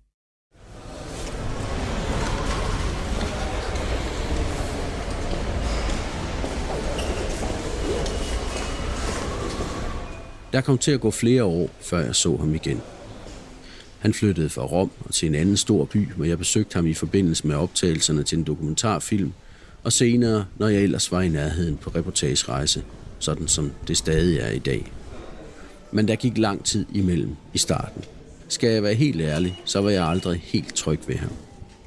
Der 10.54 10.60
kom 10.60 10.78
til 10.78 10.90
at 10.90 11.00
gå 11.00 11.10
flere 11.10 11.44
år, 11.44 11.70
før 11.80 11.98
jeg 11.98 12.14
så 12.14 12.36
ham 12.36 12.54
igen. 12.54 12.80
Han 13.98 14.14
flyttede 14.14 14.48
fra 14.48 14.62
Rom 14.62 14.90
og 15.00 15.14
til 15.14 15.28
en 15.28 15.34
anden 15.34 15.56
stor 15.56 15.84
by, 15.84 16.08
hvor 16.16 16.24
jeg 16.24 16.38
besøgte 16.38 16.74
ham 16.74 16.86
i 16.86 16.94
forbindelse 16.94 17.46
med 17.46 17.56
optagelserne 17.56 18.22
til 18.22 18.38
en 18.38 18.44
dokumentarfilm, 18.44 19.32
og 19.84 19.92
senere, 19.92 20.44
når 20.58 20.68
jeg 20.68 20.82
ellers 20.82 21.12
var 21.12 21.20
i 21.20 21.28
nærheden 21.28 21.76
på 21.76 21.90
reportagerejse, 21.94 22.84
sådan 23.18 23.48
som 23.48 23.72
det 23.88 23.96
stadig 23.96 24.38
er 24.38 24.50
i 24.50 24.58
dag. 24.58 24.92
Men 25.92 26.08
der 26.08 26.16
gik 26.16 26.38
lang 26.38 26.64
tid 26.64 26.86
imellem 26.94 27.36
i 27.54 27.58
starten. 27.58 28.04
Skal 28.48 28.70
jeg 28.70 28.82
være 28.82 28.94
helt 28.94 29.20
ærlig, 29.20 29.60
så 29.64 29.80
var 29.80 29.90
jeg 29.90 30.04
aldrig 30.04 30.40
helt 30.44 30.74
tryg 30.74 31.00
ved 31.06 31.16
ham. 31.16 31.32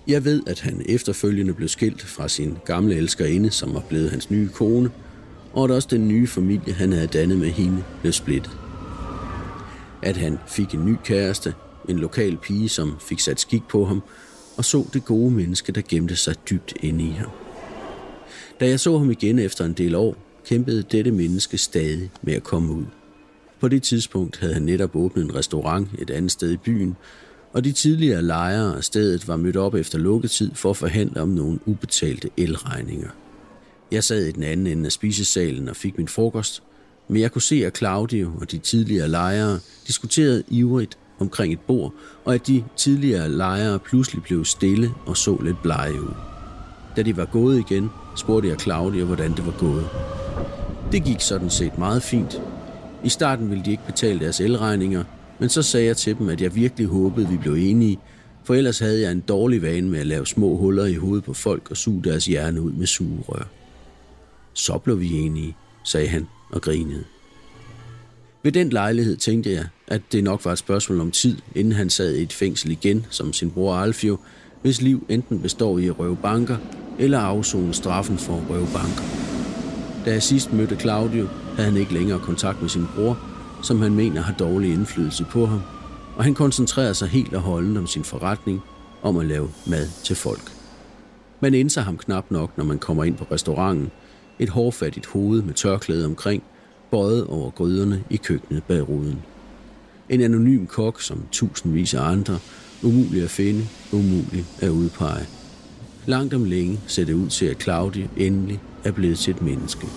Jeg 0.08 0.26
ved, 0.26 0.44
at 0.48 0.60
han 0.60 0.86
efterfølgende 0.90 1.54
blev 1.54 1.68
skilt 1.68 2.02
fra 2.02 2.28
sin 2.28 2.58
gamle 2.66 2.96
elskerinde, 2.96 3.52
som 3.52 3.74
var 3.74 3.84
blevet 3.90 4.12
hans 4.12 4.32
nye 4.32 4.50
kone, 4.50 4.92
og 5.58 5.64
at 5.64 5.72
også 5.72 5.88
den 5.92 6.08
nye 6.08 6.28
familie, 6.28 6.74
han 6.74 6.92
havde 6.92 7.08
dannet 7.08 7.38
med 7.38 7.50
hende, 7.50 7.84
blev 8.02 8.14
splittet. 8.14 8.58
At 10.02 10.18
han 10.18 10.38
fik 10.48 10.74
en 10.74 10.86
ny 10.86 10.96
kæreste, 11.04 11.54
en 11.90 12.00
lokal 12.00 12.38
pige, 12.38 12.70
som 12.70 12.96
fik 13.00 13.20
sat 13.20 13.40
skik 13.40 13.64
på 13.70 13.86
ham, 13.86 14.04
og 14.58 14.66
så 14.66 14.86
det 14.94 15.06
gode 15.06 15.32
menneske, 15.32 15.72
der 15.72 15.82
gemte 15.90 16.16
sig 16.16 16.36
dybt 16.50 16.74
inde 16.80 17.04
i 17.04 17.10
ham. 17.10 17.30
Da 18.60 18.70
jeg 18.70 18.80
så 18.80 18.98
ham 18.98 19.12
igen 19.12 19.40
efter 19.40 19.66
en 19.66 19.74
del 19.74 19.96
år, 19.96 20.16
kæmpede 20.46 20.82
dette 20.82 21.12
menneske 21.12 21.58
stadig 21.58 22.12
med 22.22 22.34
at 22.34 22.44
komme 22.44 22.74
ud. 22.74 22.86
På 23.60 23.68
det 23.68 23.84
tidspunkt 23.84 24.40
havde 24.40 24.54
han 24.54 24.64
netop 24.64 24.96
åbnet 24.96 25.24
en 25.24 25.36
restaurant 25.36 25.90
et 26.00 26.10
andet 26.10 26.32
sted 26.32 26.52
i 26.52 26.58
byen, 26.58 26.96
og 27.54 27.64
de 27.64 27.72
tidligere 27.72 28.22
lejere 28.22 28.78
af 28.78 28.84
stedet 28.84 29.28
var 29.28 29.36
mødt 29.36 29.58
op 29.58 29.76
efter 29.76 29.98
lukketid 29.98 30.52
for 30.54 30.70
at 30.70 30.78
forhandle 30.78 31.22
om 31.22 31.30
nogle 31.30 31.60
ubetalte 31.66 32.30
elregninger. 32.38 33.10
Jeg 33.92 34.04
sad 34.04 34.26
i 34.26 34.32
den 34.32 34.44
anden 34.44 34.68
ende 34.68 34.86
af 34.86 34.92
spisesalen 34.92 35.70
og 35.70 35.76
fik 35.76 35.98
min 35.98 36.08
frokost, 36.08 36.64
men 37.08 37.22
jeg 37.22 37.32
kunne 37.32 37.42
se, 37.42 37.66
at 37.66 37.78
Claudio 37.78 38.32
og 38.42 38.52
de 38.52 38.58
tidligere 38.58 39.08
lejere 39.08 39.60
diskuterede 39.88 40.44
ivrigt 40.48 40.98
omkring 41.20 41.54
et 41.54 41.60
bord, 41.60 41.94
og 42.26 42.34
at 42.34 42.48
de 42.48 42.64
tidligere 42.76 43.30
lejere 43.30 43.80
pludselig 43.80 44.24
blev 44.24 44.46
stille 44.46 44.92
og 45.06 45.18
så 45.18 45.38
lidt 45.42 45.62
blege 45.62 46.02
ud. 46.02 46.14
Da 46.96 47.02
de 47.02 47.18
var 47.18 47.26
gået 47.26 47.60
igen, 47.60 47.90
spurgte 48.16 48.50
jeg 48.50 48.60
Claudia, 48.60 49.04
hvordan 49.04 49.32
det 49.32 49.46
var 49.46 49.56
gået. 49.60 49.88
Det 50.92 51.04
gik 51.04 51.22
sådan 51.22 51.50
set 51.50 51.78
meget 51.78 52.04
fint. 52.04 52.42
I 53.04 53.10
starten 53.10 53.50
ville 53.50 53.66
de 53.66 53.72
ikke 53.72 53.86
betale 53.86 54.20
deres 54.20 54.40
elregninger, 54.40 55.04
men 55.40 55.50
så 55.50 55.62
sagde 55.62 55.86
jeg 55.86 55.98
til 55.98 56.18
dem, 56.18 56.30
at 56.30 56.42
jeg 56.42 56.56
virkelig 56.56 56.88
håbede, 56.88 57.30
vi 57.30 57.38
blev 57.38 57.54
enige, 57.54 58.00
for 58.44 58.54
ellers 58.54 58.80
havde 58.80 59.02
jeg 59.02 59.12
en 59.12 59.20
dårlig 59.20 59.62
vane 59.62 59.90
med 59.90 60.00
at 60.00 60.08
lave 60.08 60.28
små 60.28 60.58
huller 60.58 60.86
i 60.86 60.94
hovedet 60.94 61.24
på 61.26 61.34
folk 61.34 61.72
og 61.72 61.78
suge 61.78 62.04
deres 62.04 62.26
hjerne 62.26 62.62
ud 62.62 62.72
med 62.72 62.88
sugerør. 62.88 63.48
Så 64.58 64.78
blev 64.78 65.00
vi 65.00 65.14
enige, 65.14 65.56
sagde 65.84 66.08
han 66.08 66.28
og 66.50 66.62
grinede. 66.62 67.04
Ved 68.44 68.52
den 68.52 68.70
lejlighed 68.70 69.18
tænkte 69.18 69.52
jeg, 69.52 69.66
at 69.88 70.02
det 70.12 70.24
nok 70.24 70.46
var 70.46 70.52
et 70.52 70.58
spørgsmål 70.58 71.00
om 71.00 71.12
tid, 71.12 71.38
inden 71.56 71.74
han 71.74 71.90
sad 71.90 72.16
i 72.16 72.24
et 72.24 72.34
fængsel 72.34 72.72
igen, 72.72 73.06
som 73.10 73.34
sin 73.34 73.52
bror 73.52 73.76
Alfio, 73.76 74.18
hvis 74.62 74.82
liv 74.82 75.06
enten 75.10 75.42
består 75.42 75.78
i 75.78 75.88
at 75.88 76.00
røve 76.00 76.18
banker, 76.22 76.58
eller 77.00 77.20
afzone 77.20 77.74
straffen 77.74 78.18
for 78.18 78.34
at 78.38 78.50
røve 78.50 78.68
banker. 78.74 79.04
Da 80.06 80.12
jeg 80.12 80.24
sidst 80.24 80.54
mødte 80.54 80.76
Claudio, 80.76 81.28
havde 81.56 81.70
han 81.72 81.80
ikke 81.80 81.94
længere 81.94 82.20
kontakt 82.20 82.62
med 82.62 82.70
sin 82.70 82.86
bror, 82.96 83.20
som 83.64 83.82
han 83.82 83.94
mener 83.94 84.22
har 84.22 84.34
dårlig 84.34 84.74
indflydelse 84.74 85.26
på 85.32 85.46
ham, 85.46 85.62
og 86.16 86.24
han 86.24 86.34
koncentrerer 86.34 86.94
sig 86.94 87.08
helt 87.08 87.34
og 87.34 87.42
holdent 87.42 87.78
om 87.78 87.88
sin 87.88 88.04
forretning 88.04 88.62
om 89.02 89.18
at 89.18 89.26
lave 89.26 89.50
mad 89.68 89.88
til 90.04 90.16
folk. 90.16 90.52
Man 91.40 91.54
indser 91.54 91.82
ham 91.82 91.98
knap 91.98 92.32
nok, 92.32 92.58
når 92.58 92.66
man 92.66 92.80
kommer 92.80 93.04
ind 93.04 93.18
på 93.18 93.28
restauranten, 93.32 93.92
et 94.40 94.50
hårfattigt 94.50 95.06
hoved 95.06 95.42
med 95.42 95.54
tørklæde 95.54 96.06
omkring, 96.06 96.44
bøjet 96.92 97.28
over 97.28 97.52
gryderne 97.52 98.04
i 98.10 98.18
køkkenet 98.18 98.64
bag 98.64 98.90
ruden. 98.90 99.22
En 100.10 100.22
anonym 100.22 100.66
kok, 100.66 101.02
som 101.02 101.24
tusindvis 101.32 101.94
af 101.94 102.02
andre, 102.02 102.40
umulig 102.84 103.24
at 103.24 103.30
finde, 103.30 103.66
umulig 103.92 104.46
at 104.60 104.70
udpege. 104.70 105.26
Langt 106.06 106.34
om 106.34 106.44
længe 106.44 106.80
ser 106.88 107.06
det 107.06 107.14
ud 107.14 107.30
til, 107.30 107.46
at 107.46 107.62
Claudia 107.62 108.08
endelig 108.18 108.60
er 108.84 108.92
blevet 108.92 109.20
til 109.20 109.32
et 109.32 109.42
menneske. 109.42 109.88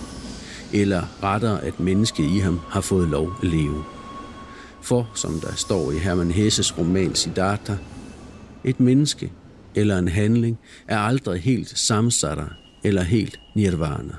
Eller 0.73 1.23
rettere, 1.23 1.63
at 1.63 1.79
mennesket 1.79 2.23
i 2.23 2.37
ham 2.37 2.59
har 2.69 2.81
fået 2.81 3.07
lov 3.07 3.31
at 3.41 3.47
leve. 3.47 3.83
For, 4.81 5.11
som 5.15 5.39
der 5.39 5.55
står 5.55 5.91
i 5.91 5.97
Hermann 5.97 6.31
Hesses 6.31 6.77
roman 6.77 7.15
Siddhartha, 7.15 7.75
et 8.63 8.79
menneske 8.79 9.31
eller 9.75 9.97
en 9.97 10.07
handling 10.07 10.59
er 10.87 10.97
aldrig 10.97 11.41
helt 11.41 11.79
samsatter 11.79 12.47
eller 12.83 13.01
helt 13.01 13.39
nirvana. 13.55 14.13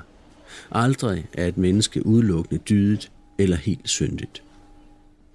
Aldrig 0.75 1.25
er 1.33 1.47
et 1.47 1.57
menneske 1.57 2.05
udelukkende 2.05 2.61
dydet 2.69 3.11
eller 3.37 3.57
helt 3.57 3.89
syndigt. 3.89 4.43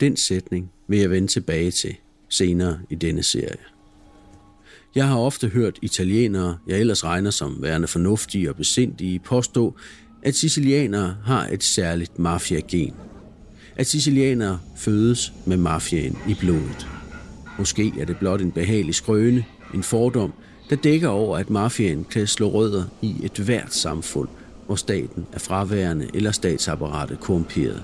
Den 0.00 0.16
sætning 0.16 0.70
vil 0.88 0.98
jeg 0.98 1.10
vende 1.10 1.28
tilbage 1.28 1.70
til 1.70 1.96
senere 2.28 2.78
i 2.90 2.94
denne 2.94 3.22
serie. 3.22 3.56
Jeg 4.94 5.08
har 5.08 5.18
ofte 5.18 5.48
hørt 5.48 5.78
italienere, 5.82 6.58
jeg 6.66 6.80
ellers 6.80 7.04
regner 7.04 7.30
som 7.30 7.62
værende 7.62 7.88
fornuftige 7.88 8.50
og 8.50 8.56
besindige, 8.56 9.18
påstå, 9.18 9.74
at 10.22 10.34
sicilianere 10.34 11.16
har 11.24 11.46
et 11.46 11.64
særligt 11.64 12.18
mafiagen. 12.18 12.94
At 13.76 13.86
sicilianere 13.86 14.60
fødes 14.76 15.32
med 15.46 15.56
mafiaen 15.56 16.18
i 16.28 16.34
blodet. 16.34 16.86
Måske 17.58 17.92
er 17.98 18.04
det 18.04 18.16
blot 18.16 18.40
en 18.40 18.52
behagelig 18.52 18.94
skrøne, 18.94 19.44
en 19.74 19.82
fordom, 19.82 20.32
der 20.70 20.76
dækker 20.76 21.08
over, 21.08 21.38
at 21.38 21.50
mafiaen 21.50 22.04
kan 22.04 22.26
slå 22.26 22.48
rødder 22.48 22.84
i 23.02 23.16
et 23.22 23.38
hvert 23.38 23.74
samfund, 23.74 24.28
hvor 24.68 24.76
staten 24.76 25.26
er 25.32 25.38
fraværende 25.38 26.08
eller 26.14 26.30
statsapparatet 26.30 27.20
korrumperet. 27.20 27.82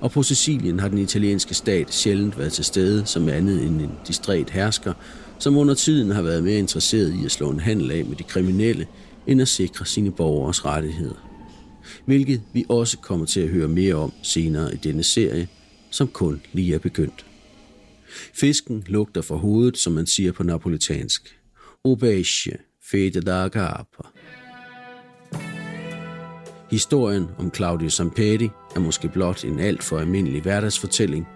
Og 0.00 0.10
på 0.10 0.22
Sicilien 0.22 0.80
har 0.80 0.88
den 0.88 0.98
italienske 0.98 1.54
stat 1.54 1.94
sjældent 1.94 2.38
været 2.38 2.52
til 2.52 2.64
stede 2.64 3.06
som 3.06 3.28
andet 3.28 3.62
end 3.62 3.80
en 3.80 3.92
distræt 4.08 4.50
hersker, 4.50 4.92
som 5.38 5.56
under 5.56 5.74
tiden 5.74 6.10
har 6.10 6.22
været 6.22 6.44
mere 6.44 6.58
interesseret 6.58 7.14
i 7.14 7.24
at 7.24 7.30
slå 7.30 7.50
en 7.50 7.60
handel 7.60 7.90
af 7.90 8.04
med 8.04 8.16
de 8.16 8.22
kriminelle, 8.22 8.86
end 9.26 9.40
at 9.40 9.48
sikre 9.48 9.86
sine 9.86 10.12
borgers 10.12 10.64
rettigheder. 10.64 11.28
Hvilket 12.04 12.42
vi 12.52 12.64
også 12.68 12.98
kommer 12.98 13.26
til 13.26 13.40
at 13.40 13.48
høre 13.48 13.68
mere 13.68 13.94
om 13.94 14.12
senere 14.22 14.74
i 14.74 14.76
denne 14.76 15.02
serie, 15.02 15.48
som 15.90 16.08
kun 16.08 16.42
lige 16.52 16.74
er 16.74 16.78
begyndt. 16.78 17.26
Fisken 18.34 18.84
lugter 18.86 19.22
fra 19.22 19.36
hovedet, 19.36 19.78
som 19.78 19.92
man 19.92 20.06
siger 20.06 20.32
på 20.32 20.42
napolitansk. 20.42 21.38
Obesce, 21.84 22.50
fede 22.90 23.20
da 23.20 23.32
agapa. 23.32 24.02
Historien 26.70 27.30
om 27.38 27.54
Claudio 27.54 27.90
Sampetti 27.90 28.50
er 28.76 28.80
måske 28.80 29.08
blot 29.08 29.44
en 29.44 29.58
alt 29.58 29.82
for 29.82 29.98
almindelig 29.98 30.42
hverdagsfortælling, 30.42 31.28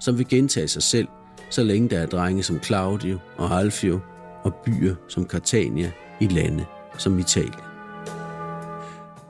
som 0.00 0.18
vil 0.18 0.28
gentage 0.28 0.68
sig 0.68 0.82
selv, 0.82 1.08
så 1.50 1.62
længe 1.62 1.88
der 1.88 1.98
er 1.98 2.06
drenge 2.06 2.42
som 2.42 2.62
Claudio 2.62 3.18
og 3.36 3.60
Alfio 3.60 4.00
og 4.42 4.54
byer 4.54 4.94
som 5.08 5.26
Catania 5.26 5.92
i 6.20 6.26
lande 6.26 6.64
som 6.98 7.18
Italien. 7.18 7.60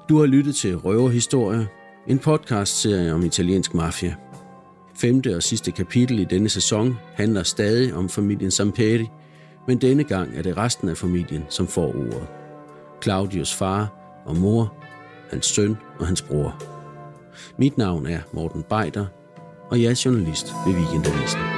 Du 0.09 0.18
har 0.18 0.26
lyttet 0.26 0.54
til 0.56 0.76
Røverhistorie, 0.76 1.68
en 2.06 2.18
podcast-serie 2.18 3.12
om 3.12 3.24
italiensk 3.24 3.74
mafia. 3.74 4.14
Femte 4.94 5.36
og 5.36 5.42
sidste 5.42 5.70
kapitel 5.70 6.18
i 6.18 6.24
denne 6.24 6.48
sæson 6.48 6.98
handler 7.14 7.42
stadig 7.42 7.94
om 7.94 8.09
familien 8.09 8.50
Samperi, 8.50 9.06
men 9.66 9.78
denne 9.78 10.04
gang 10.04 10.36
er 10.36 10.42
det 10.42 10.56
resten 10.56 10.88
af 10.88 10.96
familien, 10.96 11.44
som 11.48 11.66
får 11.66 11.86
ordet. 11.86 12.26
Claudios 13.02 13.54
far 13.54 13.92
og 14.24 14.36
mor, 14.36 14.78
hans 15.31 15.47
søn 15.47 15.76
og 15.99 16.07
hans 16.07 16.22
bror. 16.22 16.62
Mit 17.59 17.79
navn 17.79 18.07
er 18.07 18.20
Morten 18.33 18.62
Beider, 18.62 19.07
og 19.70 19.83
jeg 19.83 19.91
er 19.91 20.03
journalist 20.05 20.47
ved 20.66 20.74
Weekendavisen. 20.74 21.57